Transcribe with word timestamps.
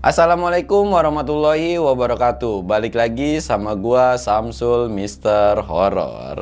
Assalamualaikum 0.00 0.96
warahmatullahi 0.96 1.76
wabarakatuh. 1.76 2.64
Balik 2.64 2.96
lagi 2.96 3.36
sama 3.44 3.76
gua 3.76 4.16
Samsul 4.16 4.88
Mister 4.88 5.60
Horror. 5.60 6.40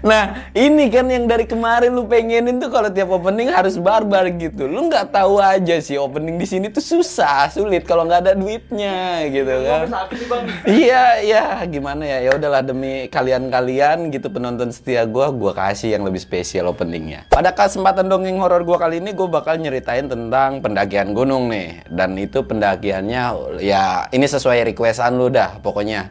Nah, 0.00 0.50
ini 0.56 0.90
kan 0.90 1.06
yang 1.06 1.28
dari 1.28 1.44
kemarin 1.44 1.94
lu 1.94 2.08
pengenin 2.08 2.58
tuh 2.58 2.72
kalau 2.72 2.90
tiap 2.90 3.12
opening 3.12 3.52
harus 3.52 3.78
barbar 3.78 4.26
gitu. 4.34 4.66
Lu 4.66 4.90
nggak 4.90 5.14
tahu 5.14 5.38
aja 5.38 5.78
sih 5.78 6.00
opening 6.00 6.40
di 6.40 6.46
sini 6.48 6.72
tuh 6.72 6.82
susah, 6.82 7.52
sulit 7.52 7.84
kalau 7.84 8.08
nggak 8.08 8.20
ada 8.26 8.32
duitnya 8.34 9.28
gitu 9.30 9.54
kan. 9.62 9.86
Iya, 10.66 11.04
iya, 11.22 11.44
gimana 11.68 12.02
ya? 12.02 12.18
Ya 12.26 12.30
udahlah 12.34 12.62
demi 12.64 13.06
kalian-kalian 13.12 14.10
gitu 14.10 14.32
penonton 14.32 14.72
setia 14.74 15.04
gua, 15.04 15.30
gua 15.30 15.52
kasih 15.54 15.94
yang 15.94 16.02
lebih 16.02 16.18
spesial 16.22 16.72
openingnya. 16.72 17.28
Pada 17.28 17.52
kesempatan 17.52 18.08
dongeng 18.08 18.40
horor 18.40 18.64
gua 18.64 18.80
kali 18.80 18.98
ini 18.98 19.12
gua 19.12 19.28
bakal 19.28 19.60
nyeritain 19.60 20.08
tentang 20.08 20.64
pendakian 20.64 21.12
gunung 21.12 21.52
nih. 21.52 21.84
Dan 21.90 22.16
itu 22.16 22.42
pendakiannya 22.42 23.22
ya 23.60 24.08
ini 24.10 24.26
sesuai 24.26 24.74
requestan 24.74 25.14
lu 25.14 25.28
dah 25.28 25.60
pokoknya. 25.60 26.10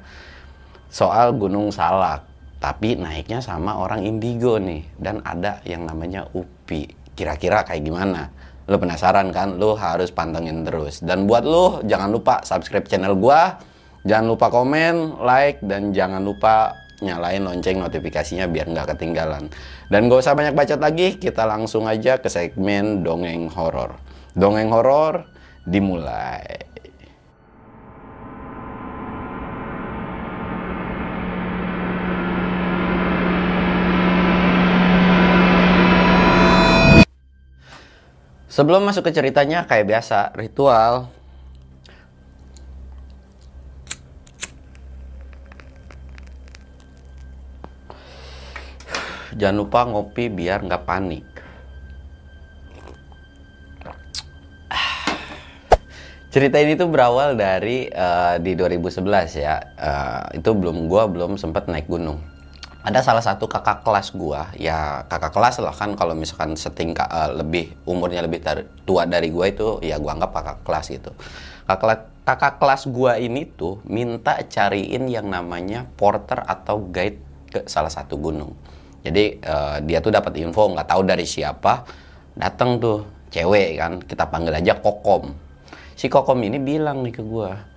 Soal 0.94 1.34
Gunung 1.34 1.74
Salak 1.74 2.33
tapi 2.64 2.96
naiknya 2.96 3.44
sama 3.44 3.76
orang 3.76 4.08
indigo 4.08 4.56
nih. 4.56 4.88
Dan 4.96 5.20
ada 5.28 5.60
yang 5.68 5.84
namanya 5.84 6.24
UPI. 6.32 7.12
Kira-kira 7.12 7.68
kayak 7.68 7.84
gimana? 7.84 8.32
Lo 8.72 8.80
penasaran 8.80 9.36
kan? 9.36 9.60
Lo 9.60 9.76
harus 9.76 10.16
pantengin 10.16 10.64
terus. 10.64 11.04
Dan 11.04 11.28
buat 11.28 11.44
lo 11.44 11.84
jangan 11.84 12.08
lupa 12.08 12.40
subscribe 12.48 12.88
channel 12.88 13.20
gua. 13.20 13.60
Jangan 14.08 14.32
lupa 14.32 14.48
komen 14.48 15.20
like 15.20 15.60
dan 15.60 15.92
jangan 15.92 16.24
lupa 16.24 16.72
nyalain 17.04 17.44
lonceng 17.44 17.84
notifikasinya 17.84 18.48
biar 18.48 18.72
nggak 18.72 18.96
ketinggalan. 18.96 19.52
Dan 19.92 20.08
gak 20.08 20.24
usah 20.24 20.36
banyak 20.36 20.56
bacot 20.56 20.80
lagi 20.80 21.20
kita 21.20 21.44
langsung 21.44 21.84
aja 21.84 22.20
ke 22.20 22.32
segmen 22.32 23.04
dongeng 23.04 23.52
horor. 23.52 24.00
Dongeng 24.36 24.72
horor 24.72 25.28
dimulai 25.68 26.73
Sebelum 38.54 38.86
masuk 38.86 39.10
ke 39.10 39.18
ceritanya, 39.18 39.66
kayak 39.66 39.90
biasa, 39.90 40.30
ritual. 40.38 41.10
Jangan 49.34 49.58
lupa 49.58 49.90
ngopi 49.90 50.30
biar 50.30 50.62
nggak 50.62 50.86
panik. 50.86 51.26
Cerita 56.30 56.62
ini 56.62 56.78
tuh 56.78 56.94
berawal 56.94 57.34
dari 57.34 57.90
uh, 57.90 58.38
di 58.38 58.54
2011 58.54 59.34
ya. 59.42 59.66
Uh, 59.82 60.38
itu 60.38 60.54
belum 60.54 60.86
gua 60.86 61.10
belum 61.10 61.42
sempat 61.42 61.66
naik 61.66 61.90
gunung 61.90 62.33
ada 62.84 63.00
salah 63.00 63.24
satu 63.24 63.48
kakak 63.48 63.88
kelas 63.88 64.12
gua. 64.12 64.52
Ya 64.60 65.08
kakak 65.08 65.32
kelas 65.32 65.64
lah 65.64 65.72
kan 65.72 65.96
kalau 65.96 66.12
misalkan 66.14 66.60
setingkat 66.60 67.08
uh, 67.08 67.32
lebih 67.32 67.72
umurnya 67.88 68.20
lebih 68.20 68.44
tua 68.84 69.08
dari 69.08 69.32
gua 69.32 69.48
itu 69.48 69.80
ya 69.80 69.96
gua 70.04 70.20
anggap 70.20 70.36
kakak 70.36 70.58
kelas 70.68 70.86
gitu. 70.92 71.12
Kakak 71.64 72.12
kakak 72.28 72.60
kelas 72.60 72.92
gua 72.92 73.16
ini 73.16 73.48
tuh 73.48 73.80
minta 73.88 74.36
cariin 74.44 75.08
yang 75.08 75.32
namanya 75.32 75.88
porter 75.96 76.44
atau 76.44 76.84
guide 76.92 77.24
ke 77.48 77.64
salah 77.72 77.90
satu 77.90 78.20
gunung. 78.20 78.52
Jadi 79.04 79.40
uh, 79.40 79.80
dia 79.80 80.04
tuh 80.04 80.12
dapat 80.12 80.36
info 80.44 80.68
nggak 80.76 80.92
tahu 80.92 81.02
dari 81.08 81.24
siapa 81.24 81.88
datang 82.36 82.84
tuh 82.84 83.08
cewek 83.32 83.80
kan 83.80 84.04
kita 84.04 84.28
panggil 84.28 84.60
aja 84.60 84.76
kokom. 84.76 85.32
Si 85.96 86.12
kokom 86.12 86.44
ini 86.44 86.60
bilang 86.60 87.00
nih 87.00 87.16
ke 87.16 87.24
gua 87.24 87.73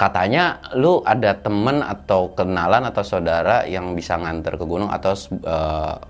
katanya 0.00 0.64
lu 0.80 1.04
ada 1.04 1.36
temen 1.36 1.84
atau 1.84 2.32
kenalan 2.32 2.88
atau 2.88 3.04
saudara 3.04 3.68
yang 3.68 3.92
bisa 3.92 4.16
nganter 4.16 4.56
ke 4.56 4.64
gunung 4.64 4.88
atau 4.88 5.12
uh, 5.44 6.00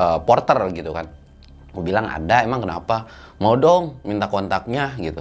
uh, 0.00 0.18
porter 0.24 0.56
gitu 0.72 0.96
kan. 0.96 1.04
Gue 1.76 1.84
bilang 1.84 2.08
ada 2.08 2.40
emang 2.40 2.64
kenapa? 2.64 3.04
Mau 3.44 3.52
dong 3.60 4.00
minta 4.08 4.32
kontaknya 4.32 4.96
gitu. 4.96 5.20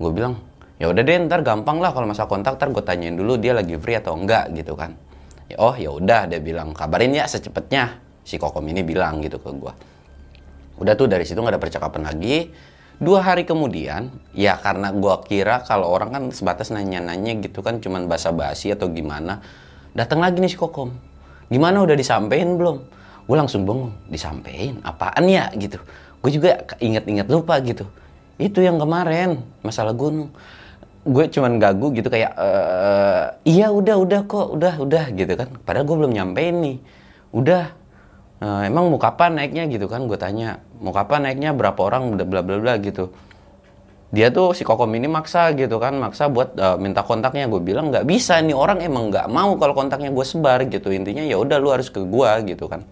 Gue 0.00 0.08
bilang 0.08 0.40
ya 0.80 0.88
udah 0.88 1.04
deh 1.04 1.20
ntar 1.28 1.44
gampang 1.44 1.84
lah 1.84 1.92
kalau 1.92 2.08
masa 2.08 2.24
kontak 2.24 2.56
ntar 2.56 2.72
gue 2.72 2.80
tanyain 2.80 3.12
dulu 3.12 3.36
dia 3.36 3.52
lagi 3.52 3.76
free 3.76 4.00
atau 4.00 4.16
enggak 4.16 4.48
gitu 4.56 4.72
kan. 4.72 4.96
Ya, 5.52 5.60
oh 5.60 5.76
ya 5.76 5.92
udah 5.92 6.32
dia 6.32 6.40
bilang 6.40 6.72
kabarin 6.72 7.12
ya 7.12 7.28
secepatnya 7.28 8.00
si 8.24 8.40
kokom 8.40 8.64
ini 8.72 8.80
bilang 8.80 9.20
gitu 9.20 9.36
ke 9.36 9.50
gue 9.52 9.72
udah 10.80 10.94
tuh 10.96 11.06
dari 11.10 11.28
situ 11.28 11.36
nggak 11.36 11.58
ada 11.58 11.62
percakapan 11.62 12.02
lagi 12.08 12.48
Dua 13.00 13.24
hari 13.24 13.48
kemudian, 13.48 14.12
ya 14.36 14.60
karena 14.60 14.92
gua 14.92 15.24
kira 15.24 15.64
kalau 15.64 15.88
orang 15.88 16.12
kan 16.12 16.22
sebatas 16.36 16.68
nanya-nanya 16.68 17.40
gitu 17.40 17.64
kan 17.64 17.80
cuman 17.80 18.04
basa-basi 18.04 18.76
atau 18.76 18.92
gimana. 18.92 19.40
Datang 19.96 20.20
lagi 20.20 20.36
nih 20.36 20.52
si 20.52 20.60
Kokom. 20.60 20.92
Gimana 21.48 21.80
udah 21.80 21.96
disampein 21.96 22.60
belum? 22.60 22.84
Gue 23.24 23.36
langsung 23.40 23.64
bengong, 23.64 23.96
disampein 24.12 24.84
apaan 24.84 25.24
ya 25.32 25.48
gitu. 25.56 25.80
Gue 26.20 26.28
juga 26.28 26.60
inget-inget 26.76 27.24
lupa 27.32 27.56
gitu. 27.64 27.88
Itu 28.36 28.60
yang 28.60 28.76
kemarin 28.76 29.40
masalah 29.64 29.96
gunung. 29.96 30.28
Gue 31.00 31.24
cuman 31.32 31.56
gagu 31.56 31.96
gitu 31.96 32.12
kayak 32.12 32.36
e, 32.36 32.48
iya 33.48 33.72
udah 33.72 33.96
udah 33.96 34.20
kok 34.28 34.60
udah 34.60 34.76
udah 34.76 35.04
gitu 35.16 35.32
kan. 35.40 35.48
Padahal 35.64 35.88
gue 35.88 35.96
belum 36.04 36.12
nyampein 36.12 36.54
nih. 36.60 36.76
Udah 37.32 37.72
Uh, 38.40 38.64
emang 38.64 38.88
mau 38.88 38.96
kapan 38.96 39.36
naiknya 39.36 39.68
gitu 39.68 39.84
kan? 39.84 40.08
Gue 40.08 40.16
tanya 40.16 40.64
mau 40.80 40.96
kapan 40.96 41.28
naiknya? 41.28 41.52
Berapa 41.52 41.76
orang? 41.84 42.16
Bla 42.16 42.40
bla 42.40 42.56
bla 42.56 42.74
gitu. 42.80 43.12
Dia 44.10 44.32
tuh 44.34 44.56
si 44.58 44.66
kokom 44.66 44.90
ini 44.96 45.06
maksa 45.06 45.54
gitu 45.54 45.78
kan 45.78 45.94
maksa 45.94 46.26
buat 46.26 46.56
uh, 46.56 46.80
minta 46.80 47.04
kontaknya. 47.04 47.46
Gue 47.46 47.60
bilang 47.60 47.92
nggak 47.92 48.08
bisa 48.08 48.40
nih 48.40 48.56
orang 48.56 48.80
emang 48.80 49.12
nggak 49.12 49.28
mau 49.28 49.54
kalau 49.60 49.76
kontaknya 49.76 50.08
gue 50.08 50.24
sebar 50.24 50.64
gitu. 50.66 50.88
Intinya 50.90 51.22
ya 51.22 51.36
udah 51.36 51.56
lu 51.60 51.68
harus 51.68 51.92
ke 51.92 52.00
gue 52.00 52.30
gitu 52.48 52.64
kan. 52.66 52.82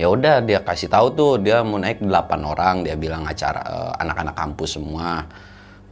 Ya 0.00 0.08
udah 0.08 0.40
dia 0.40 0.64
kasih 0.64 0.88
tahu 0.88 1.12
tuh 1.12 1.32
dia 1.38 1.60
mau 1.60 1.76
naik 1.76 2.00
8 2.00 2.08
orang. 2.42 2.82
Dia 2.88 2.96
bilang 2.96 3.28
acara 3.28 3.60
uh, 3.62 3.92
anak-anak 4.00 4.34
kampus 4.34 4.80
semua. 4.80 5.28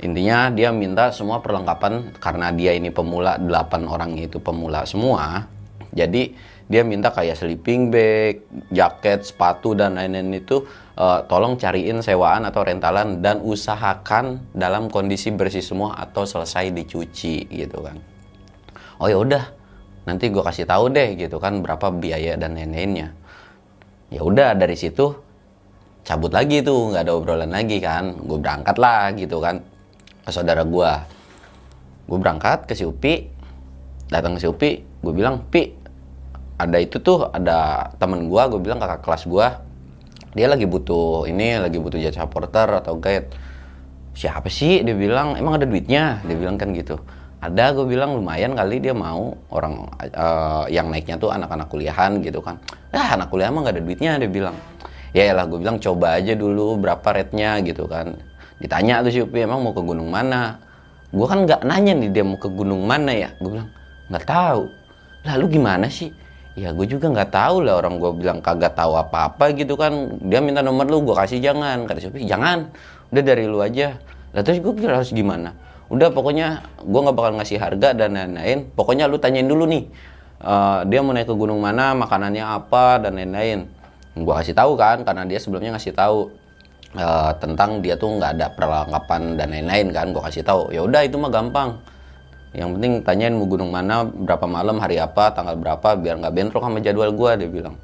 Intinya 0.00 0.48
dia 0.48 0.72
minta 0.72 1.12
semua 1.12 1.44
perlengkapan 1.44 2.16
karena 2.16 2.48
dia 2.56 2.72
ini 2.72 2.88
pemula 2.88 3.36
8 3.36 3.84
orang 3.84 4.16
itu 4.16 4.40
pemula 4.40 4.88
semua. 4.88 5.44
Jadi 5.92 6.32
dia 6.70 6.86
minta 6.86 7.10
kayak 7.10 7.34
sleeping 7.34 7.90
bag, 7.90 8.46
jaket, 8.70 9.26
sepatu 9.26 9.74
dan 9.74 9.98
lain-lain 9.98 10.38
itu 10.38 10.62
uh, 10.94 11.26
tolong 11.26 11.58
cariin 11.58 11.98
sewaan 11.98 12.46
atau 12.46 12.62
rentalan 12.62 13.18
dan 13.18 13.42
usahakan 13.42 14.46
dalam 14.54 14.86
kondisi 14.86 15.34
bersih 15.34 15.66
semua 15.66 15.98
atau 15.98 16.22
selesai 16.22 16.70
dicuci 16.70 17.50
gitu 17.50 17.82
kan. 17.82 17.98
Oh 19.02 19.10
ya 19.10 19.18
udah, 19.18 19.50
nanti 20.06 20.30
gue 20.30 20.38
kasih 20.38 20.62
tahu 20.62 20.94
deh 20.94 21.18
gitu 21.18 21.42
kan 21.42 21.58
berapa 21.58 21.90
biaya 21.90 22.38
dan 22.38 22.54
lain-lainnya. 22.54 23.18
Ya 24.14 24.22
udah 24.22 24.54
dari 24.54 24.78
situ 24.78 25.10
cabut 26.06 26.30
lagi 26.30 26.62
tuh 26.62 26.94
nggak 26.94 27.02
ada 27.02 27.12
obrolan 27.18 27.50
lagi 27.50 27.82
kan. 27.82 28.14
Gue 28.14 28.38
berangkat 28.38 28.78
lah 28.78 29.10
gitu 29.18 29.42
kan 29.42 29.58
ke 30.22 30.30
saudara 30.30 30.62
gue. 30.62 30.92
Gue 32.06 32.18
berangkat 32.22 32.70
ke 32.70 32.78
si 32.78 32.86
Upi, 32.86 33.26
datang 34.06 34.38
ke 34.38 34.40
si 34.42 34.46
Upi, 34.46 34.70
gue 34.78 35.12
bilang 35.14 35.42
Pi 35.50 35.79
ada 36.60 36.76
itu 36.76 37.00
tuh 37.00 37.32
ada 37.32 37.88
temen 37.96 38.28
gue 38.28 38.42
gue 38.52 38.60
bilang 38.60 38.76
kakak 38.76 39.00
kelas 39.00 39.24
gue 39.24 39.48
dia 40.30 40.46
lagi 40.46 40.62
butuh 40.62 41.26
ini 41.26 41.58
lagi 41.58 41.82
butuh 41.82 41.98
jasa 41.98 42.22
porter 42.30 42.70
atau 42.70 42.94
guide. 43.02 43.34
Siapa 44.14 44.46
sih? 44.46 44.82
Dia 44.86 44.94
bilang 44.94 45.34
emang 45.34 45.58
ada 45.58 45.66
duitnya? 45.66 46.22
Dia 46.22 46.36
bilang 46.38 46.54
kan 46.54 46.70
gitu. 46.70 47.02
Ada 47.42 47.74
gue 47.74 47.86
bilang 47.88 48.14
lumayan 48.14 48.54
kali 48.54 48.78
dia 48.78 48.94
mau 48.94 49.34
orang 49.50 49.90
uh, 50.12 50.68
yang 50.70 50.92
naiknya 50.92 51.16
tuh 51.18 51.34
anak-anak 51.34 51.66
kuliahan 51.66 52.22
gitu 52.22 52.38
kan. 52.44 52.62
Ah 52.94 53.18
anak 53.18 53.32
kuliah 53.32 53.50
emang 53.50 53.66
gak 53.66 53.80
ada 53.80 53.82
duitnya 53.82 54.22
dia 54.22 54.30
bilang. 54.30 54.54
Ya 55.10 55.34
lah 55.34 55.50
gue 55.50 55.58
bilang 55.58 55.82
coba 55.82 56.22
aja 56.22 56.38
dulu 56.38 56.78
berapa 56.78 57.02
rate-nya 57.02 57.58
gitu 57.66 57.90
kan. 57.90 58.14
Ditanya 58.62 59.02
tuh 59.02 59.10
si 59.10 59.18
Upi 59.24 59.42
emang 59.42 59.66
mau 59.66 59.74
ke 59.74 59.82
gunung 59.82 60.14
mana? 60.14 60.62
Gue 61.10 61.26
kan 61.26 61.42
nggak 61.42 61.66
nanya 61.66 61.98
nih 61.98 62.10
dia 62.14 62.22
mau 62.22 62.38
ke 62.38 62.46
gunung 62.46 62.86
mana 62.86 63.10
ya. 63.10 63.34
Gue 63.42 63.58
bilang 63.58 63.70
nggak 64.14 64.24
tahu. 64.30 64.62
Lalu 65.26 65.58
gimana 65.58 65.90
sih 65.90 66.14
ya 66.60 66.76
gue 66.76 66.84
juga 66.84 67.08
nggak 67.08 67.32
tahu 67.32 67.64
lah 67.64 67.80
orang 67.80 67.96
gue 67.96 68.10
bilang 68.20 68.38
kagak 68.44 68.76
tahu 68.76 68.92
apa-apa 69.00 69.56
gitu 69.56 69.80
kan. 69.80 70.20
Dia 70.20 70.44
minta 70.44 70.60
nomor 70.60 70.84
lu 70.84 71.00
gue 71.00 71.16
kasih 71.16 71.40
jangan. 71.40 71.88
Kata 71.88 72.04
Sofi 72.04 72.28
jangan. 72.28 72.68
Udah 73.08 73.22
dari 73.24 73.48
lu 73.48 73.64
aja. 73.64 73.96
Lah 74.36 74.44
terus 74.44 74.60
gue 74.60 74.72
kira 74.76 75.00
harus 75.00 75.10
gimana? 75.16 75.56
Udah 75.88 76.12
pokoknya 76.12 76.62
gue 76.84 77.00
nggak 77.00 77.16
bakal 77.16 77.32
ngasih 77.40 77.56
harga 77.56 77.96
dan 77.96 78.12
lain-lain. 78.12 78.68
Pokoknya 78.76 79.08
lu 79.08 79.16
tanyain 79.16 79.48
dulu 79.48 79.64
nih 79.64 79.88
uh, 80.44 80.84
dia 80.84 81.00
mau 81.00 81.16
naik 81.16 81.26
ke 81.26 81.34
gunung 81.34 81.64
mana 81.64 81.96
makanannya 81.96 82.44
apa 82.44 83.00
dan 83.00 83.16
lain-lain. 83.16 83.66
Gue 84.14 84.34
kasih 84.36 84.52
tahu 84.52 84.76
kan 84.76 85.02
karena 85.02 85.24
dia 85.24 85.40
sebelumnya 85.40 85.74
ngasih 85.80 85.96
tahu 85.96 86.28
uh, 86.94 87.32
tentang 87.40 87.80
dia 87.80 87.96
tuh 87.96 88.20
nggak 88.20 88.30
ada 88.36 88.46
perlengkapan 88.52 89.40
dan 89.40 89.48
lain-lain 89.48 89.86
kan 89.96 90.06
gue 90.12 90.22
kasih 90.28 90.44
tahu. 90.44 90.70
Ya 90.70 90.84
udah 90.84 91.02
itu 91.08 91.16
mah 91.16 91.32
gampang 91.32 91.80
yang 92.50 92.74
penting 92.74 93.06
tanyain 93.06 93.30
mau 93.30 93.46
gunung 93.46 93.70
mana 93.70 94.02
berapa 94.02 94.42
malam 94.50 94.82
hari 94.82 94.98
apa 94.98 95.30
tanggal 95.30 95.54
berapa 95.54 95.94
biar 95.94 96.18
nggak 96.18 96.34
bentrok 96.34 96.66
sama 96.66 96.82
jadwal 96.82 97.14
gue 97.14 97.46
dia 97.46 97.48
bilang. 97.50 97.78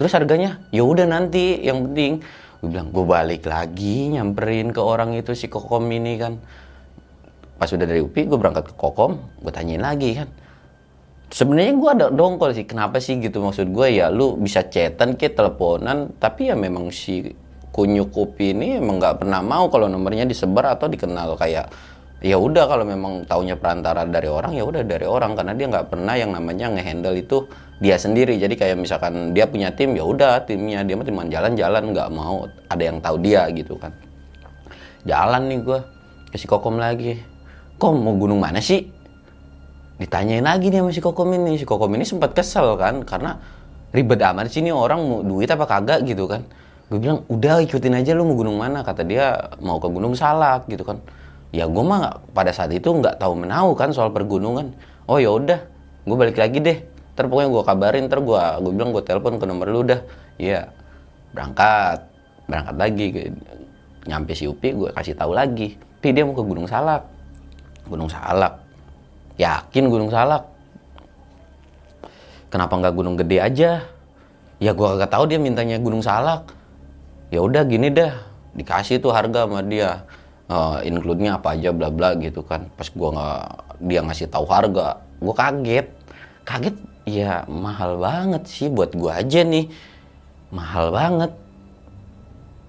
Terus 0.00 0.12
harganya? 0.16 0.60
Ya 0.72 0.84
udah 0.84 1.04
nanti 1.04 1.60
yang 1.60 1.84
penting. 1.88 2.24
Gue 2.64 2.68
bilang 2.72 2.88
gue 2.88 3.04
balik 3.04 3.44
lagi 3.44 4.16
nyamperin 4.16 4.72
ke 4.72 4.80
orang 4.80 5.12
itu 5.12 5.36
si 5.36 5.52
kokom 5.52 5.84
ini 5.92 6.16
kan. 6.16 6.40
Pas 7.56 7.68
udah 7.68 7.84
dari 7.84 8.00
UPI 8.00 8.32
gue 8.32 8.38
berangkat 8.40 8.72
ke 8.72 8.74
kokom 8.80 9.20
gue 9.44 9.52
tanyain 9.52 9.84
lagi 9.84 10.24
kan. 10.24 10.28
Sebenarnya 11.28 11.72
gue 11.76 11.90
ada 12.00 12.06
dongkol 12.08 12.56
sih 12.56 12.64
kenapa 12.64 12.96
sih 12.96 13.20
gitu 13.20 13.44
maksud 13.44 13.68
gue 13.76 13.88
ya 13.92 14.08
lu 14.08 14.40
bisa 14.40 14.64
chatan 14.72 15.20
ke 15.20 15.28
teleponan 15.28 16.16
tapi 16.16 16.48
ya 16.48 16.56
memang 16.56 16.88
si 16.88 17.28
kunyuk 17.76 18.08
kopi 18.08 18.56
ini 18.56 18.80
emang 18.80 18.96
nggak 18.96 19.20
pernah 19.20 19.44
mau 19.44 19.68
kalau 19.68 19.84
nomornya 19.84 20.24
disebar 20.24 20.72
atau 20.72 20.88
dikenal 20.88 21.36
kayak 21.36 21.68
ya 22.26 22.36
udah 22.42 22.66
kalau 22.66 22.82
memang 22.82 23.22
taunya 23.30 23.54
perantara 23.54 24.02
dari 24.02 24.26
orang 24.26 24.58
ya 24.58 24.66
udah 24.66 24.82
dari 24.82 25.06
orang. 25.06 25.38
Karena 25.38 25.54
dia 25.54 25.66
nggak 25.70 25.86
pernah 25.94 26.14
yang 26.18 26.34
namanya 26.34 26.66
ngehandle 26.74 27.14
itu 27.14 27.46
dia 27.78 27.94
sendiri. 27.94 28.34
Jadi 28.36 28.58
kayak 28.58 28.76
misalkan 28.76 29.30
dia 29.30 29.46
punya 29.46 29.70
tim 29.70 29.94
ya 29.94 30.02
udah 30.02 30.42
timnya. 30.42 30.82
Dia 30.82 30.98
mah 30.98 31.06
cuma 31.06 31.22
jalan-jalan 31.30 31.82
nggak 31.94 32.08
mau 32.10 32.50
ada 32.66 32.82
yang 32.82 32.98
tahu 32.98 33.16
dia 33.22 33.46
gitu 33.54 33.78
kan. 33.78 33.94
Jalan 35.06 35.46
nih 35.46 35.58
gue 35.62 35.78
ke 36.34 36.36
si 36.36 36.50
kokom 36.50 36.82
lagi. 36.82 37.22
Kom 37.78 38.02
mau 38.02 38.18
gunung 38.18 38.42
mana 38.42 38.58
sih? 38.58 38.90
Ditanyain 39.96 40.44
lagi 40.44 40.68
nih 40.68 40.84
sama 40.84 40.90
si 40.92 41.00
Kokom 41.00 41.32
ini. 41.32 41.56
Si 41.56 41.64
Kokom 41.64 41.92
ini 41.96 42.04
sempat 42.04 42.36
kesel 42.36 42.76
kan 42.76 43.00
karena 43.04 43.40
ribet 43.96 44.20
amat 44.20 44.52
sih 44.52 44.60
nih 44.60 44.72
orang 44.72 45.00
mau 45.00 45.20
duit 45.24 45.48
apa 45.48 45.64
kagak 45.64 46.04
gitu 46.04 46.28
kan. 46.28 46.44
Gue 46.92 47.00
bilang 47.00 47.24
udah 47.32 47.64
ikutin 47.64 47.96
aja 47.96 48.12
lu 48.12 48.28
mau 48.28 48.36
gunung 48.36 48.60
mana. 48.60 48.84
Kata 48.84 49.04
dia 49.04 49.56
mau 49.60 49.80
ke 49.80 49.88
gunung 49.88 50.12
salak 50.12 50.68
gitu 50.68 50.84
kan 50.84 51.00
ya 51.50 51.64
gue 51.66 51.84
mah 51.84 52.22
pada 52.34 52.50
saat 52.50 52.72
itu 52.74 52.90
nggak 52.90 53.18
tahu 53.18 53.46
menau 53.46 53.74
kan 53.78 53.90
soal 53.94 54.10
pergunungan 54.10 54.74
oh 55.06 55.18
ya 55.20 55.30
udah 55.34 55.60
gue 56.06 56.16
balik 56.16 56.38
lagi 56.38 56.58
deh 56.62 56.78
ntar 57.14 57.26
pokoknya 57.30 57.48
gue 57.48 57.62
kabarin 57.62 58.02
ntar 58.10 58.20
gue 58.20 58.42
gue 58.62 58.72
bilang 58.74 58.90
gue 58.92 59.02
telepon 59.02 59.38
ke 59.38 59.44
nomor 59.46 59.66
lu 59.70 59.82
dah 59.86 60.00
iya 60.36 60.68
berangkat 61.32 62.04
berangkat 62.46 62.76
lagi 62.76 63.06
nyampe 64.06 64.32
si 64.34 64.46
Upi 64.46 64.74
gue 64.74 64.90
kasih 64.94 65.14
tahu 65.16 65.32
lagi 65.34 65.78
Pi 65.96 66.12
dia 66.12 66.28
mau 66.28 66.36
ke 66.36 66.44
Gunung 66.44 66.68
Salak 66.68 67.08
Gunung 67.88 68.12
Salak 68.12 68.66
Yakin 69.36 69.92
Gunung 69.92 70.08
Salak. 70.08 70.48
Kenapa 72.48 72.72
nggak 72.80 72.94
Gunung 72.96 73.16
Gede 73.20 73.38
aja? 73.40 73.84
Ya 74.56 74.72
gua 74.72 74.96
kagak 74.96 75.12
tahu 75.12 75.24
dia 75.28 75.36
mintanya 75.36 75.76
Gunung 75.76 76.00
Salak. 76.00 76.48
Ya 77.28 77.44
udah 77.44 77.68
gini 77.68 77.92
dah, 77.92 78.16
dikasih 78.56 79.04
tuh 79.04 79.12
harga 79.12 79.44
sama 79.44 79.60
dia. 79.60 80.08
Uh, 80.46 80.78
include-nya 80.86 81.42
apa 81.42 81.58
aja 81.58 81.74
bla 81.74 81.90
bla 81.90 82.14
gitu 82.18 82.46
kan. 82.46 82.70
Pas 82.78 82.86
gua 82.94 83.10
nggak 83.10 83.42
dia 83.82 84.00
ngasih 84.06 84.30
tahu 84.30 84.46
harga, 84.46 85.02
gua 85.18 85.34
kaget. 85.34 85.86
Kaget 86.46 86.76
ya 87.06 87.42
mahal 87.50 87.98
banget 87.98 88.46
sih 88.46 88.70
buat 88.70 88.94
gua 88.94 89.18
aja 89.20 89.42
nih. 89.42 89.66
Mahal 90.54 90.94
banget. 90.94 91.32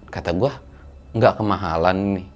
Kata 0.10 0.34
gua 0.34 0.58
nggak 1.14 1.34
kemahalan 1.38 1.98
nih. 2.22 2.28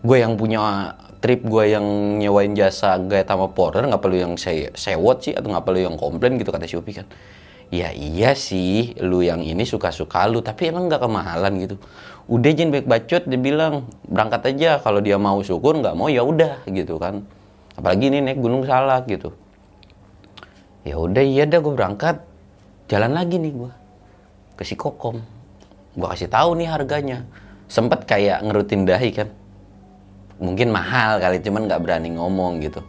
Gue 0.00 0.16
yang 0.24 0.40
punya 0.40 0.96
trip 1.20 1.44
gue 1.44 1.64
yang 1.76 1.84
nyewain 2.16 2.56
jasa 2.56 2.96
gaya 3.04 3.22
sama 3.28 3.52
porter 3.52 3.84
nggak 3.84 4.00
perlu 4.00 4.16
yang 4.16 4.34
saya 4.40 4.72
sewot 4.72 5.20
sih 5.20 5.36
atau 5.36 5.52
nggak 5.52 5.64
perlu 5.68 5.80
yang 5.84 5.96
komplain 6.00 6.40
gitu 6.40 6.48
kata 6.48 6.64
Upi 6.80 6.96
kan 6.96 7.06
ya 7.70 7.92
iya 7.94 8.32
sih 8.34 8.98
lu 9.04 9.22
yang 9.22 9.44
ini 9.44 9.62
suka-suka 9.62 10.26
lu 10.26 10.40
tapi 10.42 10.72
emang 10.72 10.88
nggak 10.90 11.06
kemahalan 11.06 11.52
gitu 11.60 11.76
udah 12.30 12.50
jen 12.54 12.70
baik 12.70 12.86
bacot 12.86 13.26
dia 13.26 13.40
bilang 13.42 13.90
berangkat 14.06 14.54
aja 14.54 14.78
kalau 14.78 15.02
dia 15.02 15.18
mau 15.18 15.42
syukur 15.42 15.74
nggak 15.82 15.98
mau 15.98 16.06
ya 16.06 16.22
udah 16.22 16.62
gitu 16.70 16.94
kan. 17.02 17.26
Apalagi 17.74 18.06
ini 18.06 18.22
naik 18.22 18.38
gunung 18.38 18.62
salak 18.62 19.10
gitu. 19.10 19.34
Ya 20.86 20.94
udah 20.94 21.26
iya 21.26 21.44
dah 21.50 21.58
gue 21.58 21.74
berangkat. 21.74 22.22
Jalan 22.86 23.18
lagi 23.18 23.42
nih 23.42 23.50
gue 23.50 23.72
ke 24.54 24.62
si 24.62 24.78
kokom. 24.78 25.18
Gue 25.98 26.06
kasih 26.06 26.30
tahu 26.30 26.54
nih 26.54 26.70
harganya. 26.70 27.26
Sempet 27.66 28.06
kayak 28.06 28.46
ngerutin 28.46 28.86
dahi 28.86 29.10
kan. 29.10 29.28
Mungkin 30.38 30.70
mahal 30.70 31.18
kali 31.18 31.42
cuman 31.42 31.66
nggak 31.66 31.82
berani 31.82 32.14
ngomong 32.14 32.62
gitu. 32.62 32.80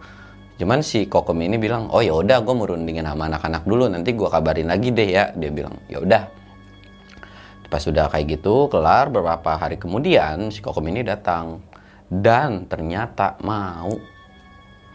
Cuman 0.62 0.86
si 0.86 1.10
kokom 1.10 1.42
ini 1.42 1.58
bilang 1.58 1.90
oh 1.90 2.06
ya 2.06 2.14
udah 2.14 2.46
gue 2.46 2.54
mau 2.54 2.70
rundingin 2.70 3.10
sama 3.10 3.26
anak-anak 3.26 3.66
dulu 3.66 3.90
nanti 3.90 4.14
gue 4.14 4.30
kabarin 4.30 4.70
lagi 4.70 4.94
deh 4.94 5.10
ya. 5.10 5.34
Dia 5.34 5.50
bilang 5.50 5.82
ya 5.90 5.98
udah 5.98 6.41
pas 7.72 7.80
sudah 7.80 8.12
kayak 8.12 8.36
gitu 8.36 8.68
kelar 8.68 9.08
beberapa 9.08 9.56
hari 9.56 9.80
kemudian 9.80 10.52
si 10.52 10.60
kokom 10.60 10.92
ini 10.92 11.08
datang. 11.08 11.64
Dan 12.12 12.68
ternyata 12.68 13.40
mau 13.40 13.96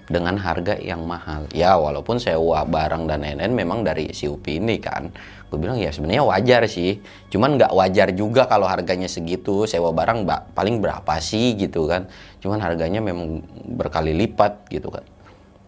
dengan 0.06 0.37
harga 0.37 0.76
yang 0.76 1.08
mahal. 1.08 1.49
Ya 1.56 1.81
walaupun 1.81 2.20
sewa 2.20 2.69
barang 2.69 3.08
dan 3.08 3.25
lain-lain 3.25 3.56
memang 3.56 3.81
dari 3.81 4.12
si 4.12 4.28
Upi 4.28 4.61
ini 4.61 4.76
kan. 4.76 5.08
Gue 5.49 5.56
bilang 5.56 5.81
ya 5.81 5.88
sebenarnya 5.88 6.28
wajar 6.28 6.69
sih. 6.69 7.00
Cuman 7.32 7.56
nggak 7.56 7.73
wajar 7.73 8.12
juga 8.12 8.44
kalau 8.44 8.69
harganya 8.69 9.08
segitu. 9.08 9.64
Sewa 9.64 9.96
barang 9.96 10.28
mbak 10.28 10.52
paling 10.52 10.84
berapa 10.84 11.17
sih? 11.17 11.56
Gitu 11.56 11.88
kan. 11.88 12.12
Cuman 12.44 12.61
harganya 12.61 13.00
memang 13.00 13.40
berkali 13.81 14.12
lipat 14.12 14.69
gitu 14.69 14.93
kan. 14.93 15.02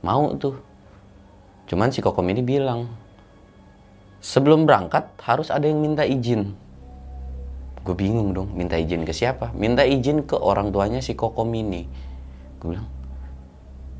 Mau 0.04 0.36
tuh. 0.36 0.60
Cuman 1.64 1.88
si 1.88 2.04
kokom 2.04 2.28
ini 2.28 2.44
bilang 2.44 2.92
sebelum 4.20 4.68
berangkat 4.68 5.08
harus 5.24 5.48
ada 5.48 5.64
yang 5.64 5.80
minta 5.80 6.04
izin 6.04 6.67
gue 7.88 7.96
bingung 7.96 8.36
dong 8.36 8.52
minta 8.52 8.76
izin 8.76 9.08
ke 9.08 9.16
siapa? 9.16 9.56
Minta 9.56 9.80
izin 9.88 10.28
ke 10.28 10.36
orang 10.36 10.68
tuanya 10.68 11.00
si 11.00 11.16
kokom 11.16 11.48
ini 11.56 11.88
gue 12.60 12.76
bilang 12.76 12.98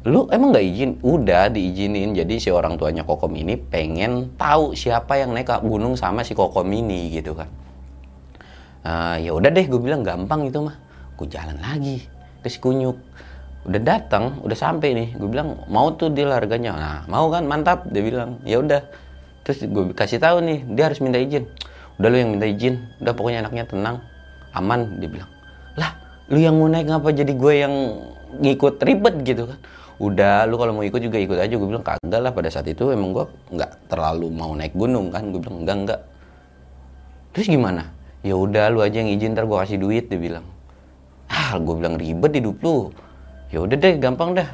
lu 0.07 0.29
emang 0.31 0.53
nggak 0.55 0.67
izin? 0.69 0.91
Udah 1.01 1.49
diizinin 1.51 2.13
jadi 2.13 2.35
si 2.37 2.49
orang 2.53 2.77
tuanya 2.77 3.03
kokom 3.03 3.33
ini 3.35 3.57
pengen 3.57 4.37
tahu 4.37 4.77
siapa 4.77 5.21
yang 5.21 5.33
naik 5.35 5.49
ke 5.49 5.57
gunung 5.65 5.99
sama 5.99 6.23
si 6.23 6.33
kokom 6.33 6.69
ini 6.71 7.13
gitu 7.13 7.35
kan. 7.35 7.49
Uh, 8.87 9.17
ya 9.21 9.35
udah 9.35 9.51
deh 9.51 9.67
gue 9.67 9.81
bilang 9.81 10.07
gampang 10.07 10.49
itu 10.49 10.63
mah. 10.63 10.77
Gue 11.19 11.27
jalan 11.27 11.59
lagi 11.59 12.07
ke 12.41 12.49
si 12.49 12.63
kunyuk. 12.63 12.97
Udah 13.67 13.81
datang 13.83 14.39
udah 14.41 14.57
sampai 14.57 14.97
nih. 14.97 15.09
Gue 15.19 15.29
bilang 15.29 15.67
mau 15.67 15.93
tuh 15.93 16.09
dia 16.09 16.31
harganya. 16.31 16.73
Nah 16.79 16.99
mau 17.11 17.29
kan 17.29 17.45
mantap 17.45 17.85
dia 17.91 18.01
bilang. 18.01 18.39
Ya 18.49 18.63
udah. 18.63 18.87
Terus 19.45 19.67
gue 19.67 19.93
kasih 19.93 20.23
tahu 20.23 20.41
nih 20.41 20.59
dia 20.73 20.89
harus 20.89 21.03
minta 21.05 21.21
izin 21.21 21.49
udah 21.99 22.09
lu 22.09 22.17
yang 22.17 22.31
minta 22.35 22.47
izin. 22.47 22.81
Udah 23.03 23.13
pokoknya 23.13 23.45
anaknya 23.45 23.65
tenang 23.67 23.97
aman 24.57 24.97
dia 24.97 25.11
bilang 25.13 25.31
lah 25.77 25.93
lu 26.33 26.41
yang 26.41 26.57
mau 26.57 26.67
naik 26.67 26.89
ngapa 26.89 27.09
jadi 27.13 27.33
gue 27.37 27.55
yang 27.61 27.75
ngikut 28.41 28.81
ribet 28.83 29.15
gitu 29.25 29.49
kan? 29.49 29.59
Udah 29.99 30.47
lu 30.47 30.55
kalau 30.57 30.79
mau 30.79 30.85
ikut 30.87 31.01
juga 31.03 31.19
ikut 31.19 31.39
aja. 31.39 31.55
Gue 31.59 31.69
bilang 31.69 31.83
kagak 31.83 32.21
lah 32.23 32.31
pada 32.31 32.49
saat 32.49 32.71
itu 32.71 32.95
emang 32.95 33.11
gue 33.11 33.25
nggak 33.55 33.91
terlalu 33.91 34.31
mau 34.31 34.55
naik 34.55 34.75
gunung 34.79 35.11
kan. 35.11 35.35
Gue 35.35 35.41
bilang 35.43 35.67
enggak 35.67 35.77
enggak. 35.77 36.01
Terus 37.35 37.47
gimana? 37.51 37.91
Ya 38.23 38.35
udah 38.35 38.71
lu 38.71 38.83
aja 38.83 38.99
yang 39.03 39.11
izin 39.11 39.35
ntar 39.35 39.47
gue 39.47 39.59
kasih 39.59 39.79
duit 39.79 40.07
dia 40.07 40.19
bilang. 40.19 40.47
Ah 41.27 41.59
gue 41.59 41.75
bilang 41.75 41.99
ribet 41.99 42.31
hidup 42.39 42.63
lu. 42.63 42.95
Ya 43.49 43.65
udah 43.65 43.75
deh 43.75 43.95
gampang 43.99 44.39
dah 44.39 44.49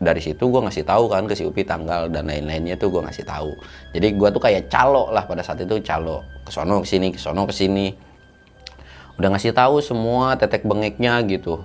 dari 0.00 0.24
situ 0.24 0.48
gue 0.48 0.60
ngasih 0.64 0.88
tahu 0.88 1.12
kan 1.12 1.28
ke 1.28 1.36
si 1.36 1.44
Upi 1.44 1.60
tanggal 1.60 2.08
dan 2.08 2.24
lain-lainnya 2.24 2.80
tuh 2.80 2.88
gue 2.88 3.04
ngasih 3.04 3.28
tahu. 3.28 3.52
Jadi 3.92 4.16
gue 4.16 4.28
tuh 4.32 4.40
kayak 4.40 4.72
calo 4.72 5.12
lah 5.12 5.28
pada 5.28 5.44
saat 5.44 5.60
itu 5.60 5.76
calo 5.84 6.24
kesono 6.48 6.80
ke 6.80 6.88
sini 6.88 7.08
kesono 7.12 7.44
ke 7.44 7.52
sini 7.52 7.86
udah 9.20 9.36
ngasih 9.36 9.52
tahu 9.52 9.84
semua 9.84 10.32
tetek 10.40 10.64
bengeknya 10.64 11.20
gitu. 11.28 11.60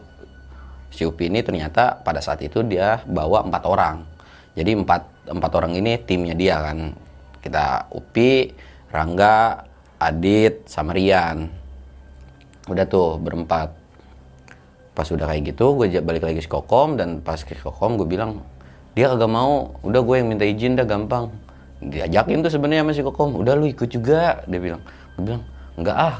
Si 0.91 1.07
Upi 1.07 1.31
ini 1.31 1.39
ternyata 1.39 2.03
pada 2.03 2.19
saat 2.19 2.43
itu 2.43 2.59
dia 2.67 2.99
bawa 3.07 3.47
empat 3.47 3.63
orang. 3.63 4.03
Jadi 4.59 4.75
empat 4.75 5.31
empat 5.31 5.51
orang 5.55 5.71
ini 5.79 5.95
timnya 6.03 6.35
dia 6.35 6.59
kan. 6.59 6.91
Kita 7.39 7.87
Upi 7.95 8.51
Rangga 8.91 9.63
Adit 9.95 10.67
sama 10.67 10.91
Rian. 10.91 11.47
Udah 12.67 12.83
tuh 12.83 13.15
berempat 13.23 13.71
pas 14.95 15.05
udah 15.11 15.27
kayak 15.27 15.51
gitu 15.51 15.75
gue 15.75 15.99
balik 15.99 16.23
lagi 16.23 16.39
ke 16.39 16.47
Kokom 16.47 16.95
dan 16.95 17.19
pas 17.19 17.35
ke 17.35 17.51
Kokom 17.59 17.99
gue 17.99 18.07
bilang 18.07 18.39
dia 18.95 19.11
kagak 19.11 19.27
mau 19.27 19.75
udah 19.83 20.01
gue 20.01 20.15
yang 20.23 20.31
minta 20.31 20.47
izin 20.47 20.79
dah 20.79 20.87
gampang. 20.87 21.27
Diajakin 21.83 22.47
tuh 22.47 22.51
sebenarnya 22.55 22.87
masih 22.87 23.03
Kokom 23.03 23.35
udah 23.43 23.59
lu 23.59 23.67
ikut 23.67 23.91
juga 23.91 24.39
dia 24.47 24.59
bilang. 24.63 24.79
Gue 25.19 25.23
bilang 25.27 25.43
enggak 25.75 25.97
ah 25.99 26.15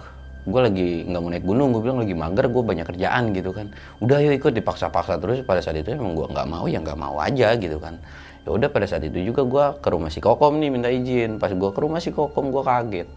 gue 0.46 0.62
lagi 0.62 0.88
nggak 1.08 1.22
mau 1.24 1.30
naik 1.32 1.46
gunung. 1.48 1.72
Gue 1.72 1.82
bilang 1.88 2.04
lagi 2.04 2.12
mager 2.12 2.46
gue 2.52 2.64
banyak 2.68 2.86
kerjaan 2.92 3.32
gitu 3.32 3.56
kan. 3.56 3.72
Udah 4.04 4.20
yuk 4.20 4.44
ikut 4.44 4.52
dipaksa-paksa 4.52 5.24
terus 5.24 5.40
pada 5.48 5.64
saat 5.64 5.80
itu 5.80 5.96
emang 5.96 6.20
gue 6.20 6.28
nggak 6.28 6.48
mau 6.52 6.68
ya 6.68 6.84
nggak 6.84 7.00
mau 7.00 7.16
aja 7.24 7.56
gitu 7.56 7.80
kan. 7.80 7.96
Ya 8.44 8.50
udah 8.52 8.68
pada 8.68 8.86
saat 8.92 9.08
itu 9.08 9.24
juga 9.24 9.48
gue 9.48 9.66
ke 9.80 9.88
rumah 9.88 10.12
si 10.12 10.20
kokom 10.20 10.60
nih 10.60 10.68
minta 10.68 10.92
izin. 10.92 11.40
Pas 11.40 11.56
gue 11.56 11.70
ke 11.72 11.80
rumah 11.80 12.04
si 12.04 12.12
kokom 12.12 12.52
gue 12.52 12.60
kaget 12.68 13.08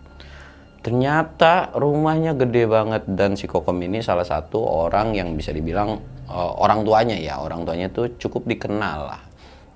ternyata 0.81 1.75
rumahnya 1.75 2.35
gede 2.39 2.65
banget. 2.71 3.03
Dan 3.07 3.35
si 3.35 3.51
kokom 3.51 3.79
ini 3.83 4.01
salah 4.01 4.25
satu 4.25 4.63
orang 4.63 5.15
yang 5.15 5.35
bisa 5.35 5.51
dibilang 5.51 5.99
uh, 6.31 6.53
orang 6.59 6.87
tuanya 6.87 7.17
ya. 7.19 7.39
Orang 7.43 7.67
tuanya 7.67 7.91
tuh 7.91 8.15
cukup 8.17 8.47
dikenal 8.47 8.99
lah. 9.11 9.23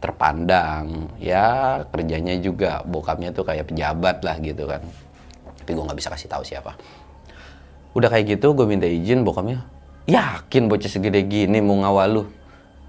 Terpandang 0.02 1.14
ya 1.23 1.82
kerjanya 1.90 2.38
juga. 2.38 2.82
Bokapnya 2.82 3.30
tuh 3.30 3.47
kayak 3.47 3.71
pejabat 3.71 4.23
lah 4.26 4.37
gitu 4.42 4.66
kan. 4.66 4.82
Tapi 5.62 5.71
gue 5.71 5.85
nggak 5.85 5.99
bisa 5.99 6.11
kasih 6.11 6.28
tahu 6.30 6.42
siapa. 6.42 6.75
Udah 7.92 8.09
kayak 8.09 8.38
gitu 8.38 8.56
gue 8.56 8.66
minta 8.66 8.88
izin 8.88 9.23
bokapnya. 9.23 9.62
Yakin 10.11 10.66
bocah 10.66 10.90
segede 10.90 11.23
gini 11.28 11.62
mau 11.62 11.78
ngawal 11.78 12.09
lu? 12.11 12.23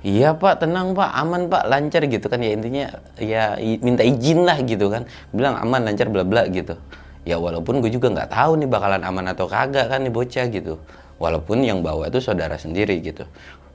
Iya 0.01 0.33
pak. 0.33 0.65
Tenang 0.65 0.97
pak. 0.97 1.09
Aman 1.13 1.51
pak. 1.53 1.69
Lancar 1.69 2.01
gitu 2.09 2.25
kan. 2.25 2.41
Ya 2.41 2.51
intinya 2.57 2.85
ya 3.21 3.43
minta 3.83 4.01
izin 4.01 4.41
lah 4.41 4.57
gitu 4.65 4.89
kan. 4.89 5.05
Bilang 5.29 5.59
aman 5.61 5.85
lancar 5.85 6.09
bla 6.09 6.25
bla 6.25 6.49
gitu 6.49 6.79
ya 7.23 7.39
walaupun 7.39 7.79
gue 7.79 7.91
juga 7.91 8.11
nggak 8.11 8.29
tahu 8.31 8.59
nih 8.59 8.69
bakalan 8.69 9.03
aman 9.03 9.25
atau 9.31 9.47
kagak 9.47 9.91
kan 9.91 9.99
nih 10.03 10.13
bocah 10.13 10.45
gitu. 10.51 10.79
Walaupun 11.17 11.63
yang 11.63 11.79
bawa 11.79 12.11
itu 12.11 12.19
saudara 12.19 12.59
sendiri 12.59 12.99
gitu. 12.99 13.23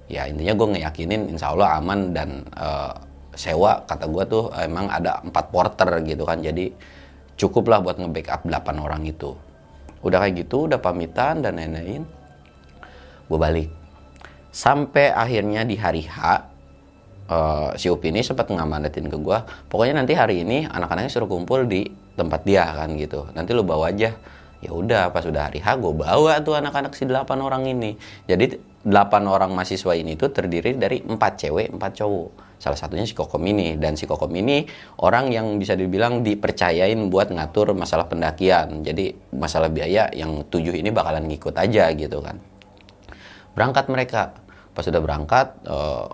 Ya 0.09 0.29
intinya 0.29 0.57
gue 0.57 0.69
ngeyakinin 0.77 1.33
insya 1.33 1.53
Allah 1.53 1.81
aman 1.81 2.13
dan 2.13 2.45
uh, 2.57 2.93
sewa 3.33 3.85
kata 3.89 4.09
gue 4.09 4.25
tuh 4.29 4.45
emang 4.57 4.89
ada 4.93 5.21
empat 5.25 5.49
porter 5.49 5.89
gitu 6.05 6.25
kan. 6.29 6.41
Jadi 6.45 6.73
cukup 7.39 7.71
lah 7.73 7.81
buat 7.81 7.97
nge-backup 7.97 8.45
8 8.45 8.85
orang 8.85 9.03
itu. 9.09 9.33
Udah 10.05 10.23
kayak 10.23 10.45
gitu 10.45 10.69
udah 10.69 10.79
pamitan 10.79 11.41
dan 11.41 11.57
lain-lain 11.57 12.05
gue 13.29 13.39
balik. 13.39 13.69
Sampai 14.49 15.13
akhirnya 15.13 15.63
di 15.65 15.77
hari 15.77 16.05
H 16.09 16.49
uh, 17.29 17.71
si 17.77 17.87
Upi 17.93 18.11
ini 18.11 18.25
sempat 18.25 18.49
ngamanatin 18.49 19.07
ke 19.07 19.17
gue 19.21 19.39
pokoknya 19.69 20.03
nanti 20.03 20.17
hari 20.17 20.43
ini 20.43 20.65
anak-anaknya 20.67 21.11
suruh 21.13 21.29
kumpul 21.31 21.69
di 21.69 21.87
tempat 22.19 22.43
dia 22.43 22.67
kan 22.67 22.91
gitu. 22.99 23.31
Nanti 23.33 23.55
lu 23.55 23.63
bawa 23.63 23.95
aja. 23.95 24.11
Ya 24.59 24.75
udah 24.75 25.15
pas 25.15 25.23
udah 25.23 25.47
hari 25.47 25.63
H 25.63 25.79
gue 25.79 25.95
bawa 25.95 26.43
tuh 26.43 26.59
anak-anak 26.59 26.91
si 26.99 27.07
delapan 27.07 27.39
orang 27.47 27.63
ini. 27.71 27.95
Jadi 28.27 28.59
delapan 28.83 29.31
orang 29.31 29.55
mahasiswa 29.55 29.95
ini 29.95 30.19
tuh 30.19 30.35
terdiri 30.35 30.75
dari 30.75 30.99
empat 30.99 31.47
cewek 31.47 31.71
empat 31.71 32.03
cowok. 32.03 32.59
Salah 32.59 32.75
satunya 32.75 33.07
si 33.07 33.15
Kokom 33.15 33.47
ini. 33.47 33.79
Dan 33.79 33.95
si 33.95 34.11
Kokom 34.11 34.35
ini 34.35 34.67
orang 34.99 35.31
yang 35.31 35.63
bisa 35.63 35.79
dibilang 35.79 36.27
dipercayain 36.27 36.99
buat 37.07 37.31
ngatur 37.31 37.71
masalah 37.79 38.11
pendakian. 38.11 38.83
Jadi 38.83 39.15
masalah 39.39 39.71
biaya 39.71 40.11
yang 40.11 40.43
tujuh 40.51 40.75
ini 40.75 40.91
bakalan 40.91 41.31
ngikut 41.31 41.55
aja 41.55 41.95
gitu 41.95 42.19
kan. 42.19 42.43
Berangkat 43.55 43.87
mereka. 43.87 44.35
Pas 44.75 44.83
sudah 44.83 44.99
berangkat 44.99 45.55
uh, 45.71 46.11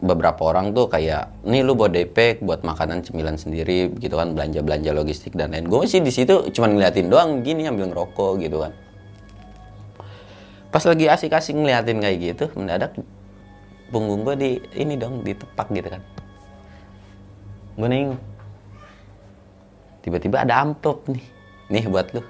beberapa 0.00 0.40
orang 0.48 0.72
tuh 0.72 0.88
kayak 0.88 1.28
nih 1.44 1.60
lu 1.60 1.76
buat 1.76 1.92
DP 1.92 2.40
buat 2.40 2.64
makanan 2.64 3.04
cemilan 3.04 3.36
sendiri 3.36 3.92
gitu 4.00 4.16
kan 4.16 4.32
belanja 4.32 4.64
belanja 4.64 4.90
logistik 4.96 5.36
dan 5.36 5.52
lain 5.52 5.68
gue 5.68 5.84
sih 5.84 6.00
di 6.00 6.08
situ 6.08 6.48
cuma 6.56 6.72
ngeliatin 6.72 7.12
doang 7.12 7.44
gini 7.44 7.68
ambil 7.68 7.92
ngerokok 7.92 8.40
gitu 8.40 8.64
kan. 8.64 8.72
Pas 10.70 10.84
lagi 10.86 11.04
asik-asik 11.10 11.52
ngeliatin 11.52 12.00
kayak 12.00 12.16
gitu 12.16 12.44
mendadak 12.56 12.96
punggung 13.92 14.24
gue 14.24 14.34
di 14.40 14.50
ini 14.72 14.96
dong 14.96 15.20
ditepak 15.20 15.68
gitu 15.74 15.88
kan. 15.92 16.02
Gue 17.76 17.88
nengok. 17.90 18.20
Tiba-tiba 20.00 20.48
ada 20.48 20.64
amplop 20.64 21.04
nih. 21.12 21.24
Nih 21.68 21.84
buat 21.90 22.08
lu. 22.16 22.24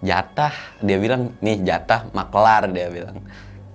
Jatah 0.00 0.52
dia 0.80 0.96
bilang 0.96 1.36
nih 1.44 1.60
jatah 1.64 2.08
maklar 2.16 2.68
dia 2.72 2.88
bilang 2.88 3.20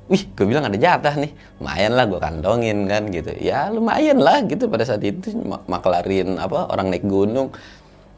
wih 0.09 0.25
gue 0.33 0.45
bilang 0.49 0.65
ada 0.65 0.75
jatah 0.75 1.13
nih. 1.15 1.31
Lumayan 1.61 1.93
lah 1.93 2.05
gue 2.09 2.19
kantongin 2.19 2.77
kan 2.89 3.07
gitu. 3.13 3.31
Ya 3.37 3.69
lumayan 3.69 4.17
lah 4.17 4.41
gitu. 4.43 4.65
Pada 4.65 4.83
saat 4.83 5.05
itu 5.05 5.31
maklarin 5.69 6.41
apa 6.41 6.65
orang 6.73 6.89
naik 6.89 7.05
gunung. 7.05 7.53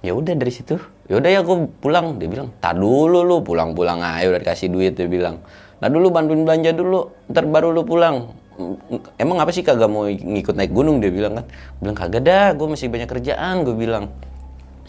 Ya 0.01 0.15
udah 0.15 0.33
dari 0.33 0.50
situ. 0.50 0.79
Ya 1.12 1.19
udah 1.19 1.29
ya 1.29 1.39
gue 1.43 1.67
pulang. 1.83 2.15
Dia 2.17 2.31
bilang 2.31 2.55
tak 2.63 2.79
dulu 2.79 3.21
lu 3.27 3.43
pulang-pulang 3.43 4.00
ayo 4.01 4.31
udah 4.31 4.39
dikasih 4.39 4.71
duit 4.71 4.95
dia 4.95 5.05
bilang. 5.05 5.43
Nah 5.83 5.91
dulu 5.91 6.10
bantuin 6.10 6.48
belanja 6.48 6.71
dulu 6.71 7.12
ntar 7.27 7.45
baru 7.45 7.75
lu 7.75 7.83
pulang. 7.83 8.31
Emang 9.19 9.43
apa 9.43 9.51
sih 9.51 9.65
kagak 9.65 9.89
mau 9.89 10.05
ngikut 10.07 10.55
naik 10.55 10.71
gunung? 10.71 11.03
dia 11.03 11.12
bilang 11.12 11.43
kan. 11.43 11.45
Bilang 11.83 11.98
kagak 12.00 12.24
dah 12.24 12.55
gue 12.55 12.67
masih 12.71 12.88
banyak 12.88 13.10
kerjaan 13.12 13.67
gue 13.67 13.75
bilang. 13.75 14.07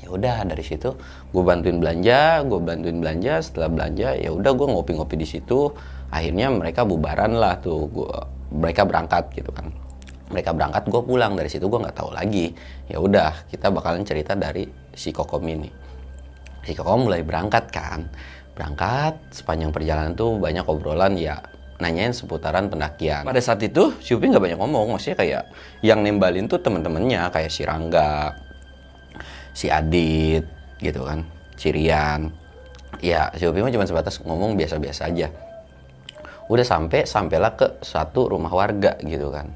Ya 0.03 0.09
udah 0.11 0.45
dari 0.47 0.63
situ 0.63 0.95
gue 1.35 1.43
bantuin 1.43 1.83
belanja 1.83 2.47
gue 2.47 2.59
bantuin 2.63 2.97
belanja. 3.03 3.43
Setelah 3.43 3.69
belanja 3.75 4.15
ya 4.15 4.31
udah 4.31 4.53
gue 4.55 4.67
ngopi-ngopi 4.71 5.19
di 5.19 5.27
situ 5.27 5.75
akhirnya 6.13 6.53
mereka 6.53 6.85
bubaran 6.85 7.33
lah 7.41 7.57
tuh 7.59 7.89
gua, 7.89 8.29
mereka 8.53 8.85
berangkat 8.85 9.33
gitu 9.33 9.49
kan. 9.51 9.73
Mereka 10.29 10.53
berangkat 10.53 10.89
gue 10.89 11.03
pulang. 11.05 11.37
Dari 11.37 11.49
situ 11.49 11.69
gue 11.69 11.81
nggak 11.81 11.97
tahu 11.97 12.13
lagi. 12.13 12.53
Ya 12.89 13.01
udah 13.01 13.49
kita 13.49 13.69
bakalan 13.73 14.05
cerita 14.05 14.33
dari 14.37 14.65
si 14.93 15.13
kokom 15.13 15.45
ini. 15.45 15.69
Si 16.65 16.73
kokom 16.73 17.09
mulai 17.09 17.21
berangkat 17.21 17.69
kan. 17.69 18.09
Berangkat 18.57 19.17
sepanjang 19.33 19.73
perjalanan 19.73 20.17
tuh 20.17 20.41
banyak 20.41 20.65
obrolan. 20.65 21.21
Ya 21.21 21.41
nanyain 21.81 22.17
seputaran 22.17 22.71
pendakian. 22.71 23.27
Pada 23.27 23.43
saat 23.43 23.59
itu 23.61 23.93
si 23.99 24.15
Upi 24.15 24.31
nggak 24.31 24.39
banyak 24.41 24.59
ngomong, 24.63 24.95
maksudnya 24.95 25.19
kayak 25.19 25.43
yang 25.83 25.99
nembalin 26.07 26.47
tuh 26.47 26.63
temen-temennya 26.63 27.35
kayak 27.35 27.51
si 27.51 27.67
Rangga, 27.67 28.39
si 29.51 29.67
Adit 29.67 30.47
gitu 30.79 31.03
kan, 31.03 31.27
si 31.59 31.75
Rian. 31.75 32.31
Ya 33.03 33.35
si 33.35 33.51
Upi 33.51 33.67
mah 33.67 33.75
cuma 33.75 33.83
sebatas 33.83 34.23
ngomong 34.23 34.55
biasa-biasa 34.55 35.11
aja 35.11 35.27
udah 36.51 36.67
sampai 36.67 37.07
sampailah 37.07 37.53
ke 37.55 37.67
satu 37.85 38.31
rumah 38.33 38.51
warga 38.51 38.99
gitu 39.03 39.31
kan. 39.31 39.51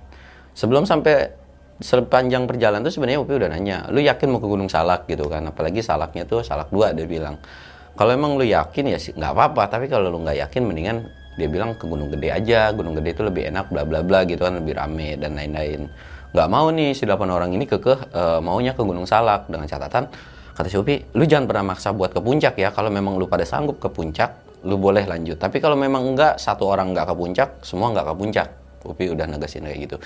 Sebelum 0.57 0.87
sampai 0.89 1.47
sepanjang 1.77 2.49
perjalanan 2.49 2.81
tuh 2.81 2.95
sebenarnya 2.97 3.21
Upi 3.21 3.37
udah 3.37 3.53
nanya 3.53 3.85
lu 3.93 4.01
yakin 4.01 4.33
mau 4.33 4.41
ke 4.41 4.49
Gunung 4.49 4.71
Salak? 4.71 5.05
gitu 5.11 5.29
kan. 5.29 5.45
Apalagi 5.45 5.85
salaknya 5.85 6.25
tuh 6.25 6.41
salak 6.41 6.73
dua 6.73 6.97
dia 6.97 7.05
bilang. 7.05 7.37
Kalau 7.97 8.13
emang 8.13 8.37
lu 8.37 8.45
yakin 8.45 8.93
ya 8.93 8.99
nggak 9.01 9.33
apa-apa. 9.33 9.63
Tapi 9.73 9.87
kalau 9.89 10.09
lu 10.09 10.25
nggak 10.25 10.49
yakin 10.49 10.63
mendingan 10.65 10.97
dia 11.37 11.49
bilang 11.53 11.77
ke 11.77 11.85
Gunung 11.85 12.09
Gede 12.13 12.33
aja. 12.33 12.73
Gunung 12.73 12.97
Gede 12.97 13.13
itu 13.13 13.23
lebih 13.25 13.49
enak 13.53 13.69
bla 13.69 13.85
bla 13.85 14.01
bla 14.01 14.25
gitu 14.25 14.41
kan 14.41 14.57
lebih 14.57 14.77
rame 14.77 15.21
dan 15.21 15.37
lain-lain. 15.37 15.89
Nggak 16.33 16.49
mau 16.49 16.69
nih 16.73 16.97
si 16.97 17.05
delapan 17.05 17.29
orang 17.33 17.51
ini 17.53 17.65
kekeh 17.69 18.13
uh, 18.13 18.41
maunya 18.41 18.73
ke 18.73 18.81
Gunung 18.81 19.05
Salak. 19.05 19.49
Dengan 19.53 19.69
catatan 19.69 20.09
kata 20.57 20.69
si 20.73 20.77
Upi 20.81 21.13
lu 21.13 21.29
jangan 21.29 21.45
pernah 21.45 21.77
maksa 21.77 21.93
buat 21.93 22.17
ke 22.17 22.21
puncak 22.25 22.57
ya. 22.57 22.73
Kalau 22.73 22.89
memang 22.89 23.21
lu 23.21 23.29
pada 23.29 23.45
sanggup 23.45 23.77
ke 23.77 23.93
puncak 23.93 24.46
lu 24.67 24.77
boleh 24.77 25.07
lanjut. 25.07 25.39
Tapi 25.39 25.63
kalau 25.63 25.79
memang 25.79 26.03
enggak 26.03 26.43
satu 26.43 26.67
orang 26.67 26.91
enggak 26.91 27.07
ke 27.07 27.15
puncak 27.15 27.51
semua 27.63 27.95
enggak 27.95 28.11
ke 28.11 28.15
puncak. 28.19 28.49
Upi 28.87 29.11
udah 29.11 29.27
negasin 29.27 29.67
kayak 29.67 29.79
gitu. 29.87 29.97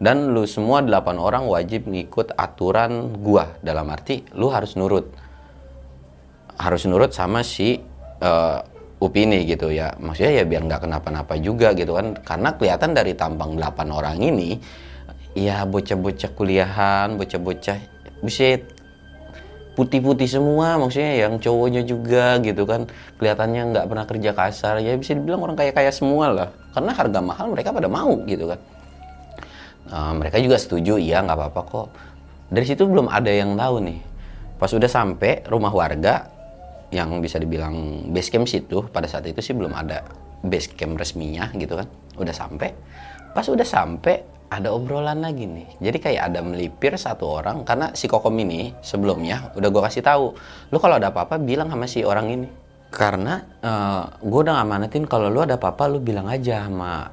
Dan 0.00 0.32
lu 0.32 0.48
semua 0.48 0.80
delapan 0.80 1.20
orang 1.20 1.44
wajib 1.48 1.88
ngikut 1.88 2.36
aturan 2.36 3.20
gua. 3.24 3.56
Dalam 3.64 3.88
arti 3.88 4.24
lu 4.36 4.52
harus 4.52 4.76
nurut. 4.76 5.08
Harus 6.60 6.84
nurut 6.84 7.16
sama 7.16 7.40
si 7.40 7.80
uh, 8.20 8.60
Upi 9.02 9.26
ini 9.26 9.48
gitu 9.48 9.72
ya. 9.72 9.96
Maksudnya 9.98 10.32
ya 10.40 10.44
biar 10.46 10.62
nggak 10.68 10.86
kenapa-napa 10.86 11.34
juga 11.40 11.72
gitu 11.72 11.96
kan. 11.96 12.16
Karena 12.20 12.54
kelihatan 12.54 12.92
dari 12.92 13.16
tampang 13.16 13.56
delapan 13.56 13.88
orang 13.90 14.16
ini 14.20 14.60
ya 15.32 15.64
bocah-bocah 15.64 16.30
kuliahan 16.36 17.16
bocah-bocah 17.16 17.78
buset 18.20 18.68
putih-putih 19.72 20.28
semua 20.28 20.76
maksudnya 20.76 21.24
yang 21.26 21.40
cowoknya 21.40 21.82
juga 21.88 22.36
gitu 22.44 22.68
kan 22.68 22.84
kelihatannya 23.16 23.62
nggak 23.72 23.84
pernah 23.88 24.04
kerja 24.04 24.30
kasar. 24.36 24.74
Ya 24.84 24.92
bisa 24.96 25.16
dibilang 25.16 25.40
orang 25.40 25.56
kaya-kaya 25.56 25.88
semua 25.88 26.28
lah. 26.28 26.48
Karena 26.76 26.92
harga 26.92 27.20
mahal 27.24 27.46
mereka 27.52 27.72
pada 27.72 27.88
mau 27.88 28.12
gitu 28.28 28.52
kan. 28.52 28.60
Uh, 29.92 30.12
mereka 30.16 30.40
juga 30.40 30.56
setuju 30.56 30.96
iya 30.96 31.20
nggak 31.24 31.36
apa-apa 31.36 31.60
kok. 31.68 31.88
Dari 32.52 32.66
situ 32.68 32.84
belum 32.84 33.08
ada 33.08 33.32
yang 33.32 33.56
tahu 33.56 33.80
nih. 33.80 33.98
Pas 34.60 34.70
udah 34.70 34.88
sampai 34.88 35.42
rumah 35.48 35.72
warga 35.72 36.28
yang 36.92 37.24
bisa 37.24 37.40
dibilang 37.40 38.06
base 38.12 38.28
camp 38.28 38.44
situ 38.44 38.84
pada 38.92 39.08
saat 39.08 39.24
itu 39.24 39.40
sih 39.40 39.56
belum 39.56 39.72
ada 39.72 40.04
base 40.44 40.68
camp 40.76 41.00
resminya 41.00 41.48
gitu 41.56 41.80
kan. 41.80 41.88
Udah 42.20 42.36
sampai. 42.36 42.76
Pas 43.32 43.48
udah 43.48 43.64
sampai 43.64 44.20
ada 44.58 44.68
obrolan 44.74 45.22
lagi 45.22 45.48
nih. 45.48 45.68
Jadi 45.78 45.98
kayak 46.02 46.22
ada 46.32 46.40
melipir 46.44 46.92
satu 46.98 47.40
orang 47.40 47.62
karena 47.62 47.94
si 47.96 48.10
Kokom 48.10 48.34
ini 48.36 48.74
sebelumnya 48.84 49.54
udah 49.56 49.68
gue 49.72 49.82
kasih 49.88 50.02
tahu, 50.04 50.34
lu 50.68 50.78
kalau 50.82 50.98
ada 50.98 51.14
apa-apa 51.14 51.38
bilang 51.40 51.70
sama 51.70 51.86
si 51.88 52.02
orang 52.02 52.28
ini. 52.28 52.48
Karena 52.92 53.40
uh, 53.40 53.68
eh, 53.68 54.02
gue 54.20 54.40
udah 54.44 54.54
ngamanatin 54.60 55.08
kalau 55.08 55.32
lu 55.32 55.40
ada 55.40 55.56
apa-apa 55.56 55.88
lu 55.88 56.04
bilang 56.04 56.28
aja 56.28 56.68
sama 56.68 57.08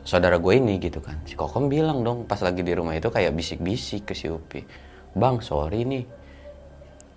saudara 0.00 0.40
gue 0.40 0.54
ini 0.56 0.80
gitu 0.80 1.04
kan. 1.04 1.20
Si 1.28 1.36
Kokom 1.36 1.68
bilang 1.68 2.00
dong 2.00 2.24
pas 2.24 2.40
lagi 2.40 2.64
di 2.64 2.72
rumah 2.72 2.96
itu 2.96 3.12
kayak 3.12 3.36
bisik-bisik 3.36 4.08
ke 4.08 4.14
si 4.16 4.32
Upi. 4.32 4.64
Bang 5.12 5.44
sorry 5.44 5.84
nih 5.84 6.04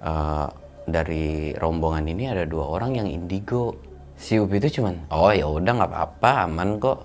uh, 0.03 0.47
dari 0.83 1.55
rombongan 1.55 2.07
ini 2.11 2.27
ada 2.27 2.43
dua 2.43 2.67
orang 2.67 2.99
yang 2.99 3.07
indigo. 3.07 3.77
Si 4.19 4.35
Upi 4.35 4.59
itu 4.59 4.81
cuman 4.81 5.07
oh 5.15 5.31
ya 5.31 5.47
udah 5.47 5.71
nggak 5.71 5.91
apa-apa 5.91 6.31
aman 6.45 6.69
kok 6.77 6.99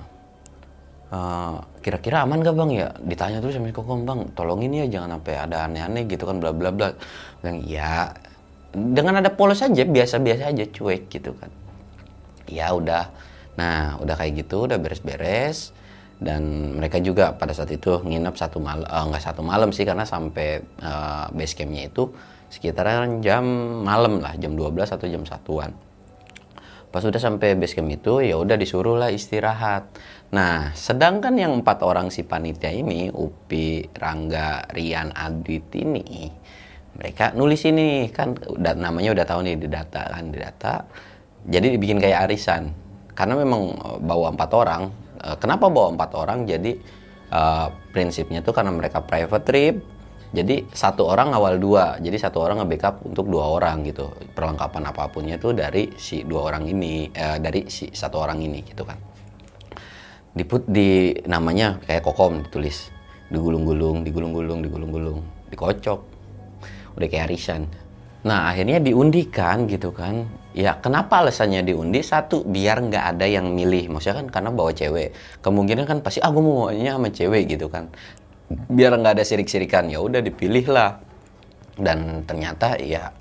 Eh, 1.07 1.57
kira-kira 1.87 2.27
aman 2.27 2.43
gak 2.43 2.59
bang? 2.59 2.71
Ya 2.75 2.89
ditanya 2.99 3.39
terus 3.39 3.55
sama 3.55 3.71
kokom 3.71 4.03
bang 4.03 4.27
tolongin 4.35 4.75
ya 4.75 4.91
jangan 4.91 5.23
sampai 5.23 5.35
ada 5.39 5.71
aneh-aneh 5.71 6.03
gitu 6.11 6.27
kan 6.27 6.43
bla 6.43 6.51
bla 6.51 6.75
bla. 6.75 6.91
Bilang 7.39 7.63
ya 7.63 8.11
dengan 8.75 9.23
ada 9.23 9.31
polos 9.31 9.63
aja 9.63 9.87
biasa-biasa 9.87 10.51
aja 10.51 10.65
cuek 10.67 11.07
gitu 11.07 11.31
kan. 11.39 11.47
Ya 12.51 12.75
udah. 12.75 13.15
Nah 13.55 14.03
udah 14.03 14.19
kayak 14.19 14.43
gitu 14.43 14.67
udah 14.67 14.83
beres-beres. 14.83 15.71
Dan 16.19 16.75
mereka 16.81 16.99
juga 16.99 17.37
pada 17.39 17.55
saat 17.55 17.71
itu 17.71 18.03
nginep 18.03 18.35
satu 18.35 18.59
malam 18.59 18.89
uh, 18.89 19.05
nggak 19.07 19.23
satu 19.23 19.47
malam 19.47 19.71
sih 19.71 19.87
karena 19.87 20.03
sampai 20.03 20.65
uh, 20.81 21.29
base 21.31 21.55
campnya 21.55 21.87
itu 21.87 22.11
sekitaran 22.51 23.23
jam 23.23 23.45
malam 23.85 24.19
lah 24.25 24.35
jam 24.35 24.59
12 24.59 24.75
atau 24.91 25.07
jam 25.07 25.23
satuan. 25.23 25.71
Pas 26.97 27.05
udah 27.05 27.21
sampai 27.21 27.53
base 27.61 27.77
camp 27.77 27.93
itu 27.93 28.25
ya 28.25 28.41
udah 28.41 28.57
disuruh 28.57 28.97
lah 28.97 29.13
istirahat 29.13 29.85
nah 30.27 30.75
sedangkan 30.75 31.39
yang 31.39 31.63
empat 31.63 31.87
orang 31.87 32.11
si 32.11 32.27
panitia 32.27 32.75
ini 32.75 33.15
Upi 33.15 33.87
Rangga 33.95 34.67
Rian 34.75 35.15
Adit 35.15 35.71
ini 35.79 36.31
mereka 36.97 37.37
nulis 37.37 37.63
ini. 37.69 38.09
Kan 38.11 38.35
udah 38.41 38.73
namanya 38.75 39.13
udah 39.13 39.25
tahu 39.29 39.41
nih 39.45 39.57
di 39.61 39.69
data 39.69 40.03
kan 40.09 40.33
di 40.33 40.39
data. 40.41 40.75
Jadi 41.47 41.77
dibikin 41.77 42.01
kayak 42.01 42.27
arisan. 42.27 42.73
Karena 43.13 43.37
memang 43.37 43.63
e, 43.77 43.89
bawa 44.03 44.33
empat 44.33 44.51
orang. 44.57 44.83
E, 45.21 45.29
kenapa 45.37 45.69
bawa 45.69 45.93
empat 45.95 46.11
orang? 46.17 46.49
Jadi 46.49 46.73
uh, 47.31 47.69
prinsipnya 47.93 48.41
tuh 48.41 48.57
karena 48.57 48.73
mereka 48.73 49.05
private 49.05 49.45
trip. 49.45 49.77
Jadi 50.35 50.67
satu 50.75 51.07
orang 51.07 51.33
awal 51.33 51.63
dua. 51.63 51.97
Jadi 52.03 52.19
satu 52.19 52.43
orang 52.43 52.65
nge-backup 52.65 53.07
untuk 53.07 53.31
dua 53.31 53.47
orang 53.47 53.87
gitu. 53.87 54.11
Perlengkapan 54.35 54.91
apapunnya 54.91 55.39
itu 55.39 55.55
dari 55.55 55.95
si 55.97 56.27
dua 56.27 56.51
orang 56.51 56.67
ini 56.67 57.09
eh, 57.15 57.39
dari 57.39 57.71
si 57.71 57.89
satu 57.95 58.21
orang 58.21 58.43
ini 58.43 58.61
gitu 58.67 58.83
kan 58.83 59.06
diput 60.37 60.69
di 60.69 61.17
namanya 61.25 61.81
kayak 61.89 62.05
kokom 62.05 62.45
ditulis. 62.45 62.93
Digulung-gulung 63.33 64.05
digulung-gulung 64.05 64.61
digulung-gulung. 64.61 65.19
Dikocok. 65.49 66.01
Udah 67.01 67.07
kayak 67.09 67.33
arisan. 67.33 67.67
Nah 68.29 68.53
akhirnya 68.53 68.79
diundikan 68.79 69.65
gitu 69.65 69.91
kan. 69.97 70.29
Ya 70.53 70.77
kenapa 70.79 71.25
alasannya 71.25 71.65
diundi? 71.65 72.05
Satu 72.05 72.45
biar 72.45 72.85
nggak 72.85 73.17
ada 73.17 73.27
yang 73.27 73.57
milih. 73.57 73.89
Maksudnya 73.89 74.23
kan 74.23 74.27
karena 74.29 74.51
bawa 74.53 74.71
cewek. 74.77 75.17
Kemungkinan 75.41 75.85
kan 75.89 75.99
pasti 76.05 76.21
ah 76.21 76.29
gue 76.29 76.43
mau 76.45 76.69
maunya 76.69 76.95
sama 76.95 77.09
cewek 77.09 77.57
gitu 77.57 77.73
kan. 77.73 77.89
Biar 78.71 78.95
nggak 78.95 79.19
ada 79.19 79.25
sirik-sirikan 79.25 79.89
ya 79.89 80.05
udah 80.05 80.21
dipilih 80.21 80.69
lah. 80.69 81.01
Dan 81.77 82.25
ternyata 82.25 82.77
ya 82.81 83.13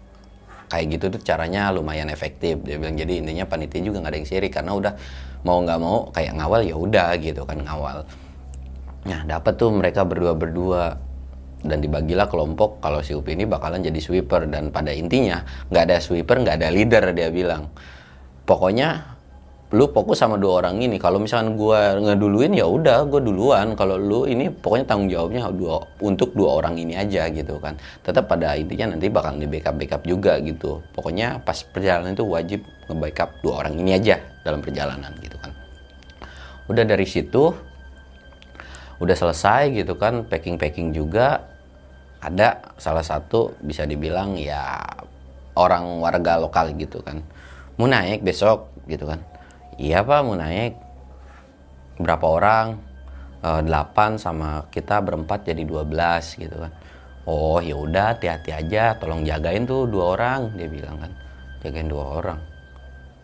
kayak 0.71 0.85
gitu 0.97 1.05
tuh 1.15 1.21
caranya 1.21 1.69
lumayan 1.69 2.09
efektif. 2.09 2.59
Dia 2.65 2.75
bilang 2.81 2.97
jadi 2.97 3.21
intinya 3.21 3.45
panitia 3.45 3.81
juga 3.83 4.01
nggak 4.03 4.11
ada 4.11 4.19
yang 4.19 4.29
sirik 4.29 4.51
karena 4.55 4.71
udah 4.73 4.93
mau 5.45 5.61
nggak 5.61 5.79
mau 5.79 6.09
kayak 6.11 6.33
ngawal 6.41 6.61
ya 6.65 6.75
udah 6.75 7.09
gitu 7.21 7.45
kan 7.45 7.61
ngawal. 7.61 8.03
Nah 9.05 9.21
dapat 9.29 9.53
tuh 9.55 9.69
mereka 9.69 10.01
berdua 10.01 10.33
berdua 10.33 10.83
dan 11.65 11.81
dibagilah 11.81 12.29
kelompok 12.29 12.81
kalau 12.81 13.01
si 13.05 13.13
Upi 13.13 13.37
ini 13.37 13.45
bakalan 13.45 13.85
jadi 13.85 14.01
sweeper. 14.01 14.49
Dan 14.49 14.73
pada 14.73 14.89
intinya 14.89 15.45
nggak 15.69 15.83
ada 15.85 15.97
sweeper 16.01 16.41
nggak 16.41 16.59
ada 16.59 16.69
leader 16.73 17.13
dia 17.13 17.29
bilang. 17.29 17.69
Pokoknya 18.45 19.14
lu 19.75 19.91
fokus 19.91 20.23
sama 20.23 20.39
dua 20.39 20.63
orang 20.63 20.79
ini. 20.79 20.95
Kalau 20.95 21.19
misalkan 21.19 21.59
gua 21.59 21.99
ngeduluin 21.99 22.55
ya 22.55 22.63
udah 22.63 23.03
gue 23.11 23.19
duluan. 23.19 23.75
Kalau 23.75 23.99
lu 23.99 24.23
ini 24.23 24.47
pokoknya 24.47 24.87
tanggung 24.87 25.11
jawabnya 25.11 25.51
dua 25.51 25.83
untuk 25.99 26.31
dua 26.31 26.63
orang 26.63 26.79
ini 26.79 26.95
aja 26.95 27.27
gitu 27.27 27.59
kan. 27.59 27.75
Tetap 27.99 28.31
pada 28.31 28.55
intinya 28.55 28.95
nanti 28.95 29.11
bakal 29.11 29.35
di 29.35 29.43
backup 29.51 29.75
backup 29.75 30.01
juga 30.07 30.39
gitu. 30.39 30.79
Pokoknya 30.95 31.43
pas 31.43 31.59
perjalanan 31.59 32.15
itu 32.15 32.23
wajib 32.23 32.63
nge-backup 32.87 33.29
dua 33.43 33.53
orang 33.67 33.75
ini 33.75 33.91
aja 33.99 34.15
dalam 34.47 34.63
perjalanan 34.63 35.11
gitu 35.19 35.35
kan. 35.43 35.51
Udah 36.71 36.87
dari 36.87 37.03
situ 37.03 37.51
udah 38.95 39.11
selesai 39.11 39.75
gitu 39.75 39.99
kan 39.99 40.23
packing 40.23 40.55
packing 40.55 40.95
juga. 40.95 41.51
Ada 42.23 42.73
salah 42.79 43.03
satu 43.03 43.53
bisa 43.59 43.83
dibilang 43.83 44.39
ya 44.39 44.81
orang 45.59 45.99
warga 45.99 46.39
lokal 46.39 46.71
gitu 46.79 47.03
kan. 47.03 47.19
Mau 47.75 47.91
naik 47.91 48.23
besok 48.23 48.71
gitu 48.87 49.03
kan 49.03 49.34
iya 49.79 50.03
pak 50.03 50.19
mau 50.23 50.35
naik 50.35 50.73
berapa 51.99 52.25
orang? 52.27 52.67
E, 53.45 53.49
eh, 53.49 53.61
8 53.63 54.19
sama 54.19 54.67
kita 54.73 54.99
berempat 55.03 55.47
jadi 55.47 55.63
12 55.63 56.39
gitu 56.39 56.55
kan. 56.59 56.71
Oh 57.25 57.57
ya 57.57 57.73
udah 57.73 58.13
hati-hati 58.13 58.53
aja 58.53 58.93
tolong 59.01 59.25
jagain 59.25 59.65
tuh 59.65 59.89
dua 59.89 60.13
orang 60.13 60.53
dia 60.53 60.69
bilang 60.69 61.01
kan. 61.01 61.11
Jagain 61.65 61.89
dua 61.89 62.21
orang. 62.21 62.39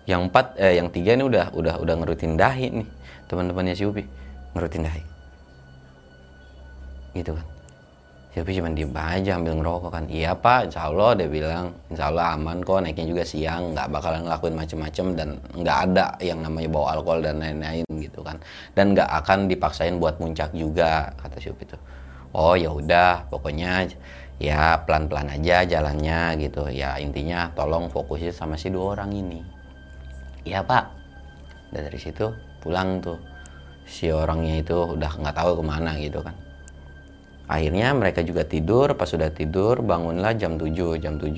Yang 0.10 0.22
empat 0.30 0.46
eh 0.58 0.74
yang 0.82 0.90
tiga 0.90 1.14
ini 1.14 1.24
udah 1.30 1.54
udah 1.54 1.76
udah 1.78 1.96
ngerutin 2.02 2.34
dahi 2.34 2.82
nih 2.82 2.90
teman-temannya 3.30 3.78
si 3.78 3.86
Upi. 3.86 4.02
Ngerutin 4.58 4.90
dahi. 4.90 5.04
Gitu 7.14 7.38
kan 7.38 7.51
Siapa 8.32 8.48
cuma 8.56 8.72
diem 8.72 8.96
aja 8.96 9.36
ambil 9.36 9.60
ngerokok 9.60 9.92
kan. 9.92 10.06
Iya 10.08 10.32
pak, 10.32 10.72
insya 10.72 10.88
Allah 10.88 11.20
dia 11.20 11.28
bilang, 11.28 11.76
insya 11.92 12.08
Allah 12.08 12.32
aman 12.32 12.64
kok 12.64 12.80
naiknya 12.80 13.12
juga 13.12 13.24
siang, 13.28 13.76
nggak 13.76 13.92
bakalan 13.92 14.24
ngelakuin 14.24 14.56
macem-macem 14.56 15.06
dan 15.20 15.30
nggak 15.52 15.78
ada 15.92 16.16
yang 16.24 16.40
namanya 16.40 16.72
bawa 16.72 16.96
alkohol 16.96 17.20
dan 17.20 17.44
lain-lain 17.44 17.84
gitu 18.00 18.24
kan. 18.24 18.40
Dan 18.72 18.96
nggak 18.96 19.12
akan 19.20 19.52
dipaksain 19.52 20.00
buat 20.00 20.24
muncak 20.24 20.56
juga 20.56 21.12
kata 21.20 21.44
si 21.44 21.52
itu. 21.52 21.76
Oh 22.32 22.56
ya 22.56 22.72
udah, 22.72 23.28
pokoknya 23.28 23.92
ya 24.40 24.80
pelan-pelan 24.88 25.36
aja 25.36 25.68
jalannya 25.68 26.40
gitu. 26.40 26.72
Ya 26.72 26.96
intinya 27.04 27.52
tolong 27.52 27.92
fokusin 27.92 28.32
sama 28.32 28.56
si 28.56 28.72
dua 28.72 28.96
orang 28.96 29.12
ini. 29.12 29.44
Iya 30.48 30.64
pak. 30.64 30.88
Dan 31.76 31.92
dari 31.92 32.00
situ 32.00 32.32
pulang 32.64 33.04
tuh 33.04 33.20
si 33.84 34.08
orangnya 34.08 34.64
itu 34.64 34.96
udah 34.96 35.20
nggak 35.20 35.36
tahu 35.36 35.60
ke 35.60 35.64
mana 35.68 36.00
gitu 36.00 36.24
kan 36.24 36.51
akhirnya 37.52 37.92
mereka 37.92 38.24
juga 38.24 38.48
tidur 38.48 38.96
pas 38.96 39.12
sudah 39.12 39.28
tidur 39.36 39.84
bangunlah 39.84 40.32
jam 40.40 40.56
7 40.56 40.72
jam 41.04 41.20
7 41.20 41.36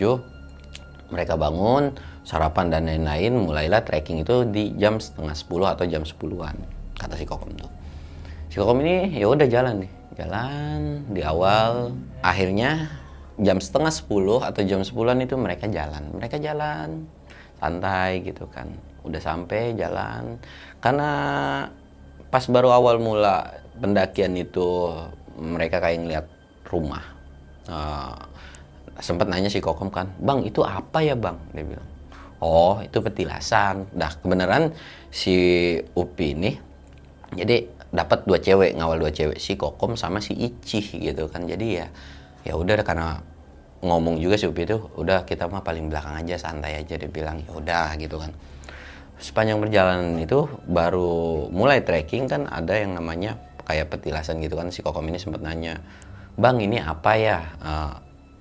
mereka 1.10 1.34
bangun 1.34 1.97
sarapan 2.21 2.69
dan 2.69 2.86
lain-lain 2.86 3.34
mulailah 3.34 3.82
trekking 3.82 4.21
itu 4.21 4.45
di 4.45 4.78
jam 4.78 5.02
setengah 5.02 5.34
10 5.34 5.73
atau 5.73 5.86
jam 5.89 6.04
10-an 6.06 6.56
kata 6.97 7.13
si 7.17 7.26
Kokom 7.26 7.52
tuh. 7.58 7.69
Si 8.47 8.56
Kokom 8.62 8.80
ini 8.86 9.17
ya 9.17 9.28
udah 9.30 9.47
jalan 9.49 9.84
nih 9.84 9.91
jalan 10.13 10.80
di 11.10 11.21
awal 11.26 11.97
akhirnya 12.21 12.88
jam 13.41 13.58
setengah 13.58 13.89
10 13.89 14.49
atau 14.54 14.62
jam 14.62 14.82
10-an 14.86 15.19
itu 15.26 15.36
mereka 15.36 15.65
jalan. 15.67 16.04
Mereka 16.15 16.38
jalan 16.39 17.10
santai 17.58 18.21
gitu 18.21 18.45
kan. 18.47 18.69
Udah 19.04 19.19
sampai 19.19 19.76
jalan 19.76 20.39
karena 20.80 21.10
pas 22.32 22.45
baru 22.47 22.71
awal 22.71 23.04
mula 23.04 23.60
pendakian 23.78 24.38
itu 24.39 24.95
mereka 25.39 25.82
kayak 25.82 26.00
ngeliat 26.04 26.26
rumah. 26.69 27.04
Uh, 27.63 28.17
sempat 29.00 29.26
nanya 29.26 29.50
si 29.50 29.63
kokom 29.63 29.89
kan 29.89 30.12
bang 30.22 30.46
itu 30.46 30.62
apa 30.62 31.02
ya 31.02 31.17
bang? 31.17 31.39
Dia 31.56 31.63
bilang 31.65 31.88
oh 32.43 32.84
itu 32.84 33.00
petilasan. 33.00 33.89
Dah 33.96 34.12
kebenaran 34.19 34.76
si 35.10 35.36
upi 35.98 36.38
ini 36.38 36.52
jadi 37.34 37.65
dapat 37.93 38.26
dua 38.26 38.41
cewek 38.41 38.78
ngawal 38.78 39.02
dua 39.02 39.13
cewek 39.13 39.38
si 39.38 39.58
kokom 39.58 39.98
sama 39.98 40.22
si 40.22 40.34
icih 40.38 40.86
gitu 41.02 41.30
kan. 41.30 41.46
Jadi 41.46 41.67
ya 41.82 41.88
ya 42.43 42.54
udah 42.60 42.82
karena 42.84 43.24
ngomong 43.84 44.19
juga 44.19 44.39
si 44.39 44.46
upi 44.48 44.63
itu 44.63 44.80
udah 45.00 45.28
kita 45.28 45.48
mah 45.48 45.63
paling 45.63 45.91
belakang 45.91 46.15
aja 46.19 46.39
santai 46.39 46.80
aja 46.80 46.96
dia 46.96 47.10
bilang 47.10 47.41
ya 47.43 47.52
udah 47.54 47.96
gitu 47.98 48.19
kan. 48.22 48.32
Sepanjang 49.24 49.63
perjalanan 49.63 50.19
itu 50.19 50.50
baru 50.67 51.48
mulai 51.48 51.80
trekking 51.80 52.28
kan 52.28 52.43
ada 52.50 52.76
yang 52.76 52.98
namanya 53.00 53.39
kayak 53.63 53.91
petilasan 53.91 54.43
gitu 54.43 54.60
kan 54.60 54.69
si 54.69 54.84
kokom 54.84 55.08
ini 55.08 55.17
sempat 55.19 55.41
nanya 55.43 55.80
bang 56.38 56.58
ini 56.62 56.78
apa 56.82 57.12
ya? 57.17 57.39
Uh, 57.62 57.93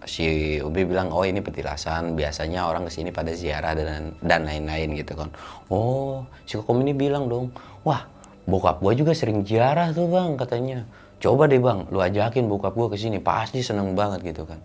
si 0.03 0.59
Ubi 0.59 0.83
bilang 0.83 1.15
oh 1.15 1.23
ini 1.23 1.39
petilasan 1.39 2.19
biasanya 2.19 2.67
orang 2.67 2.91
ke 2.91 2.91
sini 2.91 3.15
pada 3.15 3.31
ziarah 3.39 3.71
dan 3.79 4.19
dan 4.19 4.43
lain-lain 4.43 4.99
gitu 4.99 5.15
kan. 5.15 5.31
Oh 5.71 6.27
si 6.43 6.59
kokom 6.59 6.83
ini 6.83 6.91
bilang 6.97 7.31
dong 7.31 7.55
wah 7.87 8.03
bokap 8.49 8.83
gua 8.83 8.93
juga 8.99 9.15
sering 9.15 9.47
ziarah 9.47 9.95
tuh 9.95 10.11
bang 10.11 10.35
katanya. 10.35 10.83
Coba 11.23 11.47
deh 11.47 11.63
bang 11.63 11.87
lu 11.95 12.03
ajakin 12.03 12.51
bokap 12.51 12.75
gua 12.75 12.91
ke 12.91 12.99
sini 12.99 13.23
pasti 13.23 13.63
seneng 13.63 13.95
banget 13.95 14.27
gitu 14.35 14.43
kan. 14.43 14.59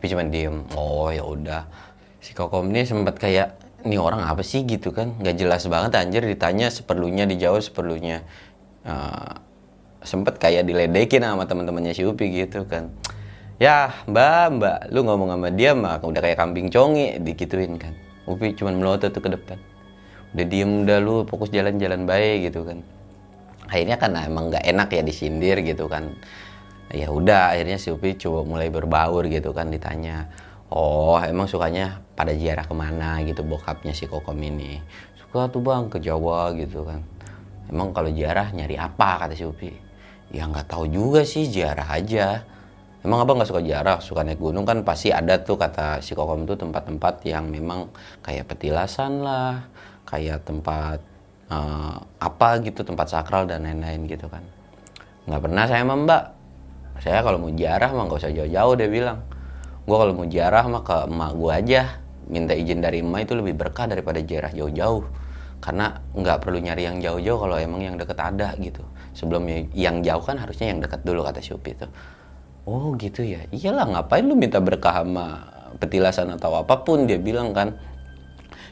Ubi 0.00 0.06
cuma 0.08 0.24
diem 0.24 0.64
oh 0.72 1.12
ya 1.12 1.26
udah. 1.26 1.68
Si 2.24 2.32
kokom 2.32 2.72
ini 2.72 2.88
sempat 2.88 3.20
kayak 3.20 3.60
ini 3.84 3.94
orang 4.00 4.24
apa 4.24 4.40
sih? 4.40 4.64
gitu 4.64 4.90
kan. 4.90 5.14
Nggak 5.20 5.36
jelas 5.36 5.62
banget 5.68 6.00
anjir 6.00 6.24
ditanya 6.24 6.72
seperlunya 6.72 7.28
dijawab 7.28 7.60
seperlunya. 7.60 8.24
Uh, 8.88 9.47
sempet 10.02 10.38
kayak 10.38 10.66
diledekin 10.66 11.26
sama 11.26 11.46
teman-temannya 11.46 11.94
si 11.94 12.06
Upi 12.06 12.30
gitu 12.30 12.66
kan. 12.66 12.90
Ya 13.58 13.90
mbak 14.06 14.54
mbak 14.54 14.78
lu 14.94 15.02
ngomong 15.02 15.34
sama 15.34 15.50
dia 15.50 15.74
mah 15.74 15.98
udah 15.98 16.22
kayak 16.22 16.38
kambing 16.38 16.70
congi 16.70 17.18
dikituin 17.18 17.74
kan. 17.74 17.94
Upi 18.30 18.54
cuma 18.54 18.70
melotot 18.70 19.10
tuh 19.10 19.18
ke 19.18 19.34
depan. 19.34 19.58
Udah 20.36 20.46
diem 20.46 20.86
udah 20.86 20.98
lu 21.02 21.26
fokus 21.26 21.50
jalan-jalan 21.50 22.06
baik 22.06 22.52
gitu 22.52 22.62
kan. 22.62 22.78
Akhirnya 23.66 23.98
kan 23.98 24.14
emang 24.14 24.54
nggak 24.54 24.62
enak 24.62 24.88
ya 24.94 25.02
disindir 25.02 25.58
gitu 25.66 25.90
kan. 25.90 26.14
Ya 26.94 27.10
udah 27.10 27.58
akhirnya 27.58 27.82
si 27.82 27.90
Upi 27.90 28.14
coba 28.14 28.46
mulai 28.46 28.70
berbaur 28.70 29.26
gitu 29.26 29.50
kan 29.50 29.68
ditanya 29.68 30.30
oh 30.70 31.18
emang 31.20 31.50
sukanya 31.50 31.98
pada 32.14 32.30
ziarah 32.38 32.62
ke 32.62 32.74
mana? 32.78 33.18
Gitu 33.26 33.42
bokapnya 33.42 33.90
si 33.90 34.06
kokom 34.06 34.38
ini. 34.38 34.78
Suka 35.18 35.50
tuh 35.50 35.66
bang 35.66 35.90
ke 35.90 35.98
Jawa 35.98 36.54
gitu 36.54 36.86
kan. 36.86 37.02
Emang 37.66 37.90
kalau 37.90 38.08
ziarah 38.14 38.54
nyari 38.54 38.78
apa? 38.78 39.26
kata 39.26 39.34
si 39.34 39.42
Upi 39.42 39.87
ya 40.28 40.44
nggak 40.44 40.68
tahu 40.68 40.84
juga 40.88 41.24
sih 41.24 41.48
ziarah 41.48 41.88
aja. 41.88 42.44
Emang 43.00 43.24
abang 43.24 43.40
nggak 43.40 43.48
suka 43.48 43.62
ziarah? 43.64 43.98
Suka 44.02 44.20
naik 44.26 44.42
gunung 44.42 44.66
kan 44.68 44.82
pasti 44.84 45.14
ada 45.14 45.40
tuh 45.40 45.56
kata 45.56 46.02
si 46.04 46.12
kokom 46.12 46.44
tuh 46.44 46.58
tempat-tempat 46.58 47.24
yang 47.24 47.48
memang 47.48 47.88
kayak 48.20 48.50
petilasan 48.50 49.22
lah 49.24 49.64
kayak 50.04 50.44
tempat 50.44 50.98
uh, 51.52 52.00
apa 52.20 52.48
gitu 52.64 52.82
tempat 52.84 53.06
sakral 53.12 53.48
dan 53.48 53.64
lain-lain 53.64 54.04
gitu 54.10 54.26
kan. 54.28 54.44
Nggak 55.24 55.40
pernah 55.48 55.64
saya 55.64 55.82
sama 55.84 55.94
mbak. 55.96 56.22
Saya 56.98 57.22
kalau 57.22 57.38
mau 57.38 57.52
ziarah 57.54 57.90
mah 57.94 58.04
nggak 58.10 58.18
usah 58.18 58.32
jauh-jauh 58.34 58.74
dia 58.74 58.88
bilang. 58.90 59.18
Gue 59.86 59.96
kalau 59.96 60.12
mau 60.12 60.26
ziarah 60.26 60.64
mah 60.66 60.82
ke 60.82 60.96
emak 61.08 61.30
gue 61.38 61.52
aja. 61.54 61.82
Minta 62.28 62.52
izin 62.52 62.84
dari 62.84 63.00
emak 63.00 63.30
itu 63.30 63.32
lebih 63.38 63.56
berkah 63.56 63.86
daripada 63.88 64.20
ziarah 64.20 64.52
jauh-jauh. 64.52 65.06
Karena 65.62 65.96
nggak 66.12 66.44
perlu 66.44 66.58
nyari 66.60 66.82
yang 66.84 66.98
jauh-jauh 66.98 67.38
kalau 67.40 67.56
emang 67.56 67.80
yang 67.86 67.96
deket 67.96 68.18
ada 68.18 68.52
gitu 68.58 68.82
sebelum 69.18 69.42
yang 69.74 70.06
jauh 70.06 70.22
kan 70.22 70.38
harusnya 70.38 70.70
yang 70.70 70.78
dekat 70.78 71.02
dulu 71.02 71.26
kata 71.26 71.42
Syupi 71.42 71.74
itu 71.74 71.90
oh 72.70 72.94
gitu 72.94 73.26
ya 73.26 73.42
iyalah 73.50 73.90
ngapain 73.98 74.22
lu 74.22 74.38
minta 74.38 74.62
berkah 74.62 75.02
sama 75.02 75.50
petilasan 75.82 76.30
atau 76.38 76.54
apa 76.54 76.86
pun 76.86 77.10
dia 77.10 77.18
bilang 77.18 77.50
kan 77.50 77.74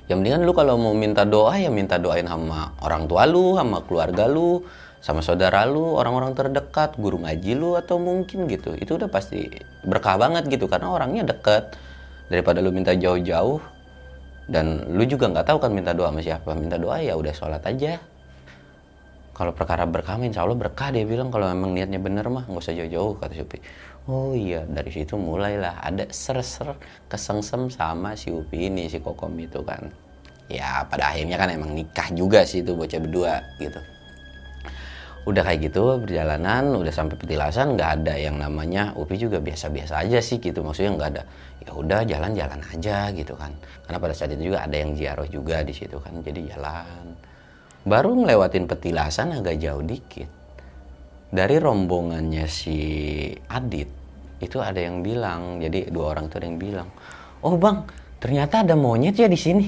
yang 0.06 0.22
mendingan 0.22 0.46
lu 0.46 0.54
kalau 0.54 0.78
mau 0.78 0.94
minta 0.94 1.26
doa 1.26 1.58
ya 1.58 1.66
minta 1.66 1.98
doain 1.98 2.30
sama 2.30 2.78
orang 2.78 3.10
tua 3.10 3.26
lu 3.26 3.58
sama 3.58 3.82
keluarga 3.82 4.30
lu 4.30 4.62
sama 5.06 5.22
saudara 5.22 5.62
lu, 5.70 5.94
orang-orang 5.94 6.34
terdekat, 6.34 6.98
guru 6.98 7.22
ngaji 7.22 7.54
lu 7.54 7.78
atau 7.78 7.94
mungkin 8.02 8.50
gitu. 8.50 8.74
Itu 8.74 8.98
udah 8.98 9.06
pasti 9.06 9.46
berkah 9.86 10.18
banget 10.18 10.50
gitu 10.50 10.66
karena 10.66 10.90
orangnya 10.90 11.30
deket. 11.30 11.78
Daripada 12.26 12.58
lu 12.58 12.74
minta 12.74 12.90
jauh-jauh 12.90 13.62
dan 14.50 14.82
lu 14.90 15.06
juga 15.06 15.30
nggak 15.30 15.46
tahu 15.46 15.58
kan 15.62 15.70
minta 15.70 15.94
doa 15.94 16.10
sama 16.10 16.26
siapa. 16.26 16.50
Minta 16.58 16.74
doa 16.74 16.98
ya 16.98 17.14
udah 17.14 17.30
sholat 17.30 17.62
aja. 17.62 18.02
Kalau 19.36 19.52
perkara 19.52 19.84
berkah, 19.84 20.16
insya 20.16 20.48
Allah 20.48 20.56
berkah 20.56 20.88
dia 20.88 21.04
bilang. 21.04 21.28
Kalau 21.28 21.44
memang 21.52 21.76
niatnya 21.76 22.00
bener 22.00 22.24
mah 22.32 22.48
nggak 22.48 22.56
usah 22.56 22.72
jauh-jauh 22.72 23.20
kata 23.20 23.36
Upi. 23.44 23.60
Oh 24.08 24.32
iya 24.32 24.64
dari 24.64 24.88
situ 24.88 25.20
mulailah. 25.20 25.84
Ada 25.84 26.08
ser-ser 26.08 26.72
kesengsem 27.04 27.68
sama 27.68 28.16
si 28.16 28.32
Upi 28.32 28.72
ini 28.72 28.88
si 28.88 28.96
Kokom 28.96 29.36
itu 29.36 29.60
kan. 29.60 29.92
Ya 30.48 30.88
pada 30.88 31.12
akhirnya 31.12 31.36
kan 31.36 31.52
emang 31.52 31.76
nikah 31.76 32.08
juga 32.16 32.48
sih 32.48 32.64
itu 32.64 32.72
bocah 32.72 32.96
berdua 32.96 33.44
gitu. 33.60 33.76
Udah 35.28 35.42
kayak 35.44 35.68
gitu 35.68 36.00
perjalanan 36.00 36.72
udah 36.72 36.94
sampai 36.94 37.20
petilasan 37.20 37.76
nggak 37.76 37.90
ada 38.00 38.16
yang 38.16 38.40
namanya 38.40 38.96
Upi 38.96 39.20
juga 39.20 39.36
biasa-biasa 39.36 40.00
aja 40.00 40.16
sih 40.24 40.40
gitu. 40.40 40.64
Maksudnya 40.64 40.96
nggak 40.96 41.10
ada. 41.12 41.22
Ya 41.60 41.76
udah 41.76 42.08
jalan-jalan 42.08 42.64
aja 42.72 43.12
gitu 43.12 43.36
kan. 43.36 43.52
Karena 43.84 44.00
pada 44.00 44.14
saat 44.16 44.32
itu 44.32 44.48
juga 44.48 44.64
ada 44.64 44.80
yang 44.80 44.96
ziarah 44.96 45.28
juga 45.28 45.60
di 45.60 45.76
situ 45.76 46.00
kan. 46.00 46.24
Jadi 46.24 46.56
jalan 46.56 47.35
baru 47.86 48.18
ngelewatin 48.18 48.66
petilasan 48.66 49.38
agak 49.38 49.62
jauh 49.62 49.80
dikit. 49.80 50.26
Dari 51.30 51.56
rombongannya 51.62 52.46
si 52.50 52.76
Adit 53.46 53.88
itu 54.42 54.58
ada 54.58 54.78
yang 54.82 55.00
bilang 55.00 55.62
jadi 55.62 55.88
dua 55.88 56.12
orang 56.12 56.28
itu 56.28 56.36
ada 56.36 56.46
yang 56.46 56.60
bilang 56.60 56.88
oh 57.40 57.56
bang 57.56 57.88
ternyata 58.20 58.66
ada 58.66 58.74
monyet 58.74 59.14
ya 59.16 59.30
di 59.30 59.38
sini. 59.38 59.66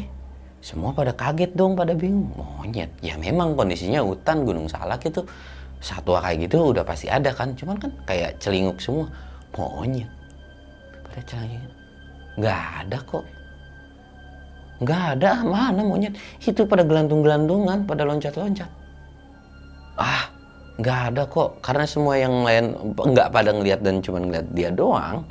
Semua 0.58 0.90
pada 0.90 1.14
kaget 1.14 1.54
dong 1.54 1.78
pada 1.78 1.94
bingung. 1.94 2.34
Monyet? 2.34 2.90
Ya 2.98 3.14
memang 3.14 3.54
kondisinya 3.54 4.02
hutan 4.02 4.42
gunung 4.42 4.66
salak 4.66 5.06
itu. 5.06 5.22
Satwa 5.78 6.18
kayak 6.18 6.50
gitu 6.50 6.74
udah 6.74 6.82
pasti 6.82 7.06
ada 7.06 7.30
kan. 7.30 7.54
Cuman 7.54 7.78
kan 7.78 7.94
kayak 8.02 8.42
celinguk 8.42 8.82
semua. 8.82 9.06
Monyet? 9.54 10.10
Pada 11.06 11.22
celinguk? 11.30 11.74
Nggak 12.42 12.62
ada 12.82 12.98
kok 13.06 13.37
nggak 14.78 15.02
ada 15.18 15.42
mana 15.42 15.82
monyet 15.82 16.14
itu 16.42 16.62
pada 16.66 16.86
gelantung-gelantungan 16.86 17.86
pada 17.86 18.02
loncat-loncat 18.06 18.70
ah 19.98 20.30
nggak 20.78 21.00
ada 21.10 21.22
kok 21.26 21.58
karena 21.58 21.84
semua 21.84 22.14
yang 22.14 22.46
lain 22.46 22.94
nggak 22.94 23.28
pada 23.34 23.50
ngeliat 23.50 23.82
dan 23.82 23.98
cuma 23.98 24.22
ngeliat 24.22 24.46
dia 24.54 24.70
doang 24.70 25.26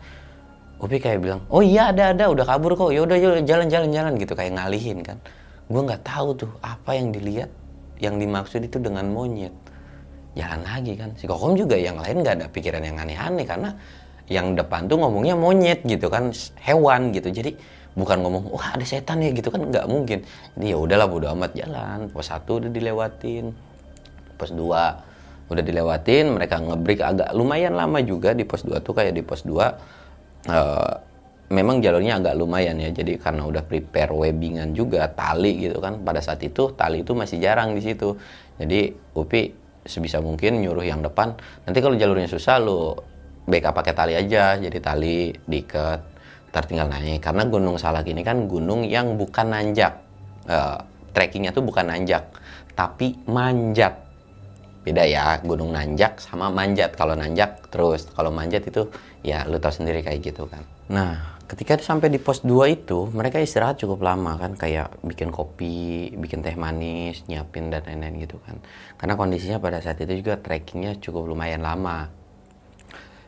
Upi 0.78 1.02
kayak 1.02 1.26
bilang, 1.26 1.42
oh 1.50 1.66
iya 1.66 1.90
ada 1.90 2.14
ada, 2.14 2.30
udah 2.30 2.46
kabur 2.46 2.78
kok, 2.78 2.94
ya 2.94 3.02
udah 3.02 3.18
jalan 3.42 3.66
jalan 3.66 3.90
jalan 3.90 4.14
gitu 4.22 4.38
kayak 4.38 4.54
ngalihin 4.62 5.02
kan. 5.02 5.18
Gue 5.66 5.82
nggak 5.82 6.06
tahu 6.06 6.38
tuh 6.38 6.52
apa 6.62 6.94
yang 6.94 7.10
dilihat, 7.10 7.50
yang 7.98 8.22
dimaksud 8.22 8.62
itu 8.62 8.78
dengan 8.78 9.10
monyet. 9.10 9.50
Jalan 10.38 10.62
lagi 10.62 10.94
kan. 10.94 11.18
Si 11.18 11.26
Kokom 11.26 11.58
juga 11.58 11.82
yang 11.82 11.98
lain 11.98 12.22
nggak 12.22 12.36
ada 12.38 12.48
pikiran 12.54 12.86
yang 12.86 13.02
aneh-aneh 13.02 13.42
karena 13.42 13.74
yang 14.30 14.54
depan 14.54 14.86
tuh 14.86 15.02
ngomongnya 15.02 15.34
monyet 15.34 15.82
gitu 15.82 16.14
kan, 16.14 16.30
hewan 16.62 17.10
gitu. 17.10 17.34
Jadi 17.34 17.58
bukan 17.98 18.22
ngomong 18.22 18.54
wah 18.54 18.78
ada 18.78 18.86
setan 18.86 19.26
ya 19.26 19.34
gitu 19.34 19.50
kan 19.50 19.66
nggak 19.66 19.90
mungkin. 19.90 20.22
Jadi 20.54 20.66
ya 20.70 20.78
udahlah 20.78 21.10
bodo 21.10 21.28
amat 21.34 21.58
jalan. 21.58 22.14
Pos 22.14 22.30
satu 22.30 22.62
udah 22.62 22.70
dilewatin, 22.70 23.52
pos 24.38 24.54
dua 24.54 25.02
udah 25.48 25.64
dilewatin, 25.64 26.36
mereka 26.36 26.60
ngebreak 26.60 27.02
agak 27.02 27.30
lumayan 27.32 27.74
lama 27.76 28.04
juga 28.04 28.36
di 28.36 28.44
pos 28.44 28.68
2 28.68 28.84
tuh 28.84 28.92
kayak 28.92 29.16
di 29.16 29.24
pos 29.24 29.48
2 29.48 29.56
uh, 29.56 30.94
memang 31.48 31.80
jalurnya 31.80 32.20
agak 32.20 32.36
lumayan 32.36 32.76
ya. 32.84 32.92
Jadi 32.92 33.16
karena 33.16 33.48
udah 33.48 33.64
prepare 33.64 34.12
webbingan 34.12 34.76
juga 34.76 35.08
tali 35.08 35.56
gitu 35.64 35.80
kan 35.80 36.04
pada 36.04 36.20
saat 36.20 36.44
itu 36.44 36.76
tali 36.76 37.08
itu 37.08 37.16
masih 37.16 37.40
jarang 37.40 37.72
di 37.72 37.82
situ. 37.84 38.20
Jadi 38.60 38.92
Upi 39.16 39.56
sebisa 39.88 40.20
mungkin 40.20 40.60
nyuruh 40.60 40.84
yang 40.84 41.00
depan 41.00 41.32
nanti 41.64 41.80
kalau 41.80 41.96
jalurnya 41.96 42.28
susah 42.28 42.60
lo 42.60 43.08
backup 43.48 43.72
pakai 43.80 43.94
tali 43.96 44.14
aja. 44.20 44.60
Jadi 44.60 44.78
tali 44.84 45.32
diikat 45.32 46.17
ntar 46.58 46.66
tinggal 46.66 46.90
naik 46.90 47.22
karena 47.22 47.46
Gunung 47.46 47.78
Salak 47.78 48.10
ini 48.10 48.26
kan 48.26 48.50
gunung 48.50 48.82
yang 48.82 49.14
bukan 49.14 49.54
nanjak. 49.54 50.02
Uh, 50.50 50.82
trekkingnya 51.14 51.54
tuh 51.54 51.62
bukan 51.62 51.86
nanjak 51.86 52.34
tapi 52.74 53.14
manjat. 53.30 53.94
Beda 54.82 55.06
ya 55.06 55.38
gunung 55.46 55.70
nanjak 55.70 56.18
sama 56.18 56.50
manjat. 56.50 56.98
Kalau 56.98 57.14
nanjak 57.14 57.70
terus 57.70 58.10
kalau 58.10 58.34
manjat 58.34 58.66
itu 58.66 58.90
ya 59.22 59.46
lu 59.46 59.62
tau 59.62 59.70
sendiri 59.70 60.02
kayak 60.02 60.34
gitu 60.34 60.50
kan. 60.50 60.66
Nah 60.90 61.38
ketika 61.46 61.78
sampai 61.78 62.10
di 62.10 62.18
pos 62.18 62.42
2 62.42 62.74
itu 62.74 63.06
mereka 63.14 63.38
istirahat 63.38 63.78
cukup 63.78 64.02
lama 64.02 64.42
kan 64.42 64.58
kayak 64.58 64.98
bikin 65.06 65.30
kopi 65.30 66.10
bikin 66.18 66.42
teh 66.42 66.58
manis 66.58 67.22
nyiapin 67.30 67.70
dan 67.70 67.86
lain-lain 67.86 68.26
gitu 68.26 68.42
kan. 68.42 68.58
Karena 68.98 69.14
kondisinya 69.14 69.62
pada 69.62 69.78
saat 69.78 70.02
itu 70.02 70.26
juga 70.26 70.42
trekkingnya 70.42 70.98
cukup 70.98 71.30
lumayan 71.30 71.62
lama. 71.62 72.10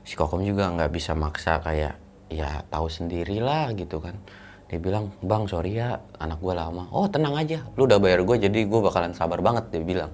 Si 0.01 0.17
kokom 0.17 0.41
juga 0.41 0.73
nggak 0.73 0.89
bisa 0.89 1.13
maksa 1.13 1.61
kayak 1.61 2.08
ya 2.29 2.63
tahu 2.69 2.87
sendirilah 2.87 3.73
gitu 3.75 3.99
kan. 3.99 4.15
Dia 4.69 4.77
bilang 4.77 5.09
bang 5.25 5.49
sorry 5.49 5.81
ya 5.81 5.97
anak 6.21 6.37
gue 6.39 6.53
lama. 6.53 6.85
Oh 6.93 7.09
tenang 7.09 7.33
aja 7.33 7.65
lu 7.73 7.89
udah 7.89 7.97
bayar 7.97 8.21
gue 8.21 8.37
jadi 8.37 8.59
gue 8.69 8.79
bakalan 8.85 9.17
sabar 9.17 9.41
banget 9.41 9.73
dia 9.73 9.81
bilang. 9.81 10.13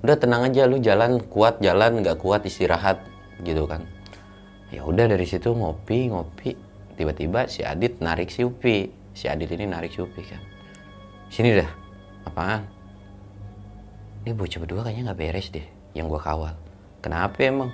Udah 0.00 0.16
tenang 0.16 0.46
aja 0.46 0.64
lu 0.70 0.78
jalan 0.78 1.18
kuat 1.26 1.58
jalan 1.58 2.00
nggak 2.00 2.22
kuat 2.22 2.46
istirahat 2.46 3.02
gitu 3.42 3.66
kan. 3.66 3.84
Ya 4.70 4.86
udah 4.86 5.10
dari 5.10 5.26
situ 5.26 5.50
ngopi 5.50 6.08
ngopi. 6.14 6.54
Tiba-tiba 6.94 7.50
si 7.50 7.66
Adit 7.66 7.98
narik 7.98 8.30
si 8.30 8.46
Upi. 8.46 8.86
Si 9.10 9.26
Adit 9.26 9.50
ini 9.50 9.66
narik 9.66 9.90
si 9.90 9.98
Upi 9.98 10.22
kan. 10.22 10.40
Sini 11.26 11.58
dah 11.58 11.70
apaan? 12.30 12.62
Ini 14.22 14.36
bocah 14.36 14.60
berdua 14.62 14.86
kayaknya 14.86 15.10
nggak 15.10 15.18
beres 15.18 15.50
deh 15.50 15.66
yang 15.98 16.06
gua 16.06 16.22
kawal. 16.22 16.54
Kenapa 17.02 17.40
emang? 17.42 17.72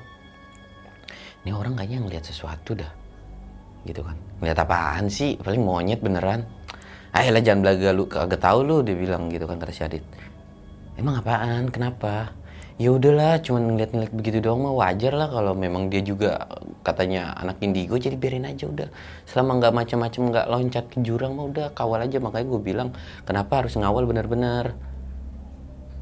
Ini 1.44 1.52
orang 1.52 1.76
kayaknya 1.76 2.06
ngeliat 2.06 2.24
sesuatu 2.24 2.72
dah 2.78 3.05
gitu 3.86 4.02
kan. 4.02 4.18
Ngeliat 4.42 4.58
apaan 4.58 5.06
sih? 5.06 5.38
Paling 5.38 5.62
monyet 5.62 6.02
beneran. 6.02 6.44
Ayolah 7.16 7.40
jangan 7.40 7.64
belaga 7.64 7.88
lu 7.96 8.04
kagak 8.10 8.44
tahu 8.44 8.60
lu 8.60 8.76
dia 8.84 8.92
bilang 8.92 9.32
gitu 9.32 9.48
kan 9.48 9.56
kata 9.56 9.72
si 9.72 9.80
Adit 9.80 10.04
emang 11.00 11.20
apaan? 11.20 11.68
Kenapa? 11.68 12.32
Ya 12.76 12.92
udahlah 12.92 13.40
cuman 13.40 13.72
ngeliat-ngeliat 13.72 14.12
begitu 14.12 14.44
doang 14.44 14.60
mah 14.60 14.76
wajar 14.76 15.16
lah 15.16 15.32
kalau 15.32 15.56
memang 15.56 15.88
dia 15.88 16.04
juga 16.04 16.44
katanya 16.84 17.32
anak 17.40 17.56
indigo 17.64 17.96
jadi 17.96 18.20
biarin 18.20 18.44
aja 18.44 18.68
udah. 18.68 18.88
Selama 19.24 19.56
nggak 19.56 19.72
macam-macam 19.72 20.20
nggak 20.28 20.46
loncat 20.52 20.84
ke 20.92 21.00
jurang 21.00 21.40
mah 21.40 21.48
udah 21.48 21.66
kawal 21.72 22.04
aja. 22.04 22.20
Makanya 22.20 22.46
gue 22.52 22.60
bilang 22.60 22.88
kenapa 23.24 23.64
harus 23.64 23.80
ngawal 23.80 24.04
benar-benar 24.04 24.76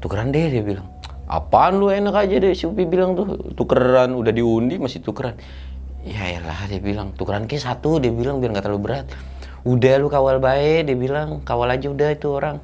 tukeran 0.03 0.35
deh 0.35 0.51
dia 0.51 0.63
bilang. 0.67 0.87
Apaan 1.31 1.79
lu? 1.79 1.87
Enak 1.87 2.27
aja 2.27 2.35
deh 2.43 2.51
si 2.51 2.67
Upi 2.67 2.83
bilang 2.83 3.15
tuh. 3.15 3.55
Tukeran 3.55 4.11
udah 4.11 4.35
diundi 4.35 4.75
masih 4.75 4.99
tukeran 4.99 5.39
ya 6.05 6.37
lah 6.45 6.69
dia 6.69 6.77
bilang 6.77 7.17
tukeran 7.17 7.49
ke 7.49 7.57
satu 7.57 7.97
dia 7.97 8.13
bilang 8.13 8.37
biar 8.37 8.53
nggak 8.53 8.65
terlalu 8.69 8.81
berat 8.85 9.05
udah 9.65 9.93
lu 9.97 10.07
kawal 10.13 10.37
baik 10.37 10.85
dia 10.85 10.93
bilang 10.93 11.41
kawal 11.41 11.73
aja 11.73 11.89
udah 11.89 12.13
itu 12.13 12.29
orang 12.29 12.61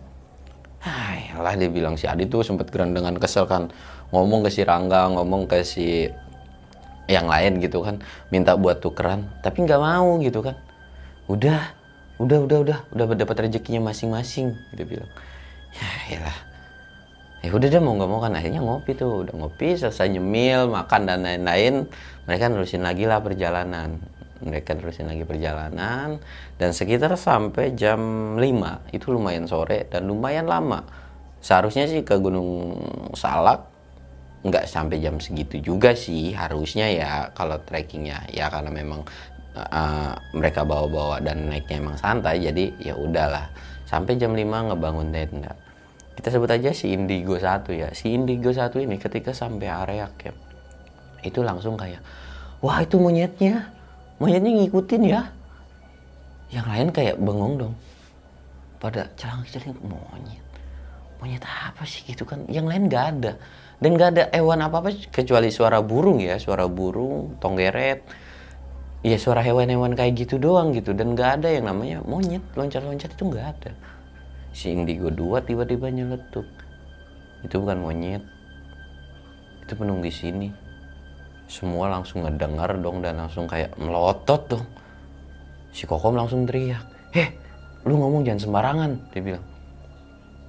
Hai, 0.81 1.29
lah 1.37 1.53
dia 1.53 1.69
bilang 1.69 1.93
si 1.93 2.09
Adi 2.09 2.25
tuh 2.25 2.41
sempat 2.41 2.73
geran 2.73 2.97
dengan 2.97 3.13
kesel 3.21 3.45
kan 3.45 3.69
ngomong 4.09 4.41
ke 4.41 4.49
si 4.49 4.65
Rangga, 4.65 5.13
ngomong 5.13 5.45
ke 5.45 5.61
si 5.61 6.09
yang 7.05 7.29
lain 7.29 7.61
gitu 7.61 7.85
kan, 7.85 8.01
minta 8.33 8.57
buat 8.57 8.81
tukeran, 8.81 9.29
tapi 9.45 9.61
nggak 9.61 9.77
mau 9.77 10.17
gitu 10.25 10.41
kan. 10.41 10.57
Udah, 11.29 11.77
udah, 12.17 12.39
udah, 12.49 12.57
udah, 12.65 12.79
udah 12.97 13.05
dapat 13.13 13.45
rezekinya 13.45 13.93
masing-masing, 13.93 14.57
gitu 14.73 14.97
bilang. 14.97 15.11
Ya, 16.09 16.17
lah. 16.25 16.37
Ya 17.41 17.49
udah 17.49 17.73
deh 17.73 17.81
mau 17.81 17.97
nggak 17.97 18.09
mau 18.09 18.21
kan 18.21 18.37
akhirnya 18.37 18.61
ngopi 18.61 18.93
tuh, 18.93 19.25
udah 19.25 19.33
ngopi 19.33 19.73
selesai 19.73 20.13
nyemil, 20.13 20.69
makan 20.69 21.09
dan 21.09 21.25
lain-lain, 21.25 21.89
mereka 22.29 22.45
nerusin 22.53 22.85
lagi 22.85 23.09
lah 23.09 23.17
perjalanan. 23.17 23.97
Mereka 24.41 24.73
terusin 24.73 25.05
lagi 25.05 25.21
perjalanan. 25.21 26.17
Dan 26.57 26.73
sekitar 26.73 27.13
sampai 27.13 27.77
jam 27.77 28.01
5 28.41 28.89
itu 28.89 29.13
lumayan 29.13 29.45
sore 29.45 29.85
dan 29.85 30.09
lumayan 30.09 30.49
lama. 30.49 30.81
Seharusnya 31.41 31.85
sih 31.85 32.01
ke 32.01 32.17
Gunung 32.17 32.77
Salak 33.13 33.69
nggak 34.41 34.65
sampai 34.65 34.97
jam 34.97 35.21
segitu 35.21 35.61
juga 35.61 35.93
sih. 35.93 36.33
Harusnya 36.33 36.89
ya 36.89 37.29
kalau 37.37 37.61
trekkingnya 37.61 38.33
ya 38.33 38.49
karena 38.49 38.73
memang 38.73 39.05
uh, 39.53 40.13
mereka 40.33 40.65
bawa-bawa 40.65 41.21
dan 41.21 41.45
naiknya 41.45 41.77
emang 41.77 41.97
santai 42.01 42.41
jadi 42.41 42.73
ya 42.81 42.97
udahlah. 42.97 43.45
Sampai 43.85 44.17
jam 44.17 44.33
5 44.33 44.41
ngebangun 44.41 45.13
tenda 45.13 45.53
kita 46.21 46.37
sebut 46.37 46.53
aja 46.53 46.69
si 46.69 46.93
Indigo 46.93 47.33
satu 47.41 47.73
ya. 47.73 47.89
Si 47.97 48.13
Indigo 48.13 48.53
satu 48.53 48.77
ini 48.77 49.01
ketika 49.01 49.33
sampai 49.33 49.73
area 49.73 50.05
camp 50.21 50.37
itu 51.25 51.41
langsung 51.41 51.73
kayak 51.73 51.97
wah 52.61 52.77
itu 52.77 53.01
monyetnya. 53.01 53.73
Monyetnya 54.21 54.53
ngikutin 54.61 55.01
ya. 55.01 55.33
Yang 56.53 56.65
lain 56.69 56.87
kayak 56.93 57.17
bengong 57.17 57.53
dong. 57.57 57.73
Pada 58.77 59.09
celang 59.17 59.41
celing 59.49 59.73
monyet. 59.81 60.45
Monyet 61.17 61.41
apa 61.41 61.81
sih? 61.89 62.05
Gitu 62.05 62.21
kan. 62.21 62.45
Yang 62.45 62.69
lain 62.69 62.83
nggak 62.85 63.05
ada. 63.17 63.33
Dan 63.81 63.97
nggak 63.97 64.09
ada 64.13 64.23
hewan 64.29 64.61
apa 64.61 64.77
apa 64.77 64.93
kecuali 65.09 65.49
suara 65.49 65.81
burung 65.81 66.21
ya. 66.21 66.37
Suara 66.37 66.69
burung 66.69 67.41
tonggeret. 67.41 68.05
Ya 69.01 69.17
suara 69.17 69.41
hewan-hewan 69.41 69.97
kayak 69.97 70.21
gitu 70.21 70.37
doang 70.37 70.69
gitu. 70.77 70.93
Dan 70.93 71.17
nggak 71.17 71.41
ada 71.41 71.49
yang 71.49 71.65
namanya 71.65 72.05
monyet. 72.05 72.45
Loncat-loncat 72.53 73.09
itu 73.09 73.25
nggak 73.25 73.47
ada 73.57 73.73
si 74.51 74.75
indigo 74.75 75.11
dua 75.11 75.43
tiba-tiba 75.43 75.87
nyeletuk. 75.91 76.47
Itu 77.41 77.63
bukan 77.63 77.81
monyet. 77.81 78.23
Itu 79.65 79.73
penunggu 79.79 80.11
sini. 80.11 80.51
Semua 81.51 81.91
langsung 81.91 82.23
ngedengar 82.23 82.79
dong 82.79 83.03
dan 83.03 83.19
langsung 83.19 83.47
kayak 83.47 83.75
melotot 83.75 84.47
dong. 84.47 84.65
Si 85.71 85.87
kokom 85.87 86.15
langsung 86.15 86.47
teriak. 86.47 86.83
Heh 87.11 87.31
lu 87.81 87.97
ngomong 87.97 88.21
jangan 88.27 88.41
sembarangan 88.45 88.91
dia 89.11 89.21
bilang. 89.23 89.45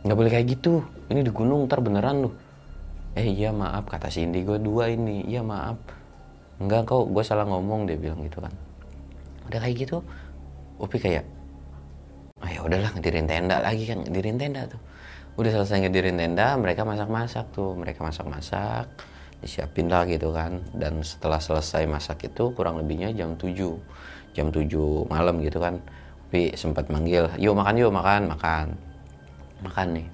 Nggak 0.03 0.17
boleh 0.19 0.31
kayak 0.31 0.47
gitu. 0.59 0.83
Ini 1.09 1.23
di 1.23 1.33
gunung 1.33 1.67
ntar 1.67 1.81
beneran 1.81 2.27
lu. 2.27 2.31
Eh 3.13 3.29
iya 3.29 3.51
maaf 3.55 3.89
kata 3.89 4.11
si 4.11 4.27
Indigo 4.27 4.59
dua 4.59 4.91
ini. 4.91 5.27
Iya 5.27 5.43
maaf. 5.43 5.79
Enggak 6.63 6.87
kau 6.87 7.07
gue 7.09 7.25
salah 7.27 7.47
ngomong 7.49 7.91
dia 7.91 7.99
bilang 7.99 8.23
gitu 8.23 8.39
kan. 8.39 8.53
Udah 9.51 9.59
kayak 9.59 9.77
gitu? 9.83 10.07
Upi 10.79 10.99
kayak 11.03 11.27
ya 12.63 12.71
udahlah 12.71 12.95
ngedirin 12.95 13.27
tenda 13.27 13.59
lagi 13.59 13.91
kan 13.91 14.07
ngedirin 14.07 14.39
tenda 14.39 14.71
tuh. 14.71 14.79
Udah 15.35 15.51
selesai 15.51 15.83
ngedirin 15.83 16.15
tenda 16.15 16.55
mereka 16.55 16.87
masak-masak 16.87 17.51
tuh. 17.51 17.75
Mereka 17.75 18.07
masak-masak 18.07 18.87
disiapin 19.43 19.91
lah 19.91 20.07
gitu 20.07 20.31
kan. 20.31 20.63
Dan 20.71 21.03
setelah 21.03 21.43
selesai 21.43 21.91
masak 21.91 22.23
itu 22.31 22.55
kurang 22.55 22.79
lebihnya 22.79 23.11
jam 23.11 23.35
7 23.35 23.59
jam 24.39 24.55
7 24.55 25.11
malam 25.11 25.43
gitu 25.43 25.59
kan. 25.59 25.83
Upi 26.31 26.55
sempat 26.55 26.87
manggil 26.87 27.27
yuk 27.43 27.59
makan 27.59 27.75
yuk 27.83 27.91
makan 27.91 28.31
makan. 28.31 28.67
Makan 29.67 29.87
nih. 29.99 30.07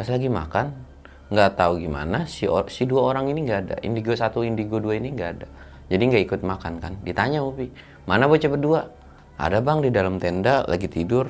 Pas 0.00 0.08
lagi 0.08 0.32
makan 0.32 0.72
nggak 1.26 1.58
tahu 1.58 1.82
gimana 1.82 2.22
si 2.24 2.46
or, 2.46 2.70
si 2.72 2.88
dua 2.88 3.12
orang 3.12 3.28
ini 3.28 3.44
nggak 3.44 3.60
ada. 3.68 3.76
Indigo 3.84 4.16
satu 4.16 4.40
indigo 4.40 4.80
dua 4.80 4.96
ini 4.96 5.12
nggak 5.12 5.30
ada. 5.36 5.46
Jadi 5.92 6.02
nggak 6.08 6.22
ikut 6.24 6.40
makan 6.40 6.80
kan. 6.80 6.96
Ditanya 7.04 7.44
Upi 7.44 7.68
mana 8.08 8.24
bocah 8.24 8.48
berdua? 8.48 8.80
Ada 9.36 9.60
bang 9.60 9.84
di 9.84 9.90
dalam 9.92 10.16
tenda 10.16 10.64
lagi 10.64 10.88
tidur 10.88 11.28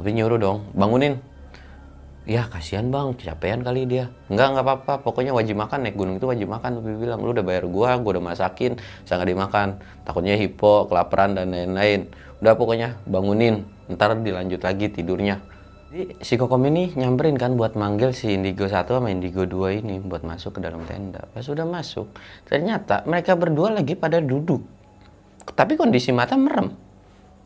Upi 0.00 0.16
nyuruh 0.16 0.40
dong 0.40 0.58
bangunin 0.72 1.20
ya 2.24 2.48
kasihan 2.48 2.88
bang 2.88 3.12
kecapean 3.16 3.60
kali 3.60 3.84
dia 3.84 4.08
nggak 4.32 4.48
nggak 4.56 4.64
apa-apa 4.64 4.92
pokoknya 5.04 5.36
wajib 5.36 5.60
makan 5.60 5.84
naik 5.84 5.96
gunung 6.00 6.16
itu 6.16 6.24
wajib 6.24 6.48
makan 6.48 6.80
Upi 6.80 6.96
bilang 6.96 7.20
lu 7.20 7.36
udah 7.36 7.44
bayar 7.44 7.68
gua 7.68 8.00
gua 8.00 8.16
udah 8.16 8.24
masakin 8.32 8.80
sangat 9.04 9.28
dimakan 9.28 9.76
takutnya 10.08 10.40
hipo 10.40 10.88
kelaparan 10.88 11.36
dan 11.36 11.52
lain-lain 11.52 12.08
udah 12.40 12.56
pokoknya 12.56 12.96
bangunin 13.04 13.68
ntar 13.92 14.16
dilanjut 14.16 14.64
lagi 14.64 14.88
tidurnya 14.88 15.42
jadi 15.90 16.22
si 16.22 16.38
Kokom 16.38 16.70
ini 16.70 16.94
nyamperin 16.94 17.34
kan 17.34 17.58
buat 17.58 17.74
manggil 17.74 18.14
si 18.14 18.38
Indigo 18.38 18.70
1 18.70 18.86
sama 18.86 19.10
Indigo 19.10 19.42
2 19.42 19.82
ini 19.82 19.98
buat 19.98 20.22
masuk 20.22 20.54
ke 20.54 20.60
dalam 20.62 20.86
tenda. 20.86 21.26
Pas 21.34 21.42
sudah 21.42 21.66
masuk, 21.66 22.14
ternyata 22.46 23.02
mereka 23.10 23.34
berdua 23.34 23.74
lagi 23.74 23.98
pada 23.98 24.22
duduk. 24.22 24.62
Tapi 25.50 25.74
kondisi 25.74 26.14
mata 26.14 26.38
merem. 26.38 26.70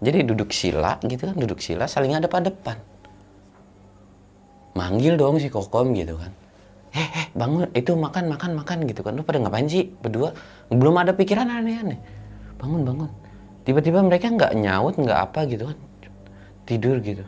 Jadi 0.02 0.26
duduk 0.26 0.50
sila 0.50 0.98
gitu 1.04 1.30
kan, 1.30 1.36
duduk 1.38 1.62
sila 1.62 1.86
saling 1.86 2.16
ada 2.16 2.26
pada 2.26 2.50
depan. 2.50 2.78
Manggil 4.74 5.14
dong 5.14 5.38
si 5.38 5.52
Kokom 5.52 5.94
gitu 5.94 6.18
kan. 6.18 6.32
Eh, 6.94 7.08
eh, 7.10 7.26
bangun, 7.34 7.70
itu 7.74 7.94
makan, 7.94 8.30
makan, 8.30 8.50
makan 8.58 8.78
gitu 8.90 9.02
kan. 9.02 9.14
Lu 9.14 9.22
pada 9.22 9.38
ngapain 9.42 9.66
sih 9.66 9.90
berdua? 10.02 10.34
Belum 10.70 10.94
ada 10.98 11.14
pikiran 11.14 11.46
aneh-aneh. 11.46 11.98
Bangun, 12.58 12.82
bangun. 12.82 13.10
Tiba-tiba 13.62 14.02
mereka 14.02 14.30
nggak 14.30 14.52
nyaut, 14.58 14.94
nggak 14.98 15.18
apa 15.30 15.40
gitu 15.46 15.70
kan. 15.70 15.78
Tidur 16.66 16.98
gitu 17.02 17.22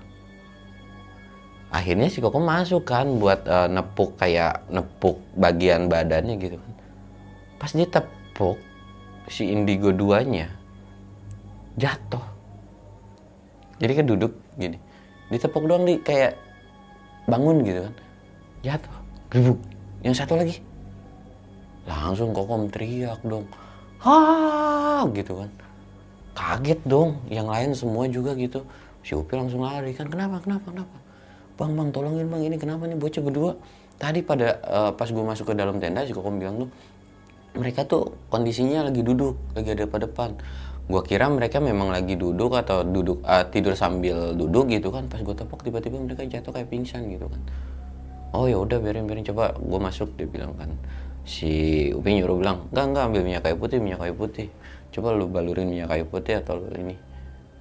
akhirnya 1.76 2.08
si 2.08 2.22
Koko 2.22 2.38
masuk 2.38 2.86
kan 2.86 3.20
buat 3.20 3.42
uh, 3.44 3.68
nepuk 3.68 4.14
kayak 4.16 4.64
nepuk 4.72 5.18
bagian 5.34 5.90
badannya 5.90 6.40
gitu 6.40 6.56
kan 6.56 6.72
pas 7.60 7.70
dia 7.76 7.88
tepuk 7.88 8.56
si 9.28 9.50
indigo 9.50 9.90
duanya 9.90 10.48
jatuh 11.74 12.22
jadi 13.76 13.92
kan 13.92 14.06
duduk 14.08 14.32
gini 14.56 14.78
ditepuk 15.28 15.64
doang 15.66 15.84
di 15.84 15.98
kayak 16.00 16.38
bangun 17.26 17.66
gitu 17.66 17.80
kan. 17.82 17.94
Jatuh 18.62 18.96
gerubuk 19.30 19.58
yang 20.06 20.14
satu 20.14 20.38
lagi. 20.38 20.62
Langsung 21.86 22.30
kokom 22.34 22.70
teriak 22.70 23.22
dong. 23.26 23.46
Ha 24.02 25.06
gitu 25.10 25.42
kan. 25.42 25.50
Kaget 26.36 26.80
dong 26.86 27.18
yang 27.30 27.50
lain 27.50 27.74
semua 27.74 28.06
juga 28.06 28.38
gitu. 28.38 28.62
Si 29.02 29.14
Upi 29.14 29.34
langsung 29.34 29.62
lari 29.62 29.94
kan 29.94 30.06
kenapa 30.06 30.42
kenapa 30.42 30.70
kenapa? 30.70 30.96
Bang 31.56 31.72
bang 31.74 31.88
tolongin 31.90 32.26
bang 32.30 32.42
ini 32.46 32.56
kenapa 32.58 32.86
nih 32.86 32.98
bocah 32.98 33.22
berdua? 33.22 33.52
Tadi 33.96 34.20
pada 34.20 34.60
uh, 34.66 34.90
pas 34.92 35.08
gue 35.08 35.24
masuk 35.24 35.50
ke 35.50 35.54
dalam 35.56 35.80
tenda 35.80 36.04
si 36.04 36.12
kokom 36.12 36.36
bilang 36.36 36.66
tuh 36.66 36.70
mereka 37.56 37.88
tuh 37.88 38.12
kondisinya 38.28 38.84
lagi 38.84 39.00
duduk 39.00 39.40
lagi 39.56 39.72
ada 39.72 39.88
pada 39.88 40.04
depan 40.04 40.36
gue 40.86 41.02
kira 41.02 41.26
mereka 41.26 41.58
memang 41.58 41.90
lagi 41.90 42.14
duduk 42.14 42.54
atau 42.54 42.86
duduk 42.86 43.18
uh, 43.26 43.42
tidur 43.50 43.74
sambil 43.74 44.38
duduk 44.38 44.70
gitu 44.70 44.94
kan. 44.94 45.10
Pas 45.10 45.18
gue 45.18 45.34
tepok 45.34 45.66
tiba-tiba 45.66 45.98
mereka 45.98 46.22
jatuh 46.22 46.54
kayak 46.54 46.70
pingsan 46.70 47.10
gitu 47.10 47.26
kan. 47.26 47.42
Oh 48.30 48.46
ya 48.46 48.62
udah 48.62 48.78
biarin 48.78 49.10
biarin. 49.10 49.26
Coba 49.26 49.50
gue 49.58 49.80
masuk 49.82 50.14
dia 50.14 50.30
bilang 50.30 50.54
kan. 50.54 50.70
Si 51.26 51.90
Upi 51.90 52.22
nyuruh 52.22 52.38
bilang 52.38 52.70
enggak 52.70 52.86
enggak 52.86 53.04
ambil 53.10 53.22
minyak 53.26 53.42
kayu 53.42 53.56
putih 53.58 53.78
minyak 53.82 53.98
kayu 53.98 54.14
putih. 54.14 54.46
Coba 54.94 55.10
lu 55.10 55.26
balurin 55.26 55.66
minyak 55.66 55.90
kayu 55.90 56.06
putih 56.06 56.38
atau 56.38 56.62
ini 56.70 56.94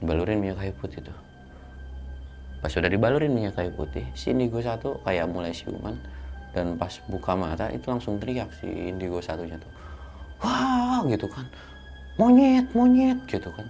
balurin 0.06 0.38
minyak 0.38 0.62
kayu 0.62 0.74
putih 0.78 1.02
tuh. 1.02 1.18
Pas 2.62 2.70
sudah 2.70 2.94
dibalurin 2.94 3.34
minyak 3.34 3.58
kayu 3.58 3.74
putih 3.74 4.06
si 4.14 4.38
indigo 4.38 4.62
satu 4.62 5.02
kayak 5.02 5.26
mulai 5.26 5.50
siuman. 5.50 5.98
Dan 6.54 6.78
pas 6.78 6.94
buka 7.10 7.34
mata 7.34 7.68
itu 7.74 7.90
langsung 7.90 8.22
teriak 8.22 8.54
si 8.62 8.70
indigo 8.70 9.18
satunya 9.18 9.58
tuh. 9.58 9.72
Wah 10.46 11.02
gitu 11.10 11.26
kan 11.26 11.50
monyet 12.16 12.66
monyet. 12.76 13.20
Gitu 13.28 13.50
kan. 13.52 13.68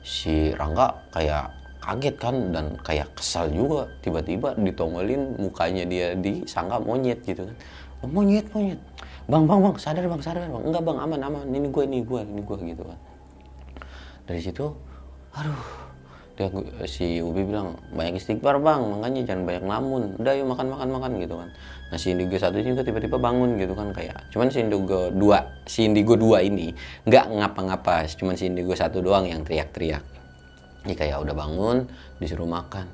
Si 0.00 0.54
Rangga 0.56 0.94
kayak 1.14 1.52
kaget 1.80 2.16
kan 2.18 2.34
dan 2.52 2.66
kayak 2.82 3.08
kesal 3.14 3.48
juga. 3.50 3.88
Tiba-tiba 4.02 4.54
ditongolin 4.58 5.38
mukanya 5.38 5.84
dia 5.86 6.14
disangka 6.18 6.82
monyet 6.82 7.22
gitu 7.22 7.46
kan. 7.46 7.56
Oh, 8.02 8.08
monyet 8.08 8.46
monyet. 8.54 8.80
Bang 9.30 9.46
bang 9.46 9.62
bang 9.62 9.74
sadar 9.78 10.04
bang 10.10 10.22
sadar 10.22 10.44
bang. 10.50 10.62
Enggak 10.66 10.82
bang 10.82 10.98
aman 10.98 11.20
aman. 11.22 11.46
Ini 11.46 11.68
gue 11.70 11.84
ini 11.86 11.98
gue 12.02 12.20
ini 12.26 12.42
gue 12.42 12.56
gitu 12.74 12.82
kan. 12.82 12.98
Dari 14.26 14.40
situ 14.42 14.66
aduh 15.30 15.79
si 16.88 17.20
Ubi 17.20 17.44
bilang 17.44 17.76
banyak 17.92 18.16
istighfar 18.16 18.56
bang. 18.62 18.80
Makanya 18.80 19.20
jangan 19.28 19.42
banyak 19.44 19.64
lamun. 19.68 20.02
Udah 20.16 20.32
yuk 20.32 20.48
makan 20.48 20.72
makan 20.72 20.88
makan 20.88 21.10
gitu 21.20 21.34
kan. 21.36 21.48
Nah 21.90 21.98
si 21.98 22.14
Indigo 22.14 22.38
satu 22.38 22.54
ini 22.62 22.70
juga 22.70 22.86
tiba-tiba 22.86 23.18
bangun 23.18 23.58
gitu 23.58 23.74
kan 23.74 23.90
kayak 23.90 24.30
cuman 24.30 24.46
si 24.46 24.62
Indigo 24.62 25.10
dua 25.10 25.42
si 25.66 25.90
Indigo 25.90 26.14
dua 26.14 26.38
ini 26.38 26.70
nggak 27.02 27.34
ngapa-ngapa 27.34 28.06
cuman 28.14 28.38
si 28.38 28.46
Indigo 28.46 28.78
satu 28.78 29.02
doang 29.02 29.26
yang 29.26 29.42
teriak-teriak. 29.42 30.06
Ini 30.86 30.94
kayak 30.94 31.18
udah 31.18 31.34
bangun 31.34 31.90
disuruh 32.22 32.46
makan. 32.46 32.86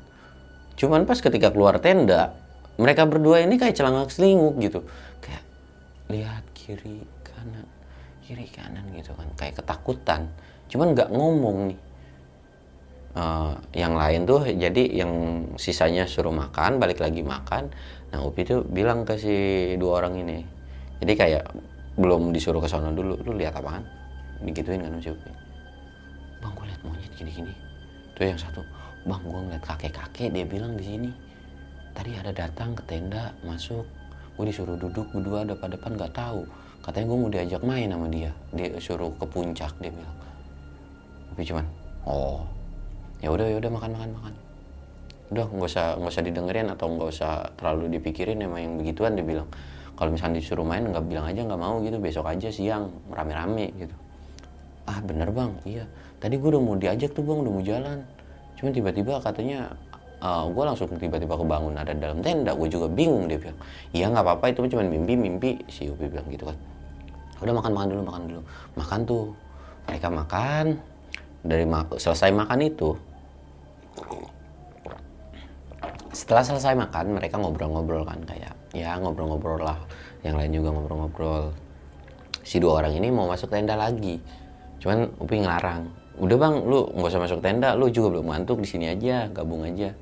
Cuman 0.80 1.04
pas 1.04 1.20
ketika 1.20 1.52
keluar 1.52 1.76
tenda 1.78 2.32
mereka 2.80 3.04
berdua 3.04 3.44
ini 3.44 3.60
kayak 3.60 3.76
celangak 3.76 4.08
selinguk 4.08 4.56
gitu. 4.64 4.80
Kayak 5.20 5.44
lihat 6.08 6.44
kiri 6.56 7.04
kanan 7.20 7.68
kiri 8.24 8.48
kanan 8.48 8.88
gitu 8.96 9.12
kan. 9.12 9.28
Kayak 9.36 9.60
ketakutan. 9.60 10.32
Cuman 10.72 10.96
nggak 10.96 11.12
ngomong 11.12 11.68
nih 11.68 11.78
uh, 13.16 13.56
yang 13.72 13.96
lain 13.96 14.28
tuh 14.28 14.44
jadi 14.44 15.02
yang 15.02 15.12
sisanya 15.56 16.04
suruh 16.04 16.30
makan 16.30 16.76
balik 16.76 17.00
lagi 17.00 17.24
makan. 17.24 17.72
Nah 18.12 18.20
Upi 18.22 18.44
tuh 18.44 18.62
bilang 18.62 19.02
ke 19.08 19.16
si 19.16 19.34
dua 19.80 20.04
orang 20.04 20.20
ini. 20.20 20.38
Jadi 21.02 21.12
kayak 21.16 21.44
belum 21.96 22.30
disuruh 22.30 22.60
ke 22.60 22.68
sana 22.68 22.92
dulu. 22.92 23.16
Lu 23.24 23.32
lihat 23.34 23.56
apaan? 23.56 23.82
Digituin 24.44 24.84
kan 24.84 25.00
si 25.00 25.10
Upi. 25.10 25.32
Bang 26.44 26.52
gue 26.52 26.68
lihat 26.68 26.80
monyet 26.84 27.12
gini-gini. 27.16 27.52
Tuh 28.14 28.28
yang 28.28 28.38
satu 28.38 28.60
bang 29.06 29.22
gue 29.24 29.40
ngeliat 29.48 29.64
kakek-kakek 29.64 30.28
dia 30.30 30.44
bilang 30.44 30.76
di 30.76 30.84
sini. 30.84 31.10
Tadi 31.96 32.12
ada 32.12 32.30
datang 32.30 32.76
ke 32.76 32.84
tenda 32.84 33.32
masuk. 33.40 33.88
Gue 34.36 34.52
disuruh 34.52 34.76
duduk 34.76 35.08
berdua 35.16 35.48
depan 35.48 35.72
depan 35.72 35.96
nggak 35.96 36.12
tahu. 36.12 36.44
Katanya 36.84 37.06
gue 37.08 37.18
mau 37.18 37.30
diajak 37.32 37.62
main 37.64 37.88
sama 37.88 38.06
dia. 38.12 38.30
Dia 38.52 38.76
suruh 38.76 39.10
ke 39.16 39.24
puncak 39.24 39.72
dia 39.80 39.88
bilang. 39.88 40.16
Tapi 41.32 41.42
cuman 41.44 41.64
oh 42.04 42.44
ya 43.24 43.28
udah 43.32 43.46
ya 43.48 43.56
udah 43.60 43.70
makan 43.72 43.90
makan 43.96 44.10
makan. 44.16 44.34
Udah 45.26 45.46
nggak 45.50 45.68
usah 45.68 45.86
nggak 45.98 46.12
usah 46.12 46.24
didengerin 46.24 46.68
atau 46.70 46.86
nggak 46.86 47.08
usah 47.10 47.32
terlalu 47.58 47.98
dipikirin 47.98 48.38
emang 48.44 48.60
yang 48.62 48.74
begituan 48.78 49.18
dia 49.18 49.26
bilang. 49.26 49.48
Kalau 49.96 50.12
misalnya 50.12 50.44
disuruh 50.44 50.62
main 50.62 50.84
nggak 50.84 51.04
bilang 51.08 51.24
aja 51.24 51.40
nggak 51.40 51.60
mau 51.60 51.80
gitu 51.80 51.96
besok 51.96 52.28
aja 52.28 52.52
siang 52.52 52.92
rame-rame 53.08 53.72
gitu. 53.80 53.96
Ah 54.84 55.00
bener 55.00 55.32
bang. 55.32 55.50
Iya. 55.64 55.84
Tadi 56.20 56.34
gue 56.36 56.48
udah 56.52 56.62
mau 56.62 56.76
diajak 56.76 57.16
tuh 57.16 57.24
bang 57.24 57.38
udah 57.42 57.52
mau 57.52 57.64
jalan. 57.64 57.98
Cuma 58.60 58.68
tiba-tiba 58.70 59.18
katanya 59.24 59.72
uh, 60.20 60.44
gue 60.46 60.62
langsung 60.62 60.88
tiba-tiba 60.94 61.34
kebangun 61.34 61.74
ada 61.74 61.96
dalam 61.96 62.20
tenda. 62.20 62.52
Gue 62.52 62.68
juga 62.68 62.86
bingung 62.92 63.26
dia 63.26 63.40
bilang. 63.40 63.58
Iya 63.96 64.12
nggak 64.12 64.24
apa-apa 64.24 64.44
itu 64.52 64.68
cuma 64.68 64.84
mimpi 64.84 65.16
mimpi. 65.16 65.50
Si 65.72 65.88
Upi 65.88 66.06
bilang 66.12 66.28
gitu 66.28 66.44
kan. 66.46 66.56
Udah 67.40 67.52
makan 67.56 67.72
makan 67.72 67.88
dulu 67.96 68.02
makan 68.04 68.22
dulu. 68.28 68.42
Makan 68.76 69.00
tuh. 69.08 69.24
Mereka 69.88 70.08
makan. 70.12 70.66
Dari 71.46 71.64
ma 71.64 71.88
selesai 71.88 72.30
makan 72.36 72.58
itu 72.62 72.98
setelah 76.16 76.42
selesai 76.42 76.74
makan 76.74 77.20
mereka 77.20 77.36
ngobrol-ngobrol 77.36 78.08
kan 78.08 78.18
kayak 78.24 78.56
ya 78.72 78.96
ngobrol-ngobrol 78.96 79.60
lah. 79.60 79.76
Yang 80.24 80.34
lain 80.40 80.50
juga 80.56 80.68
ngobrol-ngobrol. 80.72 81.44
Si 82.40 82.56
dua 82.56 82.80
orang 82.80 82.96
ini 82.96 83.12
mau 83.12 83.28
masuk 83.28 83.52
tenda 83.52 83.76
lagi. 83.76 84.16
Cuman 84.80 85.12
Upi 85.20 85.44
ngelarang. 85.44 85.86
Udah 86.16 86.36
bang 86.40 86.54
lu 86.64 86.88
nggak 86.96 87.12
usah 87.12 87.20
masuk 87.20 87.44
tenda 87.44 87.76
lu 87.76 87.92
juga 87.92 88.16
belum 88.16 88.32
ngantuk 88.32 88.64
di 88.64 88.68
sini 88.68 88.88
aja 88.88 89.28
gabung 89.28 89.68
aja. 89.68 89.92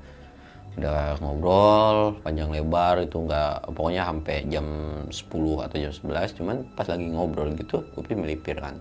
Udah 0.79 1.19
ngobrol 1.19 2.19
panjang 2.23 2.47
lebar 2.51 3.03
itu 3.03 3.19
nggak 3.19 3.75
pokoknya 3.75 4.07
sampai 4.07 4.37
jam 4.47 4.67
10 5.11 5.67
atau 5.67 5.77
jam 5.77 5.91
11 5.91 6.37
cuman 6.39 6.57
pas 6.79 6.87
lagi 6.87 7.07
ngobrol 7.11 7.51
gitu 7.59 7.83
Upi 7.99 8.15
melipir 8.15 8.55
kan. 8.63 8.79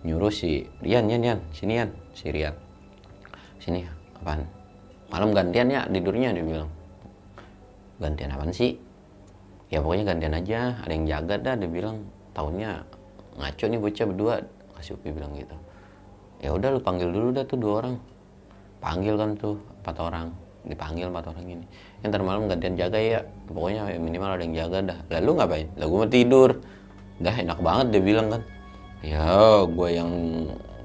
Nyuruh 0.00 0.32
si 0.32 0.64
Rian 0.80 1.12
Rian 1.12 1.20
Rian 1.20 1.40
sini 1.52 1.76
Rian 1.76 1.90
si 2.16 2.32
Rian. 2.32 2.56
Sini 3.60 3.99
apaan? 4.20 4.44
Malam 5.10 5.34
gantian 5.34 5.66
ya 5.72 5.80
tidurnya 5.90 6.30
dia 6.36 6.44
bilang. 6.44 6.70
Gantian 7.98 8.30
apaan 8.30 8.52
sih? 8.54 8.78
Ya 9.70 9.82
pokoknya 9.82 10.14
gantian 10.14 10.34
aja 10.34 10.78
ada 10.82 10.92
yang 10.92 11.06
jaga 11.08 11.34
dah 11.40 11.54
dia 11.58 11.70
bilang. 11.70 12.06
Tahunnya 12.30 12.86
ngaco 13.40 13.64
nih 13.66 13.80
bocah 13.82 14.06
berdua 14.06 14.34
kasih 14.78 14.94
Upi 14.96 15.10
bilang 15.10 15.34
gitu. 15.34 15.56
Ya 16.40 16.54
udah 16.56 16.72
lu 16.72 16.80
panggil 16.80 17.10
dulu 17.12 17.34
dah 17.34 17.44
tuh 17.44 17.58
dua 17.58 17.72
orang. 17.84 17.94
Panggil 18.80 19.14
kan 19.18 19.36
tuh 19.36 19.60
empat 19.82 19.96
orang. 20.00 20.28
Dipanggil 20.60 21.08
empat 21.08 21.24
orang 21.32 21.46
ini. 21.48 21.66
Yang 22.04 22.24
malam 22.24 22.48
gantian 22.48 22.74
jaga 22.76 22.98
ya. 23.00 23.20
Pokoknya 23.48 23.92
minimal 24.00 24.36
ada 24.36 24.44
yang 24.44 24.56
jaga 24.56 24.78
dah. 24.94 24.98
Lalu 25.20 25.30
ngapain? 25.36 25.66
Lalu 25.76 25.90
mau 25.92 26.08
tidur. 26.08 26.50
Dah 27.20 27.34
enak 27.36 27.58
banget 27.60 27.86
dia 27.92 28.02
bilang 28.04 28.28
kan. 28.32 28.42
Ya 29.00 29.64
gue 29.64 29.88
yang 29.92 30.12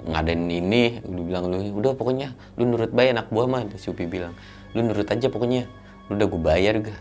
ngadain 0.05 0.45
ini 0.45 1.01
lu 1.05 1.25
bilang 1.25 1.49
lu 1.49 1.57
udah 1.73 1.97
pokoknya 1.97 2.37
lu 2.61 2.69
nurut 2.69 2.93
baik 2.93 3.17
anak 3.17 3.27
buah 3.33 3.47
mah 3.49 3.61
si 3.77 3.89
Upi 3.89 4.05
bilang. 4.05 4.37
Lu 4.77 4.85
nurut 4.85 5.07
aja 5.09 5.27
pokoknya 5.29 5.65
lu 6.07 6.21
udah 6.21 6.27
gue 6.29 6.41
bayar 6.41 6.73
juga 6.77 6.95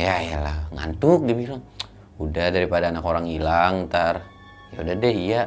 ya 0.00 0.38
lah 0.40 0.56
ngantuk 0.74 1.26
dia 1.26 1.36
bilang. 1.36 1.62
Udah 2.20 2.52
daripada 2.52 2.90
anak 2.90 3.04
orang 3.06 3.26
hilang 3.30 3.86
ntar. 3.88 4.26
Ya 4.74 4.82
udah 4.82 4.94
deh 4.98 5.14
iya. 5.14 5.42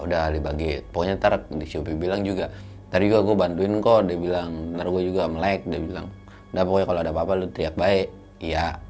Udah 0.00 0.32
dibagi 0.32 0.82
pokoknya 0.90 1.14
ntar 1.20 1.44
di 1.48 1.64
si 1.68 1.76
Upi 1.76 1.92
bilang 1.94 2.24
juga 2.24 2.48
tadi 2.88 3.10
juga 3.10 3.26
gue 3.26 3.36
bantuin 3.36 3.74
kok 3.80 4.00
dia 4.08 4.16
bilang. 4.16 4.76
Ntar 4.76 4.86
gue 4.88 5.02
juga 5.04 5.28
melek 5.28 5.68
dia 5.68 5.80
bilang. 5.80 6.06
Udah 6.50 6.62
pokoknya 6.64 6.86
kalau 6.86 7.00
ada 7.00 7.10
apa-apa 7.12 7.32
lu 7.38 7.46
teriak 7.52 7.76
baik. 7.76 8.08
Iya 8.44 8.83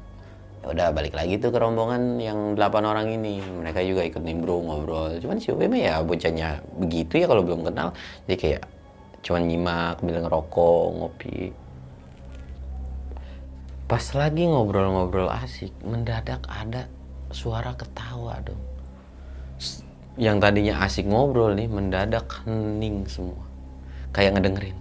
ya 0.65 0.73
udah 0.73 0.87
balik 0.97 1.13
lagi 1.13 1.37
tuh 1.37 1.53
ke 1.53 1.61
rombongan 1.61 2.17
yang 2.17 2.57
delapan 2.57 2.89
orang 2.89 3.07
ini. 3.13 3.37
Mereka 3.37 3.85
juga 3.85 4.01
ikut 4.01 4.17
nimbrung 4.25 4.65
ngobrol. 4.65 5.21
Cuman 5.21 5.37
si 5.37 5.53
Upi 5.53 5.69
ya 5.69 6.01
bocahnya 6.01 6.65
begitu 6.81 7.21
ya 7.21 7.29
kalau 7.29 7.45
belum 7.45 7.69
kenal. 7.69 7.93
Jadi 8.25 8.35
kayak 8.41 8.63
cuman 9.21 9.45
nyimak 9.45 10.01
bilang 10.01 10.25
ngerokok 10.25 10.85
ngopi. 10.97 11.53
Pas 13.85 14.05
lagi 14.17 14.49
ngobrol-ngobrol 14.49 15.29
asik. 15.29 15.69
Mendadak 15.85 16.41
ada 16.49 16.89
suara 17.29 17.77
ketawa 17.77 18.41
dong. 18.41 18.57
Yang 20.17 20.37
tadinya 20.41 20.81
asik 20.81 21.05
ngobrol 21.05 21.53
nih 21.53 21.69
mendadak 21.69 22.25
hening 22.41 23.05
semua. 23.05 23.45
Kayak 24.17 24.41
ngedengerin. 24.41 24.77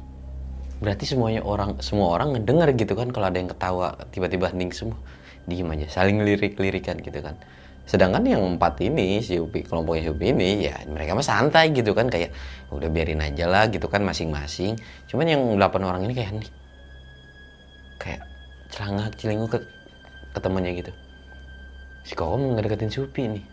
Berarti 0.81 1.05
semuanya 1.05 1.45
orang 1.45 1.77
semua 1.85 2.17
orang 2.17 2.33
ngedenger 2.33 2.73
gitu 2.73 2.97
kan 2.97 3.13
kalau 3.13 3.29
ada 3.29 3.37
yang 3.37 3.53
ketawa 3.53 4.01
tiba-tiba 4.09 4.49
hening 4.49 4.73
semua 4.73 4.97
diem 5.45 5.69
aja 5.69 5.87
saling 6.03 6.25
lirik-lirikan 6.25 7.01
gitu 7.01 7.21
kan. 7.21 7.37
Sedangkan 7.85 8.25
yang 8.25 8.41
empat 8.57 8.81
ini 8.81 9.21
si 9.21 9.37
Upi 9.37 9.61
kelompoknya 9.61 10.09
si 10.09 10.11
Upi 10.11 10.33
ini 10.33 10.65
ya 10.65 10.81
mereka 10.89 11.13
mah 11.13 11.27
santai 11.27 11.69
gitu 11.77 11.93
kan 11.93 12.09
kayak 12.09 12.33
udah 12.73 12.89
biarin 12.89 13.21
aja 13.21 13.45
lah 13.45 13.69
gitu 13.69 13.85
kan 13.93 14.01
masing-masing. 14.01 14.81
Cuman 15.05 15.29
yang 15.29 15.43
delapan 15.61 15.83
orang 15.85 16.03
ini 16.09 16.13
kayak 16.17 16.29
hening 16.33 16.53
kayak 18.01 18.21
celangak 18.73 19.13
celinguk 19.21 19.53
ke, 19.53 19.59
ke 20.33 20.39
temannya 20.41 20.73
gitu. 20.81 20.93
Si 22.05 22.13
Kokom 22.17 22.57
ngedeketin 22.57 22.89
si 22.89 22.99
Upi 23.05 23.23
nih. 23.29 23.45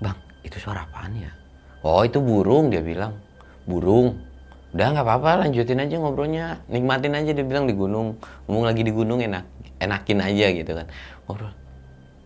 Bang 0.00 0.16
itu 0.44 0.56
suara 0.60 0.84
apaan 0.84 1.16
ya? 1.16 1.32
Oh 1.80 2.04
itu 2.04 2.20
burung 2.20 2.68
dia 2.68 2.84
bilang. 2.84 3.16
Burung 3.64 4.29
udah 4.70 4.86
nggak 4.94 5.06
apa-apa 5.06 5.46
lanjutin 5.46 5.82
aja 5.82 5.98
ngobrolnya. 5.98 6.62
Nikmatin 6.70 7.14
aja 7.18 7.30
dia 7.34 7.46
bilang 7.46 7.66
di 7.66 7.74
gunung. 7.74 8.18
Ngomong 8.46 8.64
lagi 8.66 8.82
di 8.86 8.92
gunung 8.94 9.18
enak 9.18 9.44
enakin 9.80 10.18
aja 10.22 10.46
gitu 10.54 10.72
kan. 10.76 10.86
Ngobrol. 11.26 11.52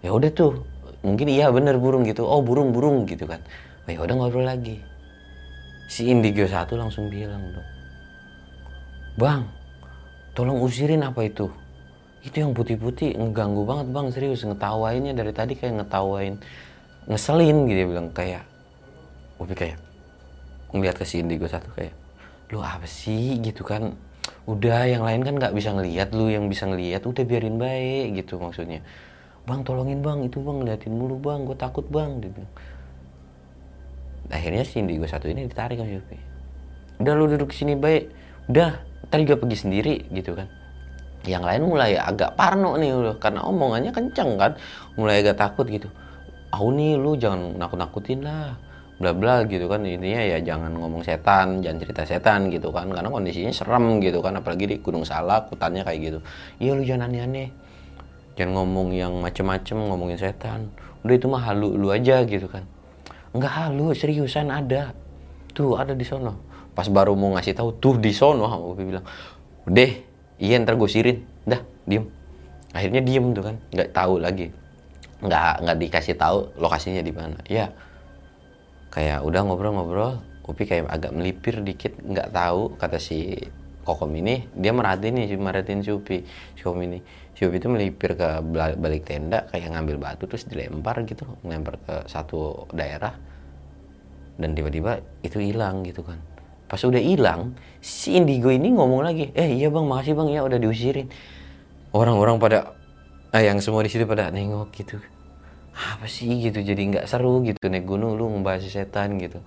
Ya 0.05 0.11
udah 0.13 0.31
tuh 0.33 0.65
mungkin 1.01 1.27
iya 1.33 1.49
bener 1.49 1.81
burung 1.81 2.05
gitu. 2.05 2.29
Oh 2.29 2.45
burung 2.45 2.77
burung 2.77 3.09
gitu 3.09 3.25
kan. 3.25 3.41
Oh, 3.85 3.91
ya 3.93 4.01
udah 4.05 4.15
ngobrol 4.17 4.45
lagi. 4.45 4.81
Si 5.89 6.09
indigo 6.09 6.45
satu 6.49 6.81
langsung 6.81 7.13
bilang 7.13 7.45
dong 7.53 7.75
bang 9.15 9.47
tolong 10.35 10.59
usirin 10.59 11.07
apa 11.07 11.23
itu? 11.23 11.47
Itu 12.25 12.41
yang 12.41 12.57
putih-putih 12.57 13.15
ngeganggu 13.21 13.63
banget 13.63 13.87
bang 13.95 14.07
serius. 14.11 14.43
Ngetawainnya 14.43 15.15
dari 15.15 15.31
tadi 15.31 15.55
kayak 15.55 15.85
ngetawain 15.85 16.41
ngeselin 17.05 17.69
gitu 17.69 17.79
dia 17.85 17.89
bilang 17.89 18.09
kayak 18.17 18.45
Upi 19.37 19.53
kayak 19.53 19.79
ngeliat 20.73 20.97
ke 20.97 21.05
si 21.05 21.21
Indigo 21.21 21.45
satu 21.45 21.69
kayak 21.77 21.93
lu 22.53 22.61
apa 22.61 22.85
sih? 22.85 23.39
Gitu 23.41 23.65
kan. 23.65 23.97
Udah 24.45 24.85
yang 24.85 25.05
lain 25.05 25.25
kan 25.25 25.37
nggak 25.41 25.55
bisa 25.57 25.73
ngelihat 25.73 26.13
lu. 26.13 26.29
Yang 26.29 26.45
bisa 26.53 26.65
ngelihat 26.69 27.03
udah 27.05 27.25
biarin 27.25 27.57
baik 27.57 28.25
gitu 28.25 28.37
maksudnya. 28.41 28.85
Bang 29.45 29.61
tolongin 29.61 30.01
bang 30.01 30.25
itu 30.25 30.41
bang 30.41 30.57
ngeliatin 30.57 30.93
mulu 30.97 31.21
bang 31.21 31.45
gue 31.45 31.57
takut 31.57 31.85
bang 31.89 32.17
dia 32.21 32.33
bilang. 32.33 32.53
Akhirnya 34.33 34.65
si 34.65 34.81
Indigo 34.81 35.05
satu 35.05 35.29
ini 35.29 35.45
ditarik 35.45 35.77
sama 35.77 35.93
Yupi. 35.93 36.17
Udah 37.05 37.13
lu 37.13 37.29
duduk 37.29 37.53
sini 37.53 37.77
baik. 37.77 38.09
Udah 38.49 38.81
tadi 39.13 39.29
juga 39.29 39.45
pergi 39.45 39.57
sendiri 39.61 39.95
gitu 40.17 40.33
kan. 40.33 40.49
Yang 41.29 41.45
lain 41.45 41.63
mulai 41.69 41.97
agak 42.01 42.37
parno 42.37 42.77
nih 42.81 42.97
udah. 42.97 43.17
Karena 43.21 43.45
omongannya 43.45 43.93
kenceng 43.93 44.41
kan. 44.41 44.57
Mulai 44.97 45.21
agak 45.21 45.37
takut 45.37 45.69
gitu. 45.69 45.93
Aku 46.49 46.73
nih 46.73 46.97
lu 46.97 47.19
jangan 47.21 47.61
nakut-nakutin 47.61 48.25
lah 48.25 48.57
bla 48.99 49.11
bla 49.15 49.43
gitu 49.47 49.67
kan. 49.67 49.83
Intinya 49.83 50.23
ya 50.23 50.39
jangan 50.43 50.75
ngomong 50.75 51.03
setan 51.03 51.63
jangan 51.65 51.79
cerita 51.83 52.03
setan 52.07 52.51
gitu 52.51 52.71
kan. 52.71 52.91
Karena 52.91 53.11
kondisinya 53.11 53.51
serem 53.51 53.99
gitu 53.99 54.23
kan 54.23 54.39
apalagi 54.39 54.71
di 54.71 54.77
Gunung 54.79 55.03
Salak 55.03 55.51
hutannya 55.51 55.83
kayak 55.83 56.01
gitu. 56.01 56.19
Iya 56.63 56.71
lu 56.79 56.83
jangan 56.87 57.11
aneh-aneh. 57.11 57.49
Jangan 58.35 58.53
ngomong 58.59 58.89
yang 58.95 59.13
macem-macem 59.23 59.79
ngomongin 59.79 60.19
setan. 60.19 60.71
Udah 61.07 61.15
itu 61.15 61.27
mah 61.31 61.43
halu 61.47 61.75
lu 61.79 61.91
aja 61.95 62.23
gitu 62.27 62.51
kan. 62.51 62.67
Nggak 63.35 63.53
halu 63.53 63.95
seriusan 63.95 64.51
ada. 64.51 64.95
Tuh 65.55 65.79
ada 65.79 65.95
di 65.95 66.03
sono. 66.03 66.35
Pas 66.75 66.91
baru 66.91 67.15
mau 67.15 67.31
ngasih 67.39 67.55
tahu 67.55 67.79
tuh 67.79 67.95
di 68.03 68.11
sono 68.11 68.51
aku 68.51 68.75
bilang 68.83 69.07
deh 69.71 70.03
iya 70.43 70.59
ntar 70.59 70.75
gue 70.75 70.91
sirin. 70.91 71.23
Dah 71.47 71.63
diem. 71.87 72.07
Akhirnya 72.75 73.03
diem 73.07 73.31
tuh 73.31 73.43
kan 73.47 73.57
nggak 73.71 73.89
tahu 73.95 74.19
lagi. 74.19 74.51
Nggak 75.23 75.55
nggak 75.63 75.77
dikasih 75.79 76.15
tahu 76.19 76.39
lokasinya 76.59 77.03
di 77.07 77.13
mana. 77.15 77.39
Ya 77.47 77.71
kayak 78.95 79.27
udah 79.27 79.41
ngobrol-ngobrol. 79.43 80.23
Upi 80.45 80.69
kayak 80.69 80.93
agak 80.93 81.13
melipir 81.17 81.65
dikit 81.65 81.97
nggak 82.05 82.31
tahu 82.31 82.77
kata 82.77 83.01
si 83.01 83.33
Kokom 83.85 84.13
ini 84.17 84.49
dia 84.57 84.73
merhatiin 84.73 85.17
nih 85.21 85.37
merhatiin 85.37 85.81
si 85.85 85.91
Upi. 85.93 86.25
Si 86.57 86.61
Kokom 86.63 86.85
ini 86.85 87.01
si 87.35 87.45
Upi 87.45 87.59
itu 87.59 87.69
melipir 87.69 88.15
ke 88.15 88.41
balik 88.77 89.09
tenda 89.09 89.45
kayak 89.51 89.73
ngambil 89.75 89.97
batu 90.01 90.25
terus 90.29 90.47
dilempar 90.47 91.03
gitu 91.05 91.27
ngelempar 91.43 91.81
ke 91.83 91.95
satu 92.07 92.71
daerah. 92.73 93.13
Dan 94.37 94.53
tiba-tiba 94.53 95.01
itu 95.25 95.41
hilang 95.41 95.83
gitu 95.85 96.05
kan. 96.05 96.21
Pas 96.69 96.81
udah 96.81 97.01
hilang 97.01 97.57
si 97.81 98.17
Indigo 98.17 98.49
ini 98.53 98.73
ngomong 98.73 99.05
lagi 99.05 99.33
eh 99.33 99.49
iya 99.49 99.69
bang 99.73 99.85
makasih 99.85 100.13
bang 100.17 100.29
ya 100.33 100.41
udah 100.45 100.59
diusirin. 100.61 101.09
Orang-orang 101.95 102.37
pada 102.37 102.75
ah, 103.33 103.43
yang 103.43 103.59
semua 103.65 103.81
di 103.81 103.91
situ 103.91 104.05
pada 104.05 104.29
nengok 104.29 104.71
gitu 104.77 105.01
apa 105.75 106.07
sih 106.07 106.31
gitu 106.39 106.63
jadi 106.63 106.79
nggak 106.79 107.07
seru 107.11 107.43
gitu 107.43 107.59
naik 107.67 107.83
gunung 107.83 108.15
lu 108.15 108.31
ngebahas 108.31 108.63
setan 108.67 109.19
gitu. 109.19 109.43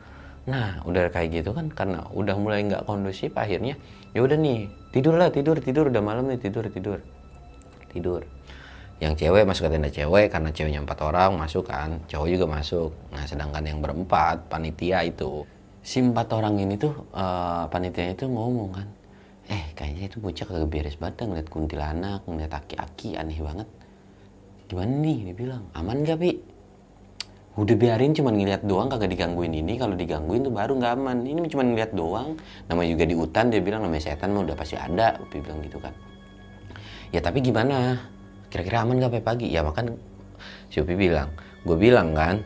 Nah 0.48 0.84
udah 0.84 1.08
kayak 1.12 1.44
gitu 1.44 1.56
kan 1.56 1.72
karena 1.72 2.04
udah 2.12 2.36
mulai 2.36 2.64
nggak 2.68 2.84
kondusif 2.84 3.32
akhirnya 3.36 3.80
ya 4.12 4.20
udah 4.24 4.36
nih 4.36 4.68
tidur 4.92 5.16
lah 5.16 5.32
tidur 5.32 5.60
tidur 5.64 5.88
udah 5.88 6.04
malam 6.04 6.28
nih 6.28 6.40
tidur 6.40 6.68
tidur. 6.68 7.00
Tidur. 7.88 8.28
Yang 8.98 9.24
cewek 9.24 9.46
masuk 9.48 9.70
ke 9.70 9.72
tenda 9.78 9.90
cewek 9.94 10.28
karena 10.28 10.50
ceweknya 10.52 10.80
empat 10.84 11.00
orang 11.06 11.40
masuk 11.40 11.70
kan. 11.70 12.04
Cowok 12.12 12.28
juga 12.28 12.46
masuk. 12.50 12.92
Nah 13.16 13.24
sedangkan 13.24 13.64
yang 13.64 13.80
berempat 13.80 14.52
panitia 14.52 15.06
itu. 15.08 15.48
Si 15.80 16.04
empat 16.04 16.28
orang 16.36 16.60
ini 16.60 16.76
tuh 16.76 16.92
uh, 17.16 17.70
panitia 17.72 18.12
itu 18.12 18.28
ngomong 18.28 18.72
kan 18.76 18.88
eh 19.48 19.72
kayaknya 19.72 20.12
itu 20.12 20.18
bocah 20.20 20.44
kagak 20.44 20.68
beres 20.68 21.00
banget 21.00 21.24
ngeliat 21.24 21.48
kuntilanak 21.48 22.22
ngeliat 22.28 22.52
aki-aki 22.52 23.16
aneh 23.16 23.40
banget 23.40 23.68
gimana 24.68 24.92
nih 25.00 25.32
dia 25.32 25.36
bilang 25.36 25.64
aman 25.72 26.04
gak 26.04 26.20
pi 26.20 26.32
udah 27.58 27.74
biarin 27.74 28.14
cuma 28.14 28.30
ngeliat 28.30 28.62
doang 28.70 28.86
kagak 28.86 29.18
digangguin 29.18 29.50
ini. 29.50 29.82
Kalau 29.82 29.98
digangguin 29.98 30.46
tuh 30.46 30.54
baru 30.54 30.78
nggak 30.78 30.94
aman. 30.94 31.26
Ini 31.26 31.50
cuma 31.50 31.66
ngeliat 31.66 31.92
doang. 31.98 32.38
Namanya 32.70 32.90
juga 32.94 33.06
di 33.10 33.16
hutan 33.18 33.50
dia 33.50 33.62
bilang 33.66 33.82
namanya 33.82 34.14
setan 34.14 34.38
mah 34.38 34.46
udah 34.46 34.54
pasti 34.54 34.78
ada 34.78 35.18
Upi 35.18 35.42
bilang 35.42 35.66
gitu 35.66 35.82
kan. 35.82 35.94
Ya 37.10 37.18
tapi 37.18 37.42
gimana? 37.42 37.98
Kira-kira 38.54 38.86
aman 38.86 39.02
gak 39.02 39.26
pagi? 39.26 39.50
Ya 39.50 39.66
makan. 39.66 39.98
Si 40.70 40.78
Upi 40.86 40.94
bilang 40.94 41.34
gue 41.66 41.76
bilang 41.76 42.14
kan 42.14 42.46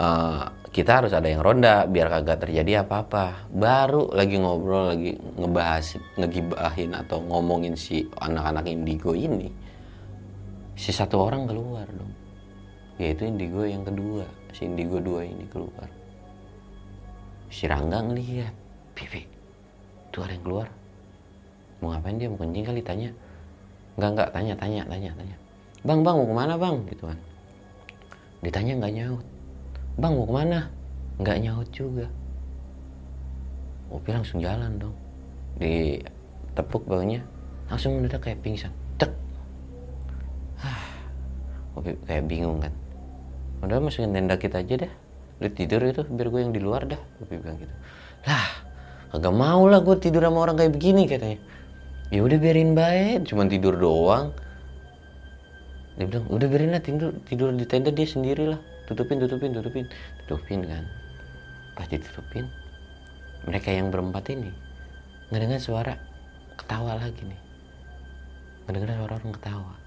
uh, 0.00 0.48
kita 0.72 1.04
harus 1.04 1.12
ada 1.12 1.28
yang 1.28 1.44
ronda 1.44 1.84
biar 1.84 2.08
kagak 2.08 2.48
terjadi 2.48 2.88
apa-apa. 2.88 3.52
Baru 3.52 4.08
lagi 4.16 4.40
ngobrol 4.40 4.96
lagi 4.96 5.12
ngebahas 5.36 6.00
ngegibahin 6.16 6.96
atau 6.96 7.20
ngomongin 7.20 7.76
si 7.76 8.08
anak-anak 8.16 8.64
indigo 8.64 9.12
ini 9.12 9.65
si 10.76 10.92
satu 10.92 11.18
orang 11.18 11.48
keluar 11.48 11.88
dong 11.88 12.12
yaitu 13.00 13.26
indigo 13.26 13.64
yang 13.64 13.82
kedua 13.82 14.24
si 14.52 14.68
indigo 14.68 15.00
dua 15.02 15.24
ini 15.24 15.48
keluar 15.48 15.88
si 17.48 17.64
Rangga 17.64 18.04
ngeliat 18.04 18.52
pipi 18.92 19.24
tuh 20.12 20.24
ada 20.24 20.36
yang 20.36 20.44
keluar 20.44 20.68
mau 21.80 21.92
ngapain 21.92 22.16
dia 22.16 22.28
mau 22.28 22.40
kencing 22.40 22.64
kali 22.64 22.80
tanya 22.84 23.10
Enggak 23.96 24.10
enggak 24.12 24.30
tanya 24.36 24.54
tanya 24.60 24.82
tanya 24.84 25.10
tanya. 25.16 25.36
Bang 25.80 26.04
bang 26.04 26.16
mau 26.20 26.28
ke 26.28 26.36
mana 26.36 26.54
bang 26.60 26.76
gitu 26.92 27.04
kan. 27.08 27.18
Ditanya 28.44 28.72
nggak 28.76 28.92
nyaut. 28.92 29.24
Bang 29.96 30.12
mau 30.20 30.28
ke 30.28 30.34
mana? 30.36 30.58
Nggak 31.16 31.38
nyaut 31.40 31.68
juga. 31.72 32.06
Upi 33.88 34.10
langsung 34.12 34.44
jalan 34.44 34.76
dong. 34.76 34.96
Di 35.56 35.96
tepuk 36.52 36.84
bawahnya 36.84 37.24
langsung 37.72 37.96
mendadak 37.96 38.20
kayak 38.20 38.44
pingsan. 38.44 38.72
Upi 41.76 41.92
kayak 42.08 42.24
bingung 42.26 42.64
kan. 42.64 42.72
Udah 43.60 43.78
masukin 43.80 44.16
tenda 44.16 44.40
kita 44.40 44.64
aja 44.64 44.88
deh. 44.88 44.92
Lu 45.44 45.48
tidur 45.52 45.84
itu 45.84 46.02
biar 46.08 46.28
gue 46.32 46.40
yang 46.40 46.52
di 46.56 46.60
luar 46.60 46.88
dah. 46.88 47.00
Upi 47.20 47.36
bilang 47.36 47.60
gitu. 47.60 47.74
Lah, 48.24 48.48
kagak 49.12 49.34
mau 49.36 49.68
lah 49.68 49.84
gue 49.84 49.96
tidur 50.00 50.24
sama 50.24 50.48
orang 50.48 50.56
kayak 50.56 50.72
begini 50.72 51.04
katanya. 51.04 51.38
Ya 52.08 52.22
udah 52.22 52.38
biarin 52.38 52.72
baik, 52.72 53.28
cuma 53.28 53.44
tidur 53.50 53.76
doang. 53.76 54.30
Dia 55.98 56.06
bilang, 56.06 56.26
udah 56.28 56.46
biarin 56.46 56.70
lah 56.72 56.82
tidur, 56.82 57.10
tidur 57.26 57.50
di 57.52 57.66
tenda 57.68 57.90
dia 57.92 58.06
sendiri 58.06 58.46
lah. 58.46 58.60
Tutupin, 58.86 59.18
tutupin, 59.18 59.50
tutupin. 59.52 59.84
Tutupin 60.24 60.60
kan. 60.64 60.84
Pas 61.76 61.84
ditutupin, 61.92 62.48
mereka 63.44 63.68
yang 63.68 63.92
berempat 63.92 64.32
ini 64.32 64.48
ngedengar 65.28 65.60
suara 65.60 65.94
ketawa 66.56 66.96
lagi 66.96 67.20
nih. 67.20 67.40
Ngedengar 68.64 68.96
suara 68.96 69.12
orang 69.20 69.32
ketawa. 69.36 69.85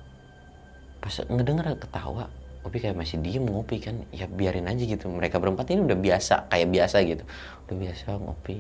Pas 1.00 1.16
ngedengar 1.26 1.72
ketawa, 1.80 2.28
Opi 2.60 2.84
kayak 2.84 3.00
masih 3.00 3.24
diem 3.24 3.48
ngopi 3.48 3.80
kan. 3.80 4.04
Ya 4.12 4.28
biarin 4.28 4.68
aja 4.68 4.84
gitu. 4.84 5.08
Mereka 5.08 5.40
berempat 5.40 5.72
ini 5.72 5.88
udah 5.88 5.96
biasa, 5.96 6.52
kayak 6.52 6.68
biasa 6.70 6.98
gitu. 7.08 7.24
Udah 7.68 7.76
biasa 7.76 8.08
ngopi. 8.20 8.60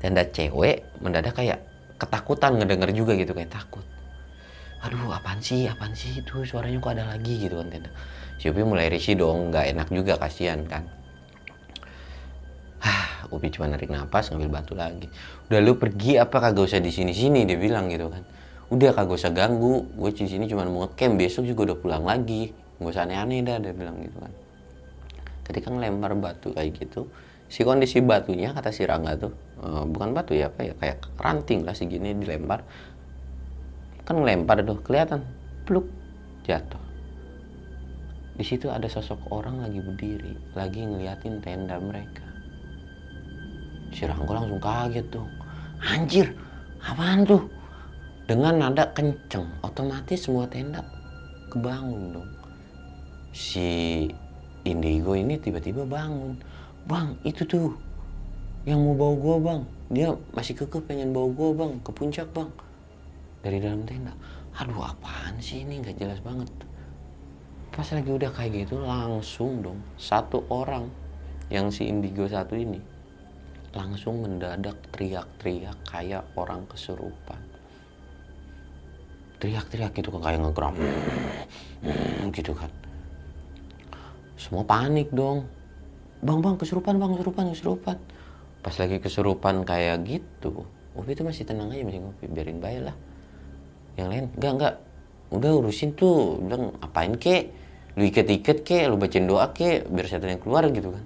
Tenda 0.00 0.24
cewek 0.26 0.82
mendadak 1.04 1.36
kayak 1.36 1.60
ketakutan 2.02 2.58
ngedenger 2.58 2.90
juga 2.90 3.14
gitu 3.14 3.30
kayak 3.30 3.54
takut 3.54 3.86
aduh 4.82 5.14
apaan 5.14 5.38
sih 5.38 5.70
apaan 5.70 5.94
sih 5.94 6.18
itu 6.18 6.42
suaranya 6.42 6.82
kok 6.82 6.98
ada 6.98 7.06
lagi 7.14 7.38
gitu 7.38 7.62
kan 7.62 7.70
tenda 7.70 7.90
si 8.42 8.50
Upi 8.50 8.66
mulai 8.66 8.90
risih 8.90 9.14
dong 9.14 9.54
nggak 9.54 9.70
enak 9.70 9.88
juga 9.94 10.18
kasihan 10.18 10.58
kan 10.66 10.90
Hah, 12.82 13.30
Upi 13.30 13.46
cuma 13.54 13.70
narik 13.70 13.94
nafas 13.94 14.34
ngambil 14.34 14.50
batu 14.50 14.74
lagi 14.74 15.06
udah 15.46 15.62
lu 15.62 15.78
pergi 15.78 16.18
apa 16.18 16.34
kagak 16.42 16.66
usah 16.66 16.82
di 16.82 16.90
sini 16.90 17.14
sini 17.14 17.46
dia 17.46 17.54
bilang 17.54 17.86
gitu 17.86 18.10
kan 18.10 18.26
udah 18.72 18.90
kagak 18.96 19.20
usah 19.20 19.32
ganggu. 19.36 19.84
Gue 19.92 20.10
di 20.16 20.24
sini 20.24 20.48
cuma 20.48 20.64
mau 20.64 20.88
ngecamp. 20.88 21.20
Besok 21.20 21.44
juga 21.44 21.72
udah 21.72 21.76
pulang 21.76 22.04
lagi. 22.08 22.48
Nggak 22.80 22.92
usah 22.96 23.04
aneh-aneh 23.04 23.44
dah 23.44 23.60
dia 23.60 23.76
bilang 23.76 24.00
gitu 24.00 24.16
kan. 24.16 24.32
Ketika 25.44 25.68
ngelempar 25.68 26.16
batu 26.16 26.56
kayak 26.56 26.80
gitu 26.80 27.12
si 27.52 27.68
kondisi 27.68 28.00
batunya 28.00 28.56
kata 28.56 28.72
si 28.72 28.88
Rangga 28.88 29.12
tuh 29.28 29.36
uh, 29.60 29.84
bukan 29.84 30.16
batu 30.16 30.32
ya 30.32 30.48
apa 30.48 30.72
ya 30.72 30.74
kayak 30.80 31.04
ranting 31.20 31.68
lah 31.68 31.76
segini 31.76 32.16
dilempar. 32.16 32.64
Kan 34.08 34.24
ngelempar 34.24 34.64
tuh 34.64 34.80
kelihatan 34.80 35.20
pluk 35.68 35.84
jatuh. 36.48 36.80
Di 38.32 38.44
situ 38.48 38.72
ada 38.72 38.88
sosok 38.88 39.28
orang 39.28 39.60
lagi 39.60 39.84
berdiri 39.84 40.32
lagi 40.56 40.80
ngeliatin 40.80 41.44
tenda 41.44 41.76
mereka. 41.76 42.24
Si 43.92 44.08
Rangga 44.08 44.32
langsung 44.32 44.56
kaget 44.56 45.06
tuh. 45.12 45.28
Anjir 45.82 46.32
apaan 46.80 47.26
tuh 47.26 47.61
dengan 48.32 48.64
nada 48.64 48.88
kenceng 48.96 49.44
otomatis 49.60 50.24
semua 50.24 50.48
tenda 50.48 50.80
kebangun 51.52 52.16
dong. 52.16 52.30
Si 53.28 54.08
Indigo 54.64 55.12
ini 55.12 55.36
tiba-tiba 55.36 55.84
bangun. 55.84 56.40
Bang 56.88 57.12
itu 57.28 57.44
tuh 57.44 57.76
yang 58.64 58.80
mau 58.80 58.96
bawa 58.96 59.14
gua 59.20 59.36
bang. 59.36 59.60
Dia 59.92 60.08
masih 60.32 60.56
keke 60.56 60.80
pengen 60.80 61.12
bawa 61.12 61.28
gua 61.28 61.50
bang 61.52 61.72
ke 61.84 61.92
puncak 61.92 62.24
bang. 62.32 62.48
Dari 63.44 63.60
dalam 63.60 63.84
tenda. 63.84 64.16
Aduh 64.56 64.80
apaan 64.80 65.36
sih 65.36 65.68
ini? 65.68 65.84
Nggak 65.84 66.00
jelas 66.00 66.24
banget. 66.24 66.48
Pas 67.68 67.84
lagi 67.92 68.16
udah 68.16 68.32
kayak 68.32 68.64
gitu 68.64 68.80
langsung 68.80 69.60
dong 69.60 69.84
satu 70.00 70.40
orang 70.48 70.88
yang 71.52 71.68
si 71.68 71.84
indigo 71.84 72.24
satu 72.24 72.56
ini 72.56 72.80
langsung 73.76 74.24
mendadak 74.24 74.76
teriak-teriak 74.88 75.76
kayak 75.84 76.24
orang 76.36 76.64
kesurupan 76.68 77.51
teriak-teriak 79.42 79.90
gitu 79.98 80.14
kayak 80.14 80.38
ngegram 80.38 80.78
gitu 82.30 82.54
kan. 82.54 82.70
Semua 84.38 84.62
panik 84.62 85.10
dong. 85.10 85.50
Bang 86.22 86.38
bang 86.38 86.54
kesurupan 86.54 87.02
bang 87.02 87.18
kesurupan 87.18 87.50
kesurupan 87.50 87.96
pas 88.62 88.74
lagi 88.78 89.02
kesurupan 89.02 89.66
kayak 89.66 90.06
gitu 90.06 90.62
Upi 90.94 91.18
itu 91.18 91.26
masih 91.26 91.42
tenang 91.42 91.74
aja 91.74 91.82
masih 91.82 91.98
ngopi 91.98 92.30
biarin 92.30 92.62
baik 92.62 92.86
lah. 92.86 92.96
Yang 93.98 94.08
lain 94.12 94.24
enggak 94.38 94.52
enggak. 94.54 94.74
Udah 95.34 95.50
urusin 95.58 95.90
tuh. 95.98 96.38
Bilang 96.38 96.78
apain 96.78 97.18
kek? 97.18 97.50
Lu 97.98 98.06
iket-iket 98.06 98.62
kek 98.62 98.86
lu 98.86 99.00
bacain 99.00 99.26
doa 99.26 99.50
kek 99.50 99.90
biar 99.90 100.06
setan 100.06 100.38
yang 100.38 100.42
keluar 100.44 100.68
gitu 100.70 100.94
kan. 100.94 101.04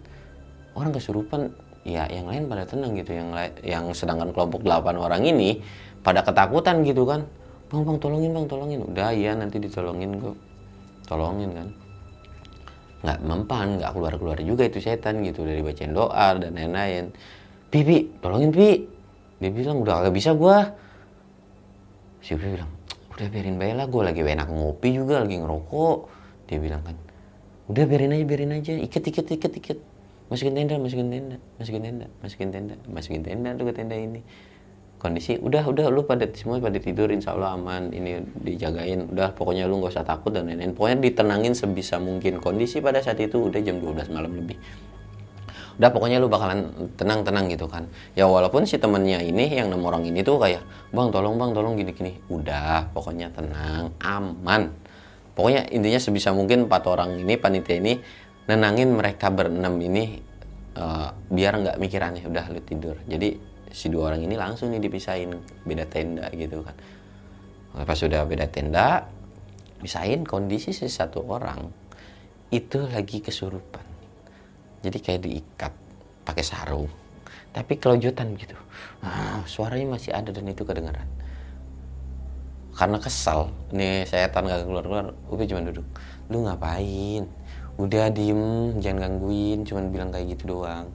Orang 0.76 0.92
kesurupan 0.92 1.54
ya 1.86 2.04
yang 2.12 2.28
lain 2.28 2.50
pada 2.50 2.66
tenang 2.68 2.98
gitu. 2.98 3.14
Yang 3.14 3.56
yang 3.64 3.84
sedangkan 3.94 4.34
kelompok 4.34 4.66
8 4.66 4.98
orang 4.98 5.22
ini 5.24 5.62
pada 6.02 6.26
ketakutan 6.26 6.84
gitu 6.84 7.08
kan 7.08 7.24
bang 7.66 7.82
bang 7.82 7.98
tolongin 7.98 8.30
bang 8.34 8.46
tolongin. 8.46 8.80
Udah 8.86 9.10
ya 9.14 9.32
nanti 9.34 9.56
ditolongin 9.58 10.18
kok. 10.22 10.36
Tolongin 11.06 11.50
kan. 11.54 11.68
Nggak 13.02 13.18
mempan 13.22 13.66
nggak 13.78 13.90
keluar 13.94 14.14
keluar 14.18 14.38
juga 14.42 14.62
itu 14.66 14.78
setan 14.82 15.22
gitu. 15.22 15.42
Dari 15.42 15.62
bacain 15.62 15.92
doa 15.94 16.38
dan 16.38 16.54
lain-lain. 16.54 17.10
Pipi 17.70 18.22
tolongin 18.22 18.50
pi 18.54 18.86
dia 19.36 19.50
bilang 19.52 19.82
udah 19.84 20.06
agak 20.06 20.14
bisa 20.16 20.32
gua. 20.32 20.64
Si 22.24 22.34
Upi 22.34 22.46
bilang 22.48 22.70
udah 23.16 23.32
biarin 23.32 23.56
lah 23.56 23.88
gue 23.88 24.02
lagi 24.04 24.20
enak 24.20 24.48
ngopi 24.50 24.92
juga 24.92 25.24
lagi 25.24 25.40
ngerokok. 25.40 25.98
Dia 26.50 26.58
bilang 26.60 26.82
kan 26.84 26.96
udah 27.66 27.84
biarin 27.86 28.14
aja 28.14 28.24
biarin 28.24 28.52
aja. 28.54 28.72
Iket 28.76 29.04
iket 29.10 29.26
iket 29.30 29.52
iket. 29.58 29.78
Masukin 30.26 30.58
tenda 30.58 30.74
masukin 30.82 31.06
tenda 31.06 31.36
masukin 31.54 31.82
tenda 31.86 32.06
masukin 32.18 32.48
tenda 32.50 32.74
masukin 32.90 33.22
tenda 33.22 33.54
tuh 33.54 33.70
ke 33.70 33.72
tenda 33.78 33.94
ini 33.94 34.26
kondisi 34.96 35.36
udah 35.36 35.68
udah 35.68 35.86
lu 35.92 36.08
pada 36.08 36.24
semua 36.32 36.56
pada 36.56 36.80
tidur 36.80 37.12
insya 37.12 37.36
Allah 37.36 37.54
aman 37.54 37.92
ini 37.92 38.24
dijagain 38.40 39.12
udah 39.12 39.36
pokoknya 39.36 39.68
lu 39.68 39.78
nggak 39.78 39.92
usah 39.92 40.06
takut 40.06 40.32
dan 40.32 40.48
lain-lain. 40.48 40.72
Pokoknya 40.72 40.98
ditenangin 41.04 41.52
sebisa 41.52 42.00
mungkin. 42.00 42.40
Kondisi 42.40 42.80
pada 42.80 43.04
saat 43.04 43.20
itu 43.20 43.48
udah 43.48 43.60
jam 43.60 43.78
12 43.78 44.08
malam 44.10 44.32
lebih. 44.32 44.56
Udah 45.76 45.92
pokoknya 45.92 46.16
lu 46.16 46.32
bakalan 46.32 46.72
tenang-tenang 46.96 47.52
gitu 47.52 47.68
kan. 47.68 47.84
Ya 48.16 48.24
walaupun 48.24 48.64
si 48.64 48.80
temennya 48.80 49.20
ini 49.20 49.52
yang 49.52 49.68
enam 49.68 49.84
orang 49.84 50.08
ini 50.08 50.24
tuh 50.24 50.40
kayak 50.40 50.64
bang 50.88 51.08
tolong 51.12 51.36
bang 51.36 51.52
tolong 51.52 51.76
gini-gini. 51.76 52.16
Udah 52.32 52.88
pokoknya 52.96 53.28
tenang 53.36 53.92
aman. 54.00 54.72
Pokoknya 55.36 55.68
intinya 55.68 56.00
sebisa 56.00 56.32
mungkin 56.32 56.64
empat 56.64 56.88
orang 56.88 57.20
ini 57.20 57.36
panitia 57.36 57.76
ini 57.76 58.00
nenangin 58.48 58.96
mereka 58.96 59.28
berenam 59.28 59.76
ini 59.76 60.16
uh, 60.80 61.12
biar 61.28 61.52
nggak 61.60 61.76
mikir 61.76 62.00
aneh 62.00 62.24
udah 62.24 62.44
lu 62.48 62.60
tidur. 62.64 62.96
Jadi 63.04 63.36
si 63.76 63.92
dua 63.92 64.08
orang 64.08 64.24
ini 64.24 64.40
langsung 64.40 64.72
nih 64.72 64.80
dipisahin 64.80 65.36
beda 65.68 65.84
tenda 65.84 66.32
gitu 66.32 66.64
kan. 66.64 66.72
Pas 67.84 67.92
sudah 67.92 68.24
beda 68.24 68.48
tenda 68.48 69.04
pisahin 69.84 70.24
kondisi 70.24 70.72
si 70.72 70.88
satu 70.88 71.20
orang 71.28 71.68
itu 72.48 72.80
lagi 72.88 73.20
kesurupan. 73.20 73.84
Jadi 74.80 74.98
kayak 75.04 75.20
diikat 75.28 75.72
pakai 76.24 76.40
sarung 76.40 76.88
tapi 77.52 77.76
kelojotan 77.76 78.32
gitu. 78.40 78.56
Ah, 79.04 79.44
suaranya 79.44 80.00
masih 80.00 80.16
ada 80.16 80.32
dan 80.32 80.48
itu 80.48 80.64
kedengaran 80.64 81.08
karena 82.76 83.00
kesal 83.00 83.48
nih 83.72 84.04
saya 84.04 84.28
tan 84.28 84.44
gak 84.44 84.68
keluar 84.68 84.84
keluar 84.84 85.06
Upi 85.32 85.48
cuma 85.48 85.64
duduk. 85.64 85.84
Lu 86.28 86.44
ngapain? 86.44 87.24
Udah 87.80 88.12
diem 88.12 88.76
jangan 88.84 89.08
gangguin 89.08 89.64
cuman 89.64 89.88
bilang 89.88 90.12
kayak 90.12 90.36
gitu 90.36 90.56
doang. 90.56 90.92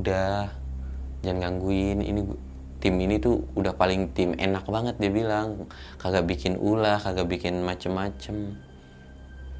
Udah 0.00 0.48
jangan 1.24 1.38
gangguin. 1.40 2.00
Ini 2.00 2.20
tim 2.80 2.96
ini 2.96 3.20
tuh 3.20 3.44
udah 3.56 3.76
paling 3.76 4.12
tim 4.16 4.32
enak 4.36 4.64
banget 4.66 4.96
dia 4.96 5.12
bilang. 5.12 5.68
Kagak 6.00 6.26
bikin 6.28 6.56
ulah 6.56 7.00
kagak 7.00 7.28
bikin 7.28 7.60
macem-macem. 7.64 8.56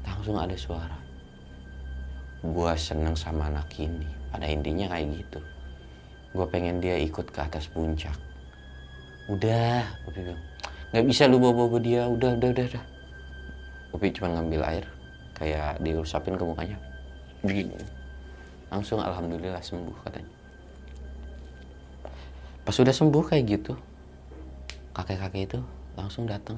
Langsung 0.05 0.37
ada 0.37 0.55
suara. 0.57 0.97
Gue 2.41 2.73
seneng 2.73 3.13
sama 3.13 3.53
anak 3.53 3.69
ini. 3.77 4.09
Pada 4.33 4.49
intinya 4.49 4.89
kayak 4.89 5.07
gitu. 5.21 5.39
Gue 6.33 6.45
pengen 6.49 6.81
dia 6.81 6.97
ikut 6.97 7.29
ke 7.29 7.39
atas 7.39 7.69
puncak. 7.69 8.17
Udah 9.29 9.85
Upi 10.09 10.25
bilang. 10.25 10.41
Nggak 10.91 11.05
bisa 11.07 11.29
lu 11.29 11.37
bawa 11.37 11.53
bawa 11.69 11.77
dia. 11.77 12.09
Udah 12.09 12.33
udah 12.33 12.49
udah 12.49 12.65
udah. 12.73 12.85
Upi 13.93 14.09
cuma 14.09 14.33
ngambil 14.33 14.61
air. 14.65 14.85
Kayak 15.37 15.77
diusapin 15.85 16.33
ke 16.33 16.43
mukanya. 16.43 16.77
Langsung 18.71 19.01
alhamdulillah 19.03 19.61
sembuh 19.61 19.97
katanya 20.05 20.40
pas 22.71 22.79
sudah 22.79 22.95
sembuh 22.95 23.27
kayak 23.27 23.43
gitu 23.51 23.75
kakek-kakek 24.95 25.43
itu 25.43 25.59
langsung 25.99 26.23
datang 26.23 26.55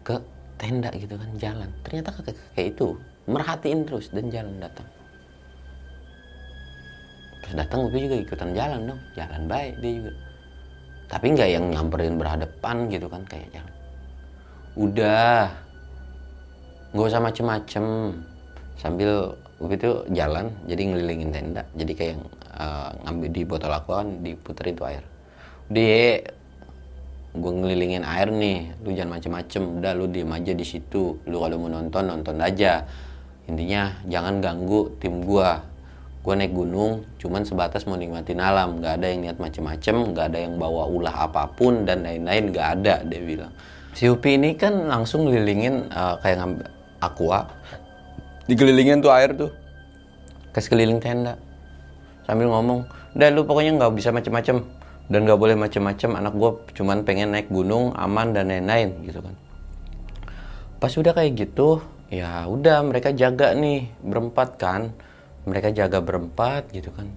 ke 0.00 0.16
tenda 0.56 0.88
gitu 0.96 1.12
kan 1.12 1.28
jalan. 1.36 1.68
Ternyata 1.84 2.08
kakek-kakek 2.08 2.72
itu 2.72 2.96
merhatiin 3.28 3.84
terus 3.84 4.08
dan 4.08 4.32
jalan 4.32 4.56
datang. 4.56 4.88
Terus 7.44 7.52
datang 7.52 7.92
gue 7.92 8.00
juga 8.00 8.16
ikutan 8.16 8.56
jalan 8.56 8.80
dong 8.88 9.00
jalan 9.12 9.42
baik 9.44 9.76
dia 9.84 9.92
juga. 10.00 10.12
Tapi 11.12 11.26
nggak 11.36 11.50
yang 11.60 11.64
nyamperin 11.68 12.16
berhadapan 12.16 12.76
gitu 12.88 13.06
kan 13.12 13.22
kayaknya 13.28 13.60
udah 14.80 15.52
nggak 16.96 17.08
usah 17.12 17.20
macem-macem. 17.20 17.84
Sambil 18.80 19.36
begitu 19.60 20.00
jalan 20.16 20.48
jadi 20.64 20.82
ngelilingin 20.88 21.28
tenda. 21.28 21.60
Jadi 21.76 21.92
kayak 21.92 22.16
uh, 22.60 22.90
ngambil 23.08 23.28
di 23.32 23.42
botol 23.48 23.72
aku 23.72 23.90
kan 23.96 24.08
diputer 24.20 24.76
itu 24.76 24.82
air. 24.84 25.04
Di 25.70 26.20
gue 27.30 27.52
ngelilingin 27.62 28.02
air 28.02 28.28
nih 28.28 28.76
lu 28.84 28.92
jangan 28.92 29.16
macem-macem. 29.16 29.62
Udah 29.80 29.92
lu 29.96 30.06
diem 30.10 30.28
aja 30.28 30.52
di 30.52 30.66
situ. 30.66 31.16
Lu 31.24 31.36
kalau 31.40 31.56
mau 31.56 31.70
nonton 31.72 32.04
nonton 32.04 32.36
aja. 32.44 32.84
Intinya 33.48 33.96
jangan 34.06 34.44
ganggu 34.44 34.92
tim 35.00 35.24
gua. 35.24 35.64
Gue 36.20 36.36
naik 36.36 36.52
gunung 36.52 37.08
cuman 37.16 37.48
sebatas 37.48 37.88
mau 37.88 37.96
nikmatin 37.96 38.38
alam. 38.44 38.76
Nggak 38.78 38.92
ada 39.00 39.06
yang 39.08 39.20
niat 39.24 39.38
macem-macem 39.40 39.96
nggak 40.12 40.26
ada 40.34 40.38
yang 40.44 40.60
bawa 40.60 40.84
ulah 40.84 41.26
apa 41.30 41.48
pun 41.48 41.88
dan 41.88 42.04
lain-lain. 42.04 42.52
Nggak 42.52 42.68
ada 42.80 42.94
dia 43.06 43.20
bilang. 43.24 43.52
Si 43.96 44.06
Upi 44.06 44.38
ini 44.38 44.54
kan 44.54 44.86
langsung 44.86 45.26
ngelilingin 45.26 45.90
uh, 45.90 46.20
kayak 46.20 46.36
ngambil 46.38 46.66
aqua. 47.00 47.40
Dikelilingin 48.46 49.00
tuh 49.00 49.10
air 49.10 49.32
tuh. 49.32 49.50
Ke 50.50 50.58
sekeliling 50.58 50.98
tenda 50.98 51.38
sambil 52.30 52.46
ngomong 52.46 52.86
udah 53.18 53.28
lu 53.34 53.42
pokoknya 53.42 53.74
nggak 53.74 53.90
bisa 53.98 54.14
macem-macem. 54.14 54.62
Dan 55.10 55.26
nggak 55.26 55.42
boleh 55.42 55.58
macem-macem. 55.58 56.14
Anak 56.14 56.38
gue 56.38 56.50
cuman 56.78 57.02
pengen 57.02 57.34
naik 57.34 57.50
gunung 57.50 57.90
aman 57.98 58.30
dan 58.30 58.46
lain-lain 58.46 58.94
gitu 59.02 59.18
kan. 59.18 59.34
Pas 60.78 60.94
udah 60.94 61.10
kayak 61.10 61.34
gitu 61.34 61.82
ya 62.14 62.46
udah 62.46 62.86
mereka 62.86 63.10
jaga 63.10 63.50
nih 63.58 63.90
berempat 64.06 64.54
kan. 64.54 64.94
Mereka 65.50 65.74
jaga 65.74 65.98
berempat 65.98 66.70
gitu 66.70 66.94
kan. 66.94 67.10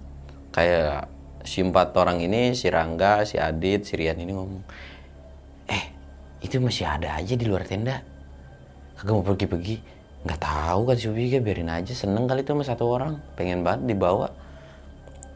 Kayak 0.50 1.06
si 1.46 1.62
empat 1.62 1.94
orang 1.94 2.18
ini 2.18 2.58
si 2.58 2.66
Rangga 2.66 3.22
si 3.22 3.38
Adit 3.38 3.86
si 3.86 3.94
Rian 3.94 4.18
ini 4.18 4.32
ngomong 4.32 4.64
eh 5.70 5.84
itu 6.42 6.58
masih 6.58 6.90
ada 6.90 7.14
aja 7.14 7.38
di 7.38 7.46
luar 7.46 7.62
tenda. 7.62 8.02
Kagak 8.98 9.14
mau 9.14 9.22
pergi-pergi. 9.22 9.76
Nggak 10.26 10.40
tahu 10.42 10.80
kan 10.90 10.96
si 10.98 11.06
Ubi 11.06 11.30
biarin 11.38 11.70
aja. 11.70 11.94
Seneng 11.94 12.26
kali 12.26 12.42
itu 12.42 12.50
sama 12.50 12.66
satu 12.66 12.90
orang. 12.90 13.22
Pengen 13.38 13.62
banget 13.62 13.94
dibawa 13.94 14.34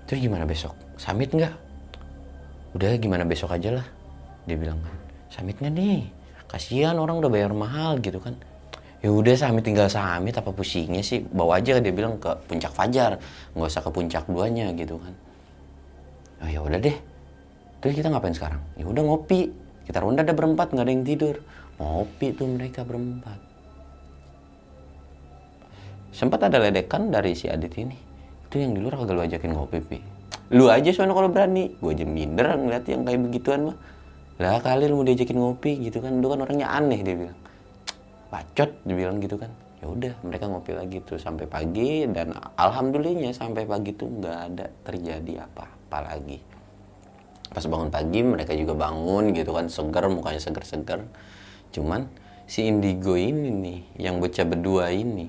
terus 0.09 0.25
gimana 0.25 0.49
besok? 0.49 0.73
Samit 0.97 1.37
nggak? 1.37 1.53
Udah 2.73 2.97
gimana 2.97 3.29
besok 3.29 3.53
aja 3.53 3.77
lah 3.77 3.87
dia 4.49 4.57
bilang 4.57 4.81
kan. 4.81 4.97
Samit 5.29 5.61
nggak 5.61 5.73
nih? 5.77 6.01
Kasihan 6.49 6.97
orang 6.97 7.21
udah 7.21 7.29
bayar 7.29 7.53
mahal 7.53 8.01
gitu 8.01 8.17
kan. 8.17 8.33
Ya 9.05 9.13
udah 9.13 9.37
Samit 9.37 9.69
tinggal 9.69 9.93
Samit 9.93 10.41
apa 10.41 10.49
pusingnya 10.49 11.05
sih? 11.05 11.21
Bawa 11.21 11.61
aja 11.61 11.77
dia 11.77 11.93
bilang 11.93 12.17
ke 12.17 12.33
puncak 12.49 12.73
Fajar. 12.73 13.21
Nggak 13.53 13.69
usah 13.69 13.85
ke 13.85 13.91
puncak 13.93 14.25
duanya 14.25 14.73
gitu 14.73 14.97
kan. 14.97 15.13
Oh 16.41 16.49
ya 16.49 16.65
udah 16.65 16.81
deh. 16.81 16.97
Terus 17.85 17.93
kita 18.01 18.09
ngapain 18.09 18.33
sekarang? 18.33 18.65
Ya 18.81 18.89
udah 18.89 19.05
ngopi. 19.05 19.53
Kita 19.85 20.01
ronda 20.01 20.25
ada 20.25 20.33
berempat 20.33 20.73
nggak 20.73 20.85
ada 20.89 20.93
yang 20.97 21.05
tidur. 21.05 21.37
Ngopi 21.77 22.33
tuh 22.33 22.49
mereka 22.49 22.81
berempat. 22.83 23.39
Sempat 26.17 26.49
ada 26.49 26.59
ledekan 26.59 27.13
dari 27.13 27.37
si 27.37 27.47
Adit 27.47 27.77
ini 27.77 28.08
itu 28.49 28.65
yang 28.65 28.73
di 28.73 28.81
luar 28.81 28.97
kagak 28.97 29.13
lu 29.13 29.23
ajakin 29.29 29.53
ngopi 29.53 29.79
pi. 29.85 29.99
Lu 30.57 30.73
aja 30.73 30.89
soalnya 30.89 31.13
kalau 31.13 31.29
berani. 31.29 31.77
Gue 31.77 31.93
aja 31.93 32.09
minder 32.09 32.49
ngeliat 32.57 32.89
yang 32.89 33.05
kayak 33.05 33.21
begituan 33.29 33.61
mah. 33.69 33.77
Lah 34.41 34.57
kali 34.65 34.89
lu 34.89 35.05
mau 35.05 35.05
diajakin 35.05 35.37
ngopi 35.37 35.77
gitu 35.85 36.01
kan 36.01 36.17
lu 36.17 36.27
kan 36.33 36.41
orangnya 36.41 36.73
aneh 36.73 37.05
dia 37.05 37.13
bilang. 37.13 37.39
Bacot 38.33 38.71
dibilang 38.89 39.21
gitu 39.21 39.37
kan. 39.37 39.53
Ya 39.85 39.87
udah 39.87 40.13
mereka 40.25 40.49
ngopi 40.49 40.73
lagi 40.73 41.05
tuh 41.05 41.21
sampai 41.21 41.45
pagi 41.45 42.09
dan 42.09 42.33
alhamdulillahnya 42.57 43.37
sampai 43.37 43.69
pagi 43.69 43.93
tuh 43.93 44.09
nggak 44.09 44.37
ada 44.49 44.67
terjadi 44.89 45.45
apa-apa 45.45 45.99
lagi. 46.17 46.41
Pas 47.53 47.65
bangun 47.69 47.93
pagi 47.93 48.21
mereka 48.25 48.57
juga 48.57 48.73
bangun 48.73 49.37
gitu 49.37 49.53
kan 49.53 49.69
seger 49.69 50.09
mukanya 50.09 50.41
seger-seger. 50.41 51.05
Cuman 51.77 52.09
si 52.49 52.65
indigo 52.65 53.13
ini 53.13 53.53
nih 53.53 53.81
yang 54.09 54.25
bocah 54.25 54.49
berdua 54.49 54.89
ini 54.89 55.29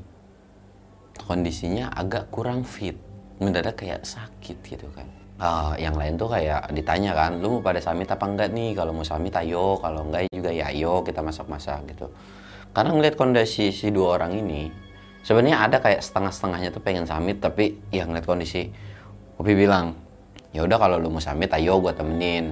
kondisinya 1.28 1.92
agak 1.92 2.32
kurang 2.32 2.64
fit 2.64 3.09
mendadak 3.40 3.80
kayak 3.80 4.04
sakit 4.04 4.60
gitu 4.62 4.88
kan. 4.92 5.08
Uh, 5.40 5.72
yang 5.80 5.96
lain 5.96 6.20
tuh 6.20 6.28
kayak 6.28 6.68
ditanya 6.76 7.16
kan 7.16 7.40
lu 7.40 7.58
mau 7.58 7.62
pada 7.64 7.80
samit 7.80 8.12
apa 8.12 8.28
enggak 8.28 8.52
nih? 8.52 8.76
Kalau 8.76 8.92
mau 8.92 9.08
samit 9.08 9.32
ayo 9.40 9.80
kalau 9.80 10.04
enggak 10.04 10.28
juga 10.28 10.52
ya 10.52 10.68
ayo 10.76 11.00
kita 11.08 11.24
masak-masak 11.24 11.96
gitu. 11.96 12.12
Karena 12.76 12.92
ngeliat 12.92 13.16
kondisi 13.16 13.72
si 13.72 13.88
dua 13.90 14.20
orang 14.20 14.36
ini 14.36 14.68
sebenarnya 15.24 15.64
ada 15.64 15.78
kayak 15.80 16.04
setengah-setengahnya 16.04 16.70
tuh 16.76 16.84
pengen 16.84 17.08
samit 17.08 17.40
tapi 17.40 17.80
ya 17.90 18.04
ngeliat 18.04 18.28
kondisi 18.28 18.68
Upi 19.40 19.56
bilang 19.56 19.96
ya 20.52 20.68
udah 20.68 20.76
kalau 20.76 21.00
lu 21.00 21.08
mau 21.08 21.24
samit 21.24 21.48
ayo 21.56 21.80
gua 21.80 21.96
temenin. 21.96 22.52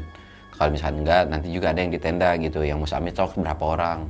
Kalau 0.55 0.71
misalnya 0.71 0.99
enggak 1.03 1.23
nanti 1.27 1.47
juga 1.51 1.75
ada 1.75 1.83
yang 1.83 1.91
di 1.91 1.99
tenda 1.99 2.31
gitu 2.39 2.63
yang 2.63 2.79
mau 2.79 2.87
samit 2.87 3.19
talk 3.19 3.35
berapa 3.35 3.63
orang. 3.67 4.07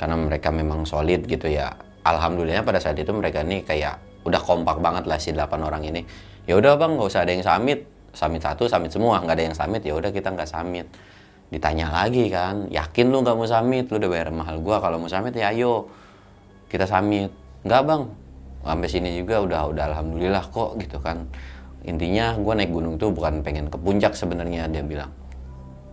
Karena 0.00 0.16
mereka 0.16 0.48
memang 0.48 0.88
solid 0.88 1.28
gitu 1.28 1.52
ya. 1.52 1.68
Alhamdulillah 2.00 2.64
pada 2.64 2.80
saat 2.80 2.96
itu 2.96 3.12
mereka 3.12 3.44
nih 3.44 3.60
kayak 3.60 4.05
udah 4.26 4.40
kompak 4.42 4.82
banget 4.82 5.06
lah 5.06 5.18
si 5.22 5.30
delapan 5.30 5.62
orang 5.62 5.82
ini. 5.86 6.02
Ya 6.50 6.58
udah 6.58 6.74
bang 6.74 6.98
nggak 6.98 7.06
usah 7.06 7.22
ada 7.22 7.30
yang 7.30 7.46
samit 7.46 7.86
samit 8.10 8.42
satu 8.42 8.66
samit 8.66 8.90
semua. 8.90 9.22
Nggak 9.22 9.34
ada 9.38 9.44
yang 9.46 9.56
samit 9.56 9.86
ya 9.86 9.94
udah 9.94 10.10
kita 10.10 10.34
nggak 10.34 10.50
samit 10.50 10.90
ditanya 11.46 11.86
lagi 11.94 12.26
kan 12.26 12.66
yakin 12.74 13.06
lu 13.14 13.22
nggak 13.22 13.38
mau 13.38 13.46
samit 13.46 13.86
lu 13.86 14.02
udah 14.02 14.10
bayar 14.10 14.28
mahal 14.34 14.58
gua. 14.58 14.82
Kalau 14.82 14.98
mau 14.98 15.06
samit 15.06 15.30
ya 15.38 15.54
ayo 15.54 15.86
kita 16.66 16.90
samit 16.90 17.30
nggak 17.62 17.82
bang. 17.86 18.02
Sampai 18.66 18.90
sini 18.90 19.14
juga 19.14 19.46
udah 19.46 19.70
udah 19.70 19.84
alhamdulillah 19.94 20.44
kok 20.50 20.74
gitu 20.82 20.98
kan. 20.98 21.22
Intinya 21.86 22.34
gua 22.34 22.58
naik 22.58 22.74
gunung 22.74 22.98
tuh 22.98 23.14
bukan 23.14 23.46
pengen 23.46 23.70
ke 23.70 23.78
puncak 23.78 24.18
sebenarnya 24.18 24.66
dia 24.66 24.82
bilang. 24.82 25.10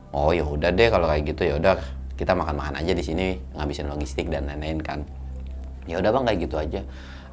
Oh 0.10 0.34
ya 0.34 0.42
udah 0.42 0.74
deh 0.74 0.90
kalau 0.90 1.06
kayak 1.06 1.26
gitu 1.30 1.54
ya 1.54 1.62
udah 1.62 1.78
kita 2.18 2.34
makan-makan 2.34 2.82
aja 2.82 2.94
di 2.94 3.02
sini 3.06 3.38
ngabisin 3.58 3.90
logistik 3.90 4.30
dan 4.34 4.50
lain-lain 4.50 4.82
kan. 4.82 5.00
Ya 5.86 6.02
udah 6.02 6.10
bang 6.10 6.24
kayak 6.26 6.40
gitu 6.50 6.56
aja 6.58 6.82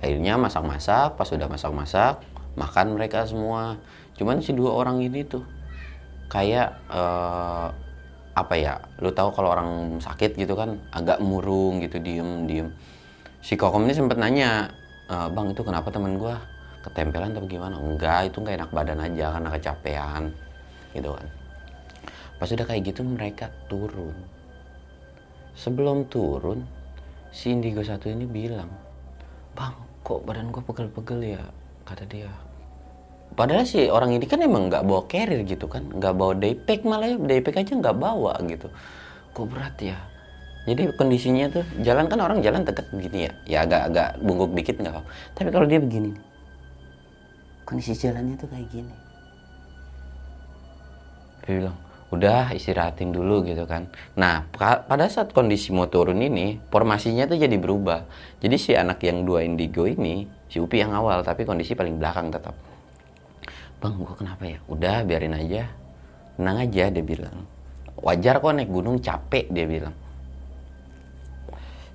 akhirnya 0.01 0.41
masak-masak 0.41 1.15
pas 1.15 1.29
udah 1.29 1.49
masak-masak 1.49 2.25
makan 2.57 2.97
mereka 2.97 3.29
semua. 3.29 3.79
Cuman 4.17 4.41
si 4.41 4.53
dua 4.53 4.77
orang 4.77 5.01
ini 5.01 5.25
tuh 5.25 5.45
kayak 6.29 6.77
uh, 6.91 7.73
apa 8.41 8.55
ya 8.57 8.75
lu 9.03 9.11
tahu 9.11 9.35
kalau 9.35 9.53
orang 9.53 9.99
sakit 9.99 10.39
gitu 10.39 10.55
kan 10.55 10.79
agak 10.95 11.19
murung 11.21 11.83
gitu 11.83 12.01
diem 12.01 12.47
diem. 12.47 12.69
Si 13.41 13.57
kokom 13.57 13.89
ini 13.89 13.97
sempet 13.97 14.21
nanya 14.21 14.69
e, 15.09 15.17
bang 15.33 15.53
itu 15.53 15.65
kenapa 15.65 15.89
teman 15.89 16.21
gue 16.21 16.35
ketempelan 16.85 17.33
atau 17.33 17.49
gimana? 17.49 17.77
Enggak 17.81 18.33
itu 18.33 18.41
nggak 18.41 18.57
enak 18.61 18.71
badan 18.71 19.01
aja 19.01 19.27
karena 19.37 19.49
kecapean 19.49 20.23
gitu 20.93 21.11
kan. 21.17 21.27
Pas 22.37 22.49
udah 22.49 22.67
kayak 22.69 22.83
gitu 22.93 23.01
mereka 23.05 23.49
turun. 23.69 24.15
Sebelum 25.57 26.09
turun 26.09 26.65
si 27.33 27.53
indigo 27.53 27.83
satu 27.85 28.09
ini 28.09 28.25
bilang 28.25 28.71
bang 29.57 29.90
kok 30.01 30.25
badan 30.25 30.51
gue 30.51 30.63
pegel-pegel 30.65 31.21
ya 31.37 31.43
kata 31.85 32.05
dia. 32.09 32.33
Padahal 33.31 33.63
sih 33.63 33.87
orang 33.87 34.17
ini 34.17 34.27
kan 34.27 34.43
emang 34.43 34.67
nggak 34.67 34.83
bawa 34.83 35.07
carrier 35.07 35.47
gitu 35.47 35.71
kan 35.71 35.87
nggak 35.87 36.15
bawa 36.19 36.35
daypack 36.35 36.83
malah 36.83 37.15
ya 37.15 37.17
daypack 37.19 37.63
aja 37.63 37.73
nggak 37.79 37.97
bawa 37.97 38.35
gitu. 38.47 38.67
Kok 39.37 39.47
berat 39.47 39.77
ya? 39.79 39.99
Jadi 40.69 40.93
kondisinya 40.93 41.49
tuh 41.49 41.65
jalan 41.81 42.05
kan 42.11 42.21
orang 42.21 42.45
jalan 42.45 42.69
dekat 42.69 42.85
begini 42.93 43.27
ya 43.27 43.33
ya 43.49 43.59
agak-agak 43.65 44.21
bungkuk 44.21 44.53
dikit 44.53 44.77
nggak 44.77 44.93
apa 44.93 45.09
tapi 45.33 45.49
kalau 45.49 45.65
dia 45.65 45.81
begini 45.81 46.13
kondisi 47.65 47.97
jalannya 47.97 48.35
tuh 48.37 48.51
kayak 48.51 48.69
gini. 48.69 48.95
Dia 51.47 51.53
bilang 51.65 51.77
udah 52.11 52.51
istirahatin 52.51 53.15
dulu 53.15 53.47
gitu 53.47 53.65
kan. 53.71 53.87
Nah 54.19 54.51
pada 54.59 55.07
saat 55.07 55.31
kondisi 55.31 55.71
mau 55.71 55.87
turun 55.87 56.19
ini 56.19 56.59
formasinya 56.71 57.31
tuh 57.31 57.39
jadi 57.39 57.55
berubah. 57.55 58.07
Jadi 58.43 58.57
si 58.59 58.75
anak 58.75 58.99
yang 59.07 59.23
dua 59.23 59.47
indigo 59.47 59.87
ini 59.87 60.27
si 60.51 60.59
Upi 60.59 60.83
yang 60.83 60.91
awal 60.91 61.23
tapi 61.23 61.47
kondisi 61.47 61.79
paling 61.79 62.03
belakang 62.03 62.35
tetap. 62.35 62.59
Bang 63.79 63.97
gua 63.97 64.13
kenapa 64.19 64.43
ya? 64.45 64.59
Udah 64.67 65.07
biarin 65.07 65.39
aja. 65.39 65.71
Tenang 66.35 66.59
aja 66.67 66.85
dia 66.91 67.05
bilang. 67.05 67.47
Wajar 68.01 68.43
kok 68.43 68.53
naik 68.59 68.69
gunung 68.69 68.99
capek 68.99 69.47
dia 69.49 69.67
bilang. 69.71 69.95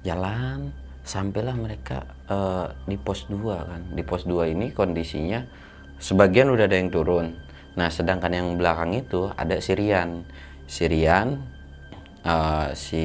Jalan 0.06 0.72
sampailah 1.06 1.58
mereka 1.58 2.08
uh, 2.32 2.72
di 2.88 2.96
pos 2.96 3.28
2 3.28 3.36
kan. 3.42 3.82
Di 3.92 4.02
pos 4.06 4.24
2 4.24 4.54
ini 4.54 4.72
kondisinya 4.72 5.44
sebagian 6.00 6.50
udah 6.54 6.66
ada 6.72 6.78
yang 6.78 6.90
turun 6.94 7.36
nah 7.76 7.92
sedangkan 7.92 8.32
yang 8.32 8.48
belakang 8.56 8.96
itu 8.96 9.32
ada 9.36 9.60
Sirian 9.60 10.24
Sirian 10.66 11.44
uh, 12.24 12.72
si 12.72 13.04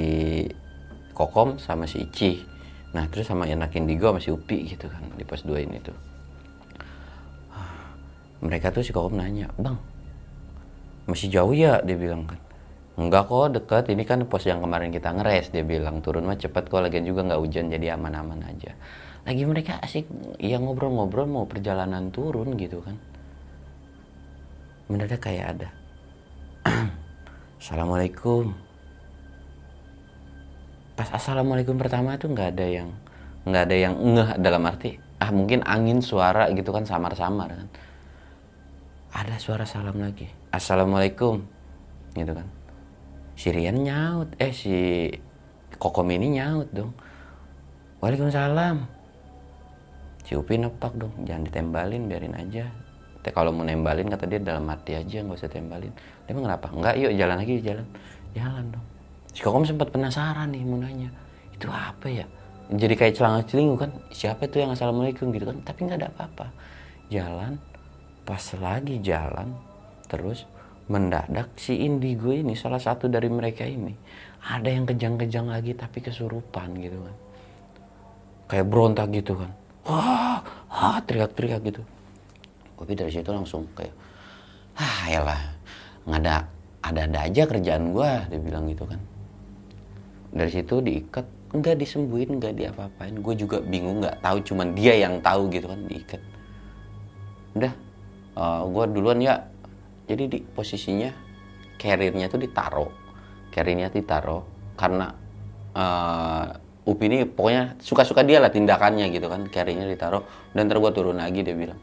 Kokom 1.15 1.59
sama 1.59 1.91
si 1.91 2.07
Ici 2.07 2.43
nah 2.91 3.07
terus 3.07 3.31
sama 3.31 3.47
anak 3.47 3.75
Indigo 3.79 4.11
sama 4.11 4.19
si 4.23 4.31
Upi 4.35 4.67
gitu 4.67 4.91
kan 4.91 5.03
di 5.15 5.23
pos 5.23 5.47
2 5.47 5.63
ini 5.63 5.79
tuh. 5.79 5.95
Mereka 8.41 8.73
tuh 8.73 8.81
si 8.81 8.91
kokom 8.91 9.21
nanya 9.21 9.53
bang 9.61 9.77
masih 11.05 11.29
jauh 11.29 11.53
ya? 11.53 11.83
Dia 11.83 11.97
bilang 11.99 12.25
kan. 12.25 12.41
Enggak 12.95 13.27
kok 13.27 13.51
dekat 13.57 13.85
ini 13.91 14.07
kan 14.07 14.23
pos 14.31 14.47
yang 14.47 14.63
kemarin 14.63 14.95
kita 14.95 15.11
ngeres 15.11 15.51
dia 15.51 15.67
bilang. 15.67 15.99
Turun 16.01 16.25
mah 16.25 16.39
cepet 16.39 16.71
kok 16.71 16.81
lagi 16.81 17.03
juga 17.03 17.27
nggak 17.27 17.41
hujan 17.41 17.67
jadi 17.69 17.99
aman-aman 17.99 18.47
aja. 18.47 18.73
Lagi 19.27 19.43
mereka 19.45 19.83
asik 19.85 20.09
ya 20.41 20.57
ngobrol-ngobrol 20.57 21.29
mau 21.29 21.45
perjalanan 21.45 22.09
turun 22.09 22.57
gitu 22.57 22.81
kan 22.81 22.97
mendadak 24.91 25.23
kayak 25.23 25.47
ada. 25.55 25.69
Assalamualaikum. 27.63 28.51
Pas 30.99 31.09
assalamualaikum 31.17 31.81
pertama 31.81 32.13
tuh 32.21 32.29
nggak 32.29 32.61
ada 32.61 32.67
yang 32.69 32.89
nggak 33.49 33.63
ada 33.65 33.77
yang 33.89 33.95
ngeh 33.97 34.31
dalam 34.37 34.69
arti 34.69 35.01
ah 35.17 35.33
mungkin 35.33 35.65
angin 35.65 36.05
suara 36.05 36.53
gitu 36.53 36.77
kan 36.77 36.85
samar-samar 36.85 37.49
kan. 37.49 37.69
Ada 39.17 39.41
suara 39.41 39.65
salam 39.65 39.97
lagi. 39.97 40.29
Assalamualaikum 40.53 41.41
gitu 42.13 42.37
kan. 42.37 42.45
Si 43.33 43.49
Rian 43.49 43.81
nyaut 43.81 44.29
eh 44.37 44.53
si 44.53 45.09
Kokom 45.81 46.13
ini 46.13 46.37
nyaut 46.37 46.69
dong. 46.69 46.93
Waalaikumsalam. 48.05 48.85
Si 50.29 50.37
Upi 50.37 50.61
nepak 50.61 51.01
dong 51.01 51.17
jangan 51.25 51.49
ditembalin 51.49 52.13
biarin 52.13 52.37
aja 52.37 52.69
Teh 53.21 53.33
kalau 53.33 53.53
mau 53.53 53.65
nembalin 53.65 54.09
kata 54.09 54.25
dia 54.25 54.41
dalam 54.41 54.65
hati 54.73 54.97
aja 54.97 55.21
nggak 55.21 55.37
usah 55.37 55.51
tembalin. 55.53 55.93
Dia 56.25 56.33
kenapa? 56.33 56.67
Enggak, 56.73 56.95
yuk 56.97 57.13
jalan 57.17 57.37
lagi 57.37 57.55
jalan. 57.61 57.87
Jalan 58.33 58.65
dong. 58.73 58.87
Si 59.31 59.41
Kokom 59.45 59.65
sempat 59.69 59.93
penasaran 59.93 60.49
nih 60.51 60.63
mau 60.65 60.81
nanya. 60.81 61.11
Itu 61.53 61.69
apa 61.69 62.09
ya? 62.09 62.25
Jadi 62.71 62.95
kayak 62.97 63.15
celanga 63.19 63.43
celingu 63.45 63.77
kan. 63.77 63.91
Siapa 64.09 64.49
tuh 64.49 64.65
yang 64.65 64.73
assalamualaikum 64.73 65.29
gitu 65.37 65.45
kan? 65.53 65.59
Tapi 65.61 65.79
nggak 65.85 65.99
ada 66.01 66.09
apa-apa. 66.09 66.47
Jalan. 67.13 67.61
Pas 68.25 68.45
lagi 68.57 68.97
jalan. 69.05 69.53
Terus 70.09 70.49
mendadak 70.91 71.55
si 71.55 71.87
indigo 71.87 72.35
ini 72.35 72.59
salah 72.59 72.83
satu 72.83 73.07
dari 73.07 73.31
mereka 73.31 73.63
ini 73.63 73.95
ada 74.43 74.67
yang 74.67 74.83
kejang-kejang 74.91 75.47
lagi 75.47 75.79
tapi 75.79 76.03
kesurupan 76.03 76.75
gitu 76.83 76.99
kan 77.07 77.17
kayak 78.51 78.67
berontak 78.67 79.07
gitu 79.15 79.39
kan 79.39 79.55
wah, 79.87 80.43
wah 80.67 80.99
teriak-teriak 81.07 81.63
gitu 81.63 81.87
tapi 82.81 82.97
dari 82.97 83.13
situ 83.13 83.29
langsung 83.29 83.69
kayak 83.77 83.93
ah 84.81 85.05
ya 85.13 85.21
lah 85.21 85.41
nggak 86.09 86.21
ada 86.25 86.37
ada 86.81 87.01
ada 87.05 87.19
aja 87.29 87.43
kerjaan 87.45 87.93
gue 87.93 88.11
dia 88.33 88.41
bilang 88.41 88.65
gitu 88.73 88.89
kan. 88.89 89.01
Dari 90.33 90.49
situ 90.49 90.81
diikat 90.81 91.27
nggak 91.53 91.77
disembuhin 91.77 92.41
nggak 92.41 92.57
diapa-apain. 92.57 93.21
Gue 93.21 93.37
juga 93.37 93.61
bingung 93.61 94.01
nggak 94.01 94.25
tahu 94.25 94.41
cuman 94.41 94.73
dia 94.73 94.97
yang 94.97 95.21
tahu 95.21 95.53
gitu 95.53 95.69
kan 95.69 95.81
diikat. 95.85 96.23
Udah 97.61 97.73
uh, 98.41 98.43
eh, 98.43 98.63
gue 98.65 98.85
duluan 98.97 99.21
ya. 99.21 99.45
Jadi 100.09 100.25
di 100.27 100.39
posisinya 100.41 101.13
carriernya 101.77 102.27
tuh 102.33 102.41
ditaro 102.41 103.01
carriernya 103.51 103.89
ditaro 103.91 104.47
karena 104.79 105.11
uh, 105.75 106.47
Upi 106.81 107.13
ini 107.13 107.29
pokoknya 107.29 107.77
suka-suka 107.77 108.25
dia 108.25 108.41
lah 108.41 108.49
tindakannya 108.49 109.13
gitu 109.13 109.29
kan 109.29 109.45
carriernya 109.53 109.85
ditaro 109.85 110.25
dan 110.57 110.65
ntar 110.65 110.81
gue 110.81 110.93
turun 110.97 111.21
lagi 111.21 111.45
dia 111.45 111.53
bilang 111.53 111.77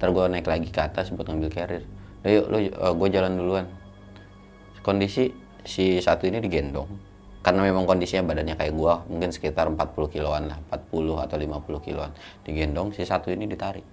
ntar 0.00 0.16
gue 0.16 0.24
naik 0.32 0.48
lagi 0.48 0.72
ke 0.72 0.80
atas 0.80 1.12
buat 1.12 1.28
ngambil 1.28 1.52
carrier 1.52 1.84
udah 2.20 2.32
yuk 2.36 2.46
lu 2.52 2.56
uh, 2.56 2.64
eh, 2.68 2.92
gue 2.96 3.08
jalan 3.12 3.32
duluan. 3.36 3.66
Kondisi 4.84 5.32
si 5.64 6.00
satu 6.00 6.28
ini 6.28 6.40
digendong. 6.40 6.88
Karena 7.40 7.64
memang 7.64 7.88
kondisinya 7.88 8.28
badannya 8.28 8.52
kayak 8.52 8.76
gue 8.76 8.92
mungkin 9.08 9.32
sekitar 9.32 9.64
40 9.72 10.12
kiloan 10.12 10.52
lah 10.52 10.60
40 10.68 11.24
atau 11.24 11.36
50 11.40 11.86
kiloan. 11.88 12.12
Digendong 12.44 12.92
si 12.92 13.08
satu 13.08 13.32
ini 13.32 13.48
ditarik. 13.48 13.84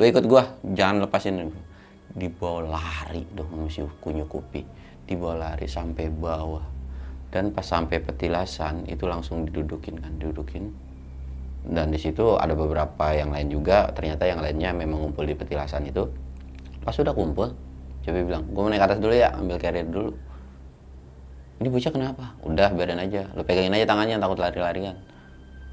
Lu 0.00 0.04
ikut 0.04 0.24
gue 0.24 0.42
jangan 0.72 1.04
lepasin. 1.04 1.52
Dibawa 2.16 2.80
lari 2.80 3.28
dong 3.36 3.68
si 3.68 3.84
kunyuk 4.00 4.32
kupi. 4.32 4.64
Dibawa 5.04 5.52
lari 5.52 5.68
sampai 5.68 6.08
bawah. 6.08 6.64
Dan 7.28 7.52
pas 7.52 7.68
sampai 7.68 8.00
petilasan 8.00 8.88
itu 8.88 9.04
langsung 9.04 9.44
didudukin 9.44 10.00
kan 10.00 10.16
didudukin 10.16 10.72
dan 11.66 11.90
di 11.90 11.98
situ 11.98 12.38
ada 12.38 12.54
beberapa 12.54 13.10
yang 13.10 13.34
lain 13.34 13.50
juga. 13.50 13.90
Ternyata 13.90 14.22
yang 14.26 14.38
lainnya 14.38 14.70
memang 14.70 15.02
ngumpul 15.02 15.26
di 15.26 15.34
petilasan 15.34 15.90
itu. 15.90 16.06
Pas 16.86 16.94
sudah 16.94 17.10
kumpul 17.10 17.50
coba 18.06 18.22
bilang 18.22 18.46
gue 18.46 18.62
mau 18.62 18.70
naik 18.70 18.86
atas 18.86 19.02
dulu 19.02 19.14
ya 19.18 19.34
ambil 19.34 19.58
carrier 19.58 19.82
dulu. 19.82 20.14
Ini 21.58 21.66
bocah 21.72 21.90
kenapa? 21.90 22.24
Udah 22.46 22.70
biarin 22.70 23.02
aja. 23.02 23.26
Lo 23.34 23.42
pegangin 23.42 23.74
aja 23.74 23.86
tangannya 23.90 24.22
takut 24.22 24.38
lari-larian. 24.38 24.94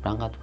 Berangkat 0.01 0.33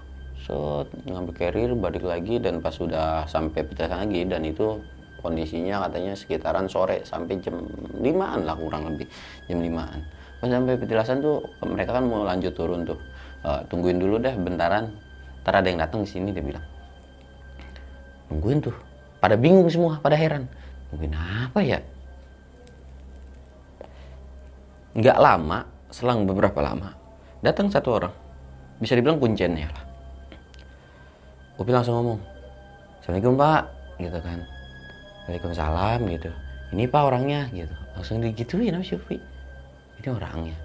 so 0.40 0.86
ngambil 1.04 1.34
carrier 1.34 1.70
balik 1.74 2.06
lagi 2.06 2.38
dan 2.38 2.62
pas 2.62 2.72
sudah 2.72 3.26
sampai 3.26 3.66
petilasan 3.66 4.08
lagi 4.08 4.24
dan 4.24 4.46
itu 4.46 4.80
kondisinya 5.20 5.84
katanya 5.84 6.16
sekitaran 6.16 6.64
sore 6.64 7.04
sampai 7.04 7.36
jam 7.44 7.60
limaan 8.00 8.48
lah 8.48 8.56
kurang 8.56 8.86
lebih 8.94 9.10
jam 9.50 9.58
limaan. 9.58 10.06
Pas 10.38 10.48
sampai 10.48 10.78
petilasan 10.78 11.20
tuh 11.20 11.42
mereka 11.66 11.98
kan 11.98 12.06
mau 12.06 12.22
lanjut 12.22 12.54
turun 12.54 12.86
tuh. 12.86 12.96
Uh, 13.40 13.64
tungguin 13.72 13.96
dulu 13.96 14.20
deh 14.20 14.36
bentaran 14.36 14.92
ntar 15.40 15.60
ada 15.60 15.68
yang 15.68 15.80
datang 15.80 16.04
ke 16.04 16.08
sini 16.08 16.32
dia 16.32 16.44
bilang. 16.44 16.64
Nungguin 18.30 18.60
tuh. 18.62 18.76
Pada 19.20 19.36
bingung 19.36 19.68
semua 19.68 20.00
pada 20.00 20.16
heran. 20.16 20.48
Nungguin 20.92 21.12
apa 21.16 21.60
ya? 21.60 21.78
Nggak 24.96 25.18
lama 25.22 25.58
selang 25.90 26.26
beberapa 26.26 26.58
lama 26.62 26.94
datang 27.42 27.70
satu 27.70 27.88
orang. 28.00 28.14
Bisa 28.80 28.96
dibilang 28.96 29.20
kuncennya 29.20 29.68
lah. 29.68 29.84
Upi 31.60 31.70
langsung 31.76 32.00
ngomong 32.00 32.20
Assalamualaikum 33.00 33.36
pak 33.36 33.62
gitu 34.00 34.18
kan. 34.24 34.38
Waalaikumsalam 35.28 36.00
gitu. 36.08 36.30
Ini 36.72 36.84
pak 36.88 37.02
orangnya 37.04 37.48
gitu. 37.52 37.74
Langsung 37.96 38.24
digituin 38.24 38.72
sama 38.72 38.84
si 38.86 38.94
Upi 38.96 39.16
ini 40.00 40.08
orangnya. 40.08 40.56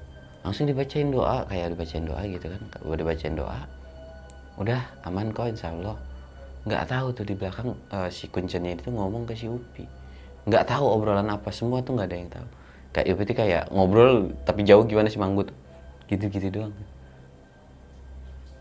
Langsung 0.48 0.70
dibacain 0.70 1.12
doa 1.12 1.44
kayak 1.50 1.76
dibacain 1.76 2.06
doa 2.08 2.22
gitu 2.24 2.48
kan. 2.48 2.62
Udah 2.88 2.98
dibacain 3.04 3.36
doa 3.36 3.60
udah 4.56 4.82
aman 5.08 5.32
kok 5.36 5.52
insya 5.52 5.72
Allah. 5.72 6.00
Nggak 6.66 6.84
tahu 6.90 7.08
tuh 7.14 7.26
di 7.28 7.36
belakang 7.38 7.78
uh, 7.94 8.10
si 8.10 8.26
kuncennya 8.32 8.74
itu 8.74 8.90
ngomong 8.90 9.28
ke 9.30 9.38
si 9.38 9.46
Upi. 9.46 9.86
Nggak 10.50 10.66
tahu 10.70 10.86
obrolan 10.86 11.30
apa 11.30 11.54
semua 11.54 11.84
tuh 11.86 11.94
nggak 11.98 12.08
ada 12.10 12.18
yang 12.18 12.32
tahu. 12.32 12.48
Kayak 12.96 13.08
Upi 13.14 13.22
itu 13.28 13.34
kayak 13.36 13.64
ngobrol 13.70 14.34
tapi 14.48 14.66
jauh 14.66 14.84
gimana 14.88 15.12
sih 15.12 15.22
Manggut? 15.22 15.52
Gitu-gitu 16.10 16.50
doang. 16.50 16.74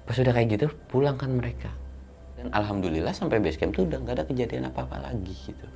Pas 0.04 0.16
udah 0.20 0.32
kayak 0.36 0.48
gitu 0.52 0.66
pulang 0.92 1.16
kan 1.16 1.32
mereka. 1.32 1.72
Dan 2.36 2.52
alhamdulillah 2.52 3.16
sampai 3.16 3.40
base 3.40 3.56
camp 3.56 3.72
tuh 3.72 3.88
udah 3.88 4.02
nggak 4.04 4.20
ada 4.20 4.24
kejadian 4.28 4.68
apa-apa 4.68 5.00
lagi 5.00 5.32
gitu. 5.32 5.66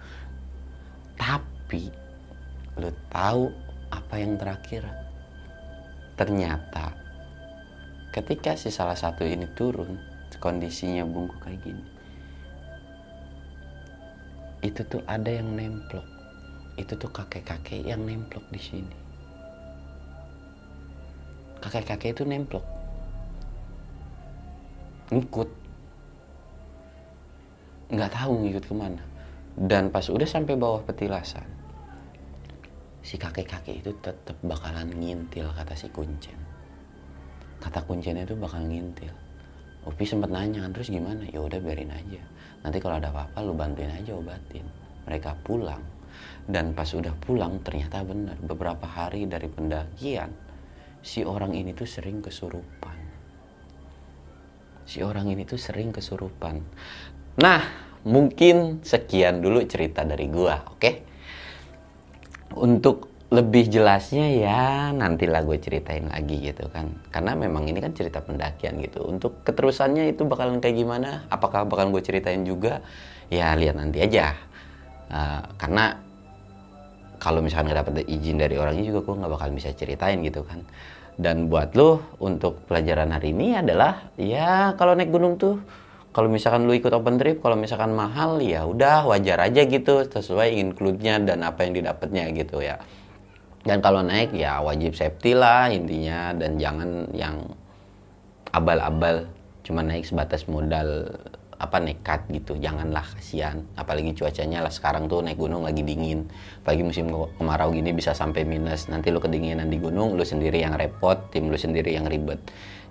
Tapi 1.17 1.89
lo 2.77 2.93
tahu 3.09 3.49
apa 3.89 4.15
yang 4.21 4.37
terakhir? 4.37 4.85
Ternyata 6.19 6.93
ketika 8.13 8.59
si 8.59 8.69
salah 8.69 8.99
satu 8.99 9.23
ini 9.23 9.47
turun 9.55 10.08
kondisinya 10.39 11.03
bungku 11.03 11.37
kayak 11.43 11.61
gini. 11.63 11.85
Itu 14.63 14.83
tuh 14.87 15.03
ada 15.07 15.31
yang 15.31 15.55
nemplok. 15.55 16.07
Itu 16.79 16.95
tuh 16.95 17.11
kakek-kakek 17.11 17.87
yang 17.87 18.03
nemplok 18.07 18.43
di 18.51 18.61
sini. 18.63 18.97
Kakek-kakek 21.59 22.15
itu 22.15 22.23
nemplok. 22.27 22.63
Ngikut. 25.11 25.51
Nggak 27.91 28.13
tahu 28.15 28.33
ngikut 28.47 28.65
ke 28.67 28.75
mana. 28.75 29.03
Dan 29.59 29.91
pas 29.91 30.07
udah 30.07 30.27
sampai 30.27 30.55
bawah 30.55 30.87
petilasan 30.87 31.47
si 33.03 33.17
kakek-kakek 33.17 33.81
itu 33.81 33.91
tetap 34.05 34.37
bakalan 34.45 34.93
ngintil 34.93 35.51
kata 35.57 35.75
si 35.75 35.89
kuncen. 35.91 36.37
Kata 37.59 37.83
kuncinya 37.83 38.23
itu 38.23 38.39
bakal 38.39 38.63
ngintil 38.69 39.28
Upi 39.89 40.05
sempat 40.05 40.29
nanya 40.29 40.69
kan 40.69 40.77
terus 40.77 40.93
gimana? 40.93 41.25
Ya 41.33 41.41
udah 41.41 41.57
biarin 41.59 41.89
aja. 41.89 42.21
Nanti 42.61 42.77
kalau 42.77 43.01
ada 43.01 43.09
apa-apa 43.09 43.41
lu 43.41 43.57
bantuin 43.57 43.89
aja 43.89 44.13
obatin. 44.13 44.69
Mereka 45.09 45.41
pulang. 45.41 45.81
Dan 46.45 46.77
pas 46.77 46.89
udah 46.93 47.15
pulang 47.17 47.65
ternyata 47.65 48.05
benar 48.05 48.37
beberapa 48.45 48.85
hari 48.85 49.25
dari 49.25 49.49
pendakian 49.49 50.29
si 51.01 51.25
orang 51.25 51.57
ini 51.57 51.73
tuh 51.73 51.89
sering 51.89 52.21
kesurupan. 52.21 52.99
Si 54.85 55.01
orang 55.01 55.33
ini 55.33 55.49
tuh 55.49 55.57
sering 55.57 55.89
kesurupan. 55.89 56.61
Nah 57.41 57.63
mungkin 58.05 58.85
sekian 58.85 59.41
dulu 59.41 59.65
cerita 59.65 60.05
dari 60.05 60.29
gua 60.29 60.61
oke? 60.69 60.81
Okay? 60.81 60.95
untuk 62.57 63.13
lebih 63.29 63.69
jelasnya 63.69 64.25
ya 64.41 64.89
nantilah 64.97 65.45
gue 65.45 65.61
ceritain 65.61 66.09
lagi 66.09 66.49
gitu 66.49 66.65
kan. 66.73 66.89
Karena 67.13 67.37
memang 67.37 67.69
ini 67.69 67.77
kan 67.77 67.93
cerita 67.93 68.25
pendakian 68.25 68.81
gitu. 68.81 69.05
Untuk 69.05 69.45
keterusannya 69.45 70.17
itu 70.17 70.25
bakalan 70.25 70.65
kayak 70.65 70.77
gimana? 70.81 71.29
Apakah 71.29 71.69
bakal 71.69 71.93
gue 71.93 72.01
ceritain 72.01 72.41
juga? 72.49 72.81
Ya 73.29 73.53
lihat 73.53 73.77
nanti 73.77 74.01
aja. 74.01 74.33
Uh, 75.13 75.45
karena 75.61 76.01
kalau 77.21 77.45
misalkan 77.45 77.69
nggak 77.69 77.81
dapet 77.85 78.09
izin 78.09 78.41
dari 78.41 78.57
orangnya 78.57 78.89
juga 78.89 79.05
gue 79.05 79.15
nggak 79.21 79.33
bakal 79.37 79.49
bisa 79.53 79.77
ceritain 79.77 80.25
gitu 80.25 80.41
kan. 80.49 80.65
Dan 81.21 81.53
buat 81.53 81.77
lo 81.77 82.17
untuk 82.25 82.65
pelajaran 82.65 83.13
hari 83.13 83.37
ini 83.37 83.61
adalah 83.61 84.09
ya 84.17 84.73
kalau 84.81 84.97
naik 84.97 85.13
gunung 85.13 85.37
tuh 85.37 85.61
kalau 86.17 86.33
misalkan 86.33 86.65
lu 86.65 86.73
ikut 86.73 86.95
open 86.97 87.21
trip 87.21 87.45
kalau 87.45 87.61
misalkan 87.61 87.93
mahal 87.93 88.41
ya 88.41 88.65
udah 88.65 89.05
wajar 89.05 89.37
aja 89.45 89.69
gitu. 89.69 90.01
Sesuai 90.09 90.57
include-nya 90.57 91.21
dan 91.21 91.45
apa 91.45 91.69
yang 91.69 91.77
didapatnya 91.77 92.25
gitu 92.33 92.65
ya 92.65 92.81
dan 93.69 93.85
kalau 93.85 94.01
naik 94.01 94.33
ya 94.33 94.65
wajib 94.65 94.97
safety 94.97 95.37
lah 95.37 95.69
intinya. 95.69 96.33
Dan 96.33 96.57
jangan 96.57 97.05
yang 97.13 97.45
abal-abal 98.57 99.29
cuma 99.61 99.85
naik 99.85 100.09
sebatas 100.09 100.49
modal 100.49 101.13
apa 101.61 101.77
nekat 101.77 102.25
gitu. 102.33 102.57
Janganlah 102.57 103.05
kasihan. 103.05 103.61
Apalagi 103.77 104.17
cuacanya 104.17 104.65
lah 104.65 104.73
sekarang 104.73 105.05
tuh 105.13 105.21
naik 105.21 105.37
gunung 105.37 105.69
lagi 105.69 105.85
dingin. 105.85 106.25
Apalagi 106.65 106.81
musim 106.81 107.13
kemarau 107.13 107.69
gini 107.69 107.93
bisa 107.93 108.17
sampai 108.17 108.49
minus. 108.49 108.89
Nanti 108.89 109.13
lu 109.13 109.21
kedinginan 109.21 109.69
di 109.69 109.77
gunung 109.77 110.17
lu 110.17 110.25
sendiri 110.25 110.65
yang 110.65 110.73
repot 110.73 111.29
tim 111.29 111.53
lu 111.53 111.61
sendiri 111.61 111.93
yang 111.93 112.09
ribet. 112.09 112.41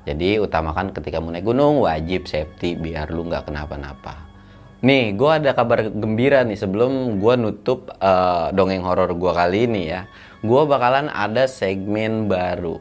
Jadi 0.05 0.37
utamakan 0.37 0.93
ketika 0.93 1.17
mau 1.17 1.33
naik 1.33 1.43
gunung 1.43 1.83
wajib 1.83 2.29
safety 2.29 2.77
biar 2.77 3.09
lu 3.09 3.25
nggak 3.25 3.49
kenapa-napa. 3.49 4.27
Nih, 4.77 5.17
gue 5.17 5.31
ada 5.41 5.57
kabar 5.57 5.89
gembira 5.89 6.45
nih 6.45 6.53
sebelum 6.53 7.17
gue 7.17 7.33
nutup 7.33 7.89
uh, 7.97 8.53
dongeng 8.53 8.85
horor 8.85 9.09
gue 9.17 9.31
kali 9.33 9.65
ini 9.65 9.89
ya. 9.89 10.05
Gue 10.45 10.63
bakalan 10.69 11.09
ada 11.09 11.49
segmen 11.49 12.29
baru. 12.29 12.77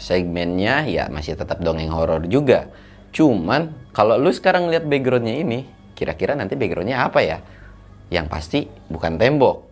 Segmennya 0.00 0.88
ya 0.88 1.06
masih 1.12 1.36
tetap 1.36 1.60
dongeng 1.60 1.92
horor 1.92 2.24
juga. 2.26 2.72
Cuman 3.14 3.70
kalau 3.94 4.18
lu 4.18 4.32
sekarang 4.34 4.72
lihat 4.72 4.88
backgroundnya 4.88 5.36
ini, 5.38 5.68
kira-kira 5.94 6.34
nanti 6.34 6.58
backgroundnya 6.58 7.04
apa 7.04 7.20
ya? 7.22 7.38
Yang 8.10 8.26
pasti 8.26 8.60
bukan 8.90 9.20
tembok, 9.20 9.64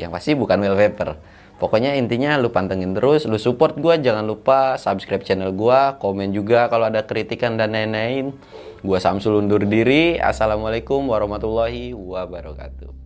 yang 0.00 0.08
pasti 0.14 0.32
bukan 0.32 0.62
wallpaper. 0.64 1.18
Pokoknya 1.56 1.96
intinya 1.96 2.36
lu 2.36 2.52
pantengin 2.52 2.92
terus, 2.92 3.24
lu 3.24 3.40
support 3.40 3.80
gue, 3.80 3.96
jangan 3.96 4.28
lupa 4.28 4.76
subscribe 4.76 5.24
channel 5.24 5.56
gue, 5.56 5.80
komen 6.00 6.36
juga 6.36 6.68
kalau 6.68 6.92
ada 6.92 7.04
kritikan 7.08 7.56
dan 7.56 7.72
lain-lain. 7.72 8.36
Gua 8.84 9.00
Samsul 9.00 9.40
undur 9.40 9.64
diri. 9.64 10.20
Assalamualaikum 10.20 11.08
warahmatullahi 11.08 11.96
wabarakatuh. 11.96 13.05